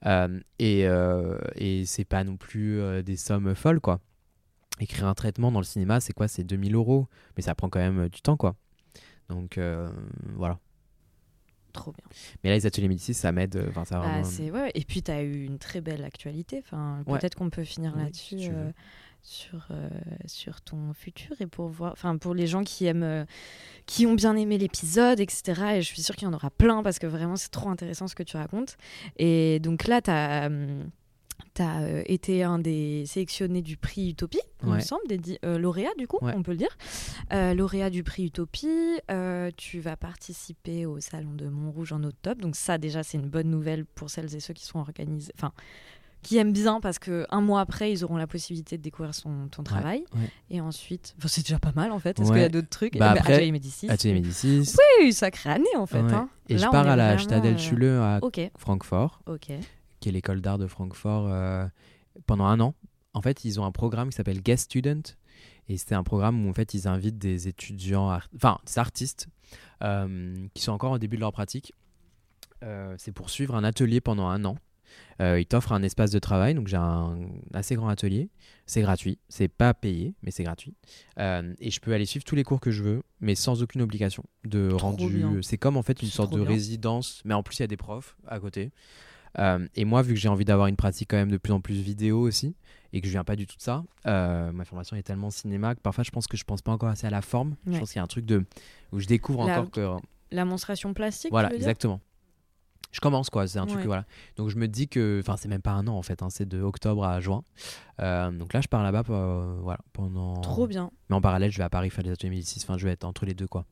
euh, 0.06 0.40
et 0.60 0.88
euh, 0.88 1.38
et 1.56 1.86
c'est 1.86 2.06
pas 2.06 2.24
non 2.24 2.38
plus 2.38 2.80
euh, 2.80 3.02
des 3.02 3.18
sommes 3.18 3.56
folles 3.56 3.80
quoi. 3.80 4.00
Écrire 4.80 5.08
un 5.08 5.16
traitement 5.16 5.52
dans 5.52 5.60
le 5.60 5.66
cinéma, 5.66 6.00
c'est 6.00 6.14
quoi? 6.14 6.28
C'est 6.28 6.44
2000 6.44 6.76
euros, 6.76 7.08
mais 7.36 7.42
ça 7.42 7.56
prend 7.56 7.68
quand 7.70 7.80
même 7.80 8.02
euh, 8.02 8.10
du 8.10 8.22
temps 8.22 8.38
quoi. 8.38 8.56
Donc 9.30 9.60
voilà. 10.36 10.60
Trop 11.74 11.92
bien. 11.92 12.04
Mais 12.44 12.50
là, 12.50 12.56
les 12.56 12.66
ateliers 12.66 12.88
Médicis, 12.88 13.14
ça 13.14 13.32
m'aide. 13.32 13.64
Enfin, 13.70 13.86
ça 13.86 13.98
Ah, 14.02 14.08
vraiment- 14.08 14.24
c'est 14.24 14.50
ouais. 14.52 14.72
Et 14.74 14.84
puis 14.84 15.04
tu 15.04 15.12
as 15.12 15.22
eu 15.22 15.44
une 15.44 15.60
très 15.60 15.82
belle 15.82 16.04
actualité. 16.04 16.60
Enfin, 16.64 17.04
Ouais. 17.06 17.20
peut-être 17.20 17.36
qu'on 17.36 17.50
peut 17.50 17.64
finir 17.66 17.94
Oui, 17.96 18.04
là-dessus 18.04 18.40
si 18.40 18.50
sur 19.28 19.68
euh, 19.72 19.90
sur 20.26 20.62
ton 20.62 20.94
futur 20.94 21.36
et 21.42 21.48
pour 21.48 21.68
voir. 21.68 21.92
Enfin, 21.92 22.18
pour 22.18 22.34
les 22.34 22.48
gens 22.48 22.64
qui 22.64 22.86
aiment, 22.86 23.04
euh, 23.04 23.26
qui 23.86 24.06
ont 24.06 24.14
bien 24.16 24.36
aimé 24.38 24.58
l'épisode, 24.58 25.20
etc. 25.20 25.44
Et 25.76 25.82
je 25.82 25.88
suis 25.88 26.02
sûre 26.02 26.16
qu'il 26.16 26.28
y 26.28 26.32
en 26.32 26.34
aura 26.34 26.50
plein 26.50 26.82
parce 26.82 26.98
que 26.98 27.08
vraiment 27.08 27.36
c'est 27.36 27.50
trop 27.52 27.70
intéressant 27.70 28.08
ce 28.08 28.16
que 28.16 28.24
tu 28.24 28.38
racontes. 28.38 28.78
Et 29.18 29.60
donc 29.60 29.88
là, 29.88 30.02
tu 30.02 30.10
as 30.12 30.50
Tu 31.54 31.62
as 31.62 32.08
été 32.10 32.44
un 32.44 32.58
des 32.60 33.06
sélectionnés 33.06 33.62
du 33.62 33.78
prix 33.78 34.10
Utopie, 34.12 34.40
il 34.64 34.70
me 34.70 34.74
Ouais. 34.76 34.80
semble, 34.80 35.02
des 35.08 35.40
euh, 35.46 35.58
lauréat 35.60 35.92
du 35.98 36.08
coup, 36.08 36.18
Ouais. 36.22 36.34
on 36.36 36.42
peut 36.44 36.52
le 36.52 36.58
dire. 36.58 36.76
Euh, 37.34 37.54
lauréat 37.54 37.90
du 37.92 38.04
prix 38.04 38.26
Utopie, 38.26 39.00
euh, 39.12 39.52
tu 39.58 39.80
vas 39.80 39.98
participer 39.98 40.86
au 40.88 41.00
Salon 41.00 41.34
de 41.34 41.48
Montrouge 41.48 41.94
en 41.94 42.04
octobre. 42.04 42.42
Donc 42.42 42.56
ça 42.56 42.78
déjà 42.78 43.04
c'est 43.04 43.18
une 43.18 43.30
bonne 43.30 43.50
nouvelle 43.50 43.86
pour 43.86 44.10
celles 44.10 44.34
et 44.36 44.40
ceux 44.40 44.54
qui 44.54 44.66
sont 44.66 44.80
organisés, 44.80 45.32
enfin 45.36 45.52
qui 46.24 46.38
aiment 46.38 46.52
bien 46.54 46.82
parce 46.82 47.00
que 47.00 47.26
un 47.30 47.42
mois 47.42 47.62
après 47.62 47.92
ils 47.92 48.04
auront 48.04 48.18
la 48.18 48.28
possibilité 48.28 48.78
de 48.78 48.82
découvrir 48.84 49.14
son, 49.16 49.48
ton 49.50 49.64
travail. 49.64 50.04
ouais. 50.16 50.30
Et 50.50 50.60
ensuite, 50.62 51.16
enfin, 51.18 51.28
c'est 51.28 51.42
déjà 51.42 51.60
pas 51.60 51.72
mal 51.76 51.92
en 51.92 52.00
fait. 52.00 52.20
Est-ce 52.20 52.30
Ouais. 52.30 52.36
qu'il 52.36 52.42
y 52.42 52.46
a 52.46 52.50
d'autres 52.50 52.70
trucs? 52.70 52.98
Bah, 52.98 53.12
après, 53.12 53.36
Atelier 53.36 53.52
Médicis. 53.52 53.90
Atelier 53.90 54.14
Médicis. 54.16 54.76
Oui, 55.02 55.14
sacrée 55.14 55.52
année 55.52 55.66
en 55.78 55.86
fait. 55.86 56.00
Hein. 56.00 56.30
Et 56.50 56.58
je 56.58 56.64
Là, 56.64 56.70
pars 56.72 56.88
à 56.88 56.96
la 56.96 57.14
vraiment, 57.16 57.24
Stadel-Schule 57.24 57.84
à 57.86 58.18
euh, 58.18 58.20
Ok, 58.24 58.40
Francfort, 58.58 59.22
ok. 59.28 59.52
qui 60.00 60.10
est 60.10 60.12
l'école 60.12 60.42
d'art 60.42 60.58
de 60.58 60.68
Francfort, 60.68 61.28
euh, 61.30 61.66
pendant 62.26 62.46
un 62.46 62.60
an. 62.60 62.74
En 63.14 63.22
fait, 63.22 63.46
ils 63.46 63.60
ont 63.60 63.66
un 63.66 63.72
programme 63.72 64.10
qui 64.10 64.16
s'appelle 64.16 64.42
Guest 64.42 64.66
Student. 64.66 65.02
Et 65.70 65.78
c'est 65.78 65.96
un 65.96 66.04
programme 66.04 66.46
où 66.46 66.50
en 66.50 66.54
fait 66.54 66.74
ils 66.74 66.88
invitent 66.88 67.18
des 67.18 67.48
étudiants, 67.50 68.10
art- 68.10 68.30
enfin 68.36 68.58
des 68.66 68.80
artistes 68.80 69.28
euh, 69.84 70.48
qui 70.54 70.64
sont 70.64 70.72
encore 70.72 70.92
au 70.94 70.98
début 70.98 71.18
de 71.18 71.22
leur 71.22 71.32
pratique. 71.34 71.74
Euh, 72.64 72.96
c'est 72.98 73.12
pour 73.12 73.30
suivre 73.30 73.54
un 73.56 73.64
atelier 73.64 74.00
pendant 74.02 74.28
un 74.30 74.46
an. 74.46 74.56
Euh, 75.22 75.40
ils 75.40 75.46
t'offrent 75.46 75.72
un 75.72 75.82
espace 75.82 76.12
de 76.12 76.20
travail, 76.20 76.54
donc 76.54 76.68
j'ai 76.68 76.78
un 76.78 77.18
assez 77.54 77.76
grand 77.76 77.88
atelier. 77.90 78.30
C'est 78.66 78.82
gratuit, 78.82 79.18
c'est 79.30 79.48
pas 79.48 79.74
payé, 79.74 80.14
mais 80.22 80.30
c'est 80.32 80.44
gratuit. 80.44 80.76
Euh, 81.20 81.54
et 81.60 81.72
je 81.72 81.80
peux 81.80 81.94
aller 81.94 82.06
suivre 82.06 82.24
tous 82.24 82.36
les 82.36 82.44
cours 82.44 82.60
que 82.60 82.70
je 82.72 82.84
veux, 82.84 83.02
mais 83.20 83.34
sans 83.34 83.64
aucune 83.64 83.82
obligation 83.82 84.24
de 84.46 84.70
Trop 84.70 84.90
rendu. 84.90 85.42
C'est 85.42 85.58
comme 85.58 85.76
en 85.78 85.82
fait 85.84 86.02
une 86.04 86.10
sorte 86.10 86.34
de 86.34 86.40
bien. 86.42 86.48
résidence, 86.50 87.22
mais 87.26 87.34
en 87.34 87.42
plus 87.44 87.58
il 87.58 87.62
y 87.62 87.64
a 87.64 87.68
des 87.68 87.78
profs 87.78 88.16
à 88.28 88.40
côté. 88.40 88.72
Euh, 89.40 89.68
et 89.76 89.86
moi, 89.86 90.02
vu 90.02 90.14
que 90.14 90.20
j'ai 90.20 90.30
envie 90.30 90.46
d'avoir 90.46 90.68
une 90.68 90.76
pratique 90.78 91.10
quand 91.12 91.18
même 91.18 91.32
de 91.32 91.38
plus 91.38 91.54
en 91.54 91.62
plus 91.62 91.76
vidéo 91.76 92.20
aussi, 92.22 92.56
et 92.94 93.02
que 93.02 93.08
je 93.08 93.12
viens 93.12 93.24
pas 93.24 93.36
du 93.36 93.46
tout 93.46 93.56
de 93.58 93.62
ça, 93.62 93.84
euh, 94.08 94.52
ma 94.52 94.66
formation 94.66 94.96
est 94.96 95.04
tellement 95.04 95.30
cinéma 95.30 95.76
que 95.76 95.80
parfois 95.82 96.04
je 96.04 96.10
pense 96.12 96.26
que 96.28 96.38
je 96.38 96.44
pense 96.44 96.62
pas 96.62 96.72
encore 96.72 96.90
assez 96.90 97.06
à 97.06 97.12
la 97.12 97.22
forme. 97.22 97.56
Je 97.68 97.78
pense 97.78 97.92
qu'il 97.92 97.98
y 97.98 98.02
a 98.02 98.04
un 98.04 98.08
truc 98.08 98.26
de 98.26 98.46
où 98.92 99.00
je 99.00 99.06
découvre 99.08 99.46
La- 99.46 99.62
encore 99.62 99.72
que 99.72 99.88
La 100.32 100.46
monstration 100.46 100.94
plastique. 100.94 101.32
voilà 101.32 101.54
exactement. 101.54 102.02
Je 102.92 103.00
commence 103.02 103.30
quoi, 103.30 103.48
c'est 103.48 103.60
un 103.60 103.66
truc 103.66 103.78
Ouais. 103.78 103.84
que 103.84 103.88
voilà. 103.88 104.06
Donc 104.38 104.50
je 104.50 104.56
me 104.58 104.68
dis 104.68 104.88
que, 104.88 105.20
enfin 105.22 105.36
c'est 105.38 105.48
même 105.50 105.62
pas 105.62 105.72
un 105.74 105.86
an 105.88 105.96
en 105.96 106.02
fait, 106.02 106.22
hein, 106.24 106.30
c'est 106.30 106.48
de 106.48 106.62
octobre 106.62 107.04
à 107.04 107.20
juin. 107.20 107.44
Euh, 108.02 108.32
donc 108.32 108.54
là 108.54 108.62
je 108.62 108.68
pars 108.68 108.82
là-bas 108.84 109.04
euh, 109.10 109.58
voilà 109.62 109.80
pendant. 109.94 110.36
Trop 110.42 110.68
bien. 110.68 110.90
Mais 111.10 111.16
en 111.16 111.22
parallèle 111.22 111.52
je 111.52 111.58
vais 111.58 111.64
à 111.64 111.70
Paris 111.70 111.90
faire 111.90 112.04
des 112.04 112.12
ateliers 112.12 112.30
Médicis. 112.32 112.60
Enfin 112.64 112.78
je 112.78 112.86
vais 112.86 112.94
être 112.94 113.04
entre 113.04 113.26
les 113.26 113.34
deux 113.34 113.48
quoi. 113.48 113.66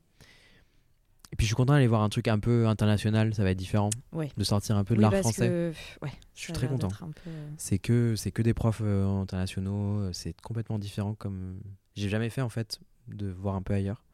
Et 1.32 1.36
puis 1.36 1.44
je 1.44 1.48
suis 1.48 1.56
content 1.56 1.72
d'aller 1.72 1.88
voir 1.88 2.02
un 2.02 2.08
truc 2.08 2.28
un 2.28 2.38
peu 2.38 2.68
international, 2.68 3.34
ça 3.34 3.42
va 3.42 3.50
être 3.50 3.58
différent. 3.58 3.90
Ouais. 4.12 4.30
De 4.36 4.44
sortir 4.44 4.76
un 4.76 4.84
peu 4.84 4.94
de 4.94 5.00
Oui, 5.00 5.10
l'art 5.10 5.20
français. 5.20 5.48
que, 5.48 5.72
ouais, 6.02 6.12
Je 6.34 6.40
suis 6.40 6.52
très 6.52 6.68
content. 6.68 6.88
peu, 6.88 7.04
euh, 7.28 7.48
C'est 7.58 7.78
que 7.78 8.14
c'est 8.16 8.30
que 8.30 8.42
des 8.42 8.54
profs 8.54 8.80
euh, 8.84 9.22
internationaux, 9.22 10.12
c'est 10.12 10.40
complètement 10.40 10.78
différent 10.78 11.14
comme 11.14 11.58
j'ai 11.96 12.08
jamais 12.08 12.30
fait 12.30 12.42
en 12.42 12.48
fait 12.48 12.80
de 13.08 13.28
voir 13.28 13.56
un 13.56 13.62
peu 13.62 13.74
ailleurs. 13.74 14.04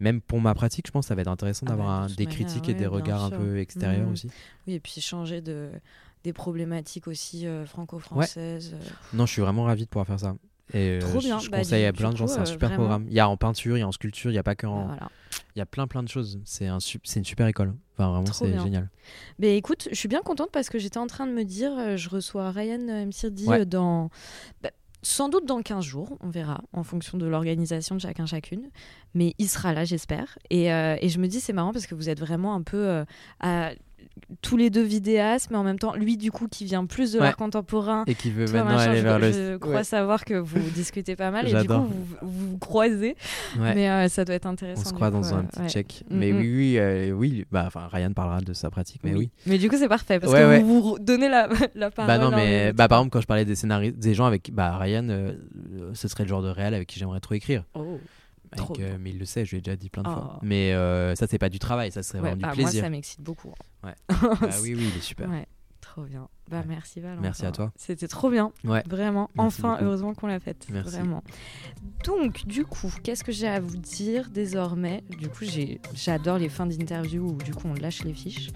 Même 0.00 0.20
pour 0.20 0.40
ma 0.40 0.54
pratique, 0.54 0.86
je 0.86 0.92
pense 0.92 1.04
que 1.04 1.08
ça 1.08 1.14
va 1.14 1.22
être 1.22 1.28
intéressant 1.28 1.64
Ah 1.66 1.70
d'avoir 1.70 2.00
bah, 2.08 2.14
des 2.16 2.24
manière, 2.24 2.34
critiques 2.46 2.68
et 2.68 2.72
ouais, 2.72 2.78
des 2.78 2.86
regards 2.86 3.24
un 3.24 3.30
peu 3.30 3.58
extérieurs 3.58 4.06
Mhm. 4.06 4.12
aussi. 4.12 4.28
Oui, 4.66 4.74
et 4.74 4.80
puis 4.80 5.00
changer 5.00 5.40
de 5.40 5.70
des 6.24 6.32
problématiques 6.32 7.08
aussi 7.08 7.46
euh, 7.48 7.64
franco-françaises. 7.66 8.74
euh, 8.74 8.78
Non, 9.12 9.26
je 9.26 9.32
suis 9.32 9.42
vraiment 9.42 9.64
ravi 9.64 9.84
de 9.84 9.88
pouvoir 9.88 10.06
faire 10.06 10.20
ça. 10.20 10.36
Et 10.72 10.90
euh, 10.90 11.00
Trop 11.00 11.18
je- 11.20 11.26
bien. 11.26 11.38
je 11.40 11.50
Bah, 11.50 11.58
conseille 11.58 11.84
à 11.84 11.92
plein 11.92 12.10
de 12.10 12.16
gens, 12.16 12.26
c'est 12.28 12.38
un 12.38 12.44
super 12.44 12.68
vraiment. 12.68 12.84
programme. 12.84 13.06
Il 13.08 13.12
y 13.14 13.20
a 13.20 13.28
en 13.28 13.36
peinture, 13.36 13.76
il 13.76 13.80
y 13.80 13.82
a 13.82 13.88
en 13.88 13.92
sculpture, 13.92 14.30
il 14.30 14.34
y 14.34 14.38
a 14.38 14.42
pas 14.44 14.54
que 14.54 14.66
en. 14.66 14.82
Bah, 14.86 14.94
voilà. 14.98 15.10
Il 15.54 15.58
y 15.58 15.62
a 15.62 15.66
plein 15.66 15.86
plein 15.86 16.02
de 16.02 16.08
choses. 16.08 16.38
C'est 16.44 16.66
un 16.66 16.78
c'est 16.80 17.18
une 17.18 17.24
super 17.24 17.46
école. 17.46 17.74
Enfin 17.94 18.10
vraiment 18.10 18.26
c'est 18.32 18.58
génial. 18.58 18.88
Mais 19.38 19.56
écoute, 19.58 19.88
je 19.90 19.96
suis 19.96 20.08
bien 20.08 20.22
contente 20.22 20.50
parce 20.52 20.68
que 20.70 20.78
j'étais 20.78 20.98
en 20.98 21.06
train 21.08 21.26
de 21.26 21.32
me 21.32 21.42
dire, 21.44 21.96
je 21.96 22.08
reçois 22.08 22.50
Ryan 22.52 23.04
Msirdi 23.06 23.46
Ouais. 23.48 23.66
dans. 23.66 24.08
bah, 24.62 24.70
sans 25.02 25.28
doute 25.28 25.46
dans 25.46 25.62
15 25.62 25.84
jours, 25.84 26.16
on 26.20 26.30
verra, 26.30 26.62
en 26.72 26.84
fonction 26.84 27.18
de 27.18 27.26
l'organisation 27.26 27.96
de 27.96 28.00
chacun 28.00 28.26
chacune. 28.26 28.70
Mais 29.14 29.34
il 29.38 29.48
sera 29.48 29.72
là, 29.72 29.84
j'espère. 29.84 30.38
Et, 30.50 30.72
euh, 30.72 30.96
je 31.02 31.18
me 31.18 31.26
dis, 31.26 31.40
c'est 31.40 31.52
marrant 31.52 31.72
parce 31.72 31.86
que 31.86 31.94
vous 31.94 32.08
êtes 32.08 32.20
vraiment 32.20 32.54
un 32.54 32.62
peu 32.62 33.02
euh, 33.42 33.74
tous 34.40 34.56
les 34.56 34.70
deux 34.70 34.82
vidéastes, 34.82 35.50
mais 35.50 35.56
en 35.56 35.62
même 35.64 35.78
temps, 35.78 35.94
lui, 35.94 36.16
du 36.16 36.30
coup, 36.30 36.48
qui 36.48 36.64
vient 36.64 36.86
plus 36.86 37.12
de 37.12 37.18
Ouais. 37.18 37.24
l'art 37.26 37.36
contemporain. 37.36 38.04
Et 38.06 38.14
qui 38.14 38.30
veut 38.30 38.46
Toi, 38.46 38.64
maintenant 38.64 38.74
machin, 38.76 38.90
aller 38.90 38.98
je, 38.98 39.02
vers 39.04 39.18
le. 39.18 39.32
je 39.32 39.56
crois 39.58 39.74
Ouais. 39.76 39.84
savoir 39.84 40.24
que 40.24 40.34
vous 40.34 40.58
discutez 40.74 41.16
pas 41.16 41.30
mal 41.30 41.46
et 41.48 41.52
du 41.60 41.66
coup 41.68 41.74
vous 41.74 42.04
vous, 42.22 42.48
vous 42.50 42.58
croisez, 42.58 43.16
Ouais. 43.58 43.74
mais 43.74 43.90
euh, 43.90 44.08
ça 44.08 44.24
doit 44.24 44.34
être 44.34 44.46
On 44.46 44.50
intéressant. 44.50 44.82
se 44.84 44.88
du 44.88 44.94
croit 44.94 45.10
coup, 45.10 45.18
dans 45.18 45.34
un 45.34 45.40
euh, 45.40 45.42
petit 45.42 45.60
ouais. 45.60 45.68
check. 45.68 46.04
Mm, 46.10 46.16
Mais 46.18 46.32
mm. 46.32 46.36
oui, 46.38 46.52
oui, 46.56 46.78
euh, 46.78 47.10
oui. 47.12 47.44
Bah, 47.52 47.64
enfin, 47.66 47.88
Ryan 47.92 48.12
parlera 48.12 48.40
de 48.40 48.52
sa 48.52 48.70
pratique, 48.70 49.00
mais 49.04 49.14
oui. 49.14 49.30
Mais 49.46 49.58
du 49.58 49.68
coup 49.68 49.76
c'est 49.76 49.88
parfait 49.88 50.18
parce 50.18 50.32
Ouais, 50.32 50.40
que 50.40 50.46
ouais. 50.48 50.60
vous 50.62 50.82
vous 50.82 50.98
donnez 50.98 51.28
la, 51.28 51.48
la 51.74 51.90
parole. 51.90 52.08
Bah 52.08 52.18
non, 52.18 52.30
mais 52.34 52.72
bah, 52.72 52.88
par 52.88 52.98
exemple, 53.00 53.12
quand 53.12 53.20
je 53.20 53.26
parlais 53.26 53.44
des 53.44 53.54
scénaristes, 53.54 53.98
des 53.98 54.14
gens 54.14 54.24
avec. 54.26 54.50
Bah, 54.52 54.76
Ryan, 54.78 55.32
ce 55.94 56.08
serait 56.08 56.24
le 56.24 56.28
genre 56.28 56.42
de 56.42 56.48
réel 56.48 56.74
avec 56.74 56.88
qui 56.88 56.98
j'aimerais 56.98 57.20
trop 57.20 57.34
écrire. 57.34 57.64
Oh. 57.74 57.98
Avec, 58.52 58.80
euh, 58.80 58.96
mais 59.00 59.10
il 59.10 59.18
le 59.18 59.24
sait, 59.24 59.44
je 59.44 59.50
lui 59.52 59.58
ai 59.58 59.60
déjà 59.60 59.76
dit 59.76 59.88
plein 59.90 60.02
de 60.02 60.08
fois. 60.08 60.34
Oh. 60.36 60.38
Mais 60.42 60.72
euh, 60.74 61.14
ça, 61.14 61.26
c'est 61.26 61.38
pas 61.38 61.48
du 61.48 61.58
travail, 61.58 61.90
ça 61.92 62.02
serait 62.02 62.18
Ouais, 62.20 62.30
vraiment 62.30 62.42
bah, 62.48 62.52
du 62.54 62.60
moi 62.60 62.68
plaisir. 62.70 62.84
ça 62.84 62.90
m'excite 62.90 63.20
beaucoup. 63.20 63.52
Ouais. 63.84 63.94
Ah 64.10 64.36
Bah 64.40 64.48
oui, 64.62 64.74
oui, 64.74 64.88
il 64.92 64.96
est 64.96 65.00
super. 65.02 65.28
Ouais, 65.28 65.46
trop 65.80 66.02
bien. 66.02 66.28
Bah 66.50 66.58
Ouais. 66.58 66.64
merci 66.68 67.00
Valentin. 67.00 67.22
Merci 67.22 67.46
à 67.46 67.52
toi. 67.52 67.72
C'était 67.76 68.08
trop 68.08 68.28
bien. 68.30 68.52
Ouais. 68.64 68.82
Vraiment. 68.88 69.30
Merci 69.34 69.60
enfin, 69.60 69.72
beaucoup. 69.74 69.84
heureusement 69.84 70.14
qu'on 70.14 70.26
l'a 70.26 70.38
faite. 70.40 70.66
Merci. 70.70 70.90
Vraiment. 70.96 71.22
Donc, 72.04 72.46
du 72.46 72.64
coup, 72.64 72.92
qu'est-ce 73.02 73.24
que 73.24 73.32
j'ai 73.32 73.48
à 73.48 73.60
vous 73.60 73.76
dire 73.76 74.28
désormais? 74.30 75.02
Du 75.18 75.28
coup, 75.28 75.44
j'adore 75.94 76.38
les 76.38 76.48
fins 76.48 76.66
d'interview 76.66 77.26
où 77.30 77.36
du 77.42 77.54
coup 77.54 77.68
on 77.68 77.74
lâche 77.74 78.04
les 78.04 78.12
fiches. 78.14 78.50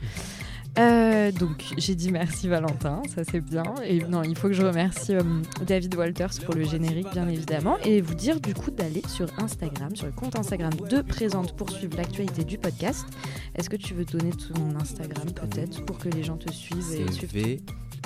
Euh, 0.79 1.33
donc, 1.33 1.65
j'ai 1.79 1.95
dit 1.95 2.11
merci 2.11 2.49
Valentin, 2.49 3.03
ça 3.15 3.23
c'est 3.25 3.41
bien. 3.41 3.65
Et 3.85 4.01
non, 4.01 4.23
il 4.23 4.37
faut 4.37 4.49
que 4.49 4.55
je 4.55 4.65
remercie 4.65 5.15
euh, 5.15 5.23
David 5.67 5.95
Walters 5.95 6.41
pour 6.45 6.55
le 6.55 6.65
générique, 6.65 7.11
bien 7.13 7.29
évidemment. 7.29 7.79
Et 7.85 8.01
vous 8.01 8.15
dire 8.15 8.41
du 8.41 8.55
coup 8.55 8.71
d'aller 8.71 9.03
sur 9.09 9.27
Instagram, 9.39 9.95
sur 9.95 10.07
le 10.07 10.13
compte 10.13 10.37
Instagram 10.37 10.73
de 10.91 11.01
Présente 11.03 11.57
pour 11.57 11.71
suivre 11.71 11.97
l'actualité 11.97 12.45
du 12.45 12.59
podcast. 12.59 13.07
Est-ce 13.55 13.71
que 13.71 13.77
tu 13.77 13.95
veux 13.95 14.05
donner 14.05 14.31
ton 14.31 14.77
Instagram 14.79 15.27
peut-être 15.33 15.85
pour 15.85 15.99
que 15.99 16.09
les 16.09 16.23
gens 16.23 16.37
te 16.37 16.53
suivent 16.53 16.93
et 16.93 17.11
suivent 17.11 17.33
V, 17.33 17.63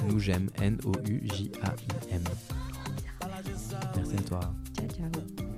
nous 0.09 0.19
j'aime, 0.19 0.49
N-O-U-J-A-I-M. 0.61 2.23
Merci 3.97 4.17
à 4.17 4.23
toi. 4.23 4.41
Ciao, 4.77 4.89
ciao. 4.89 5.50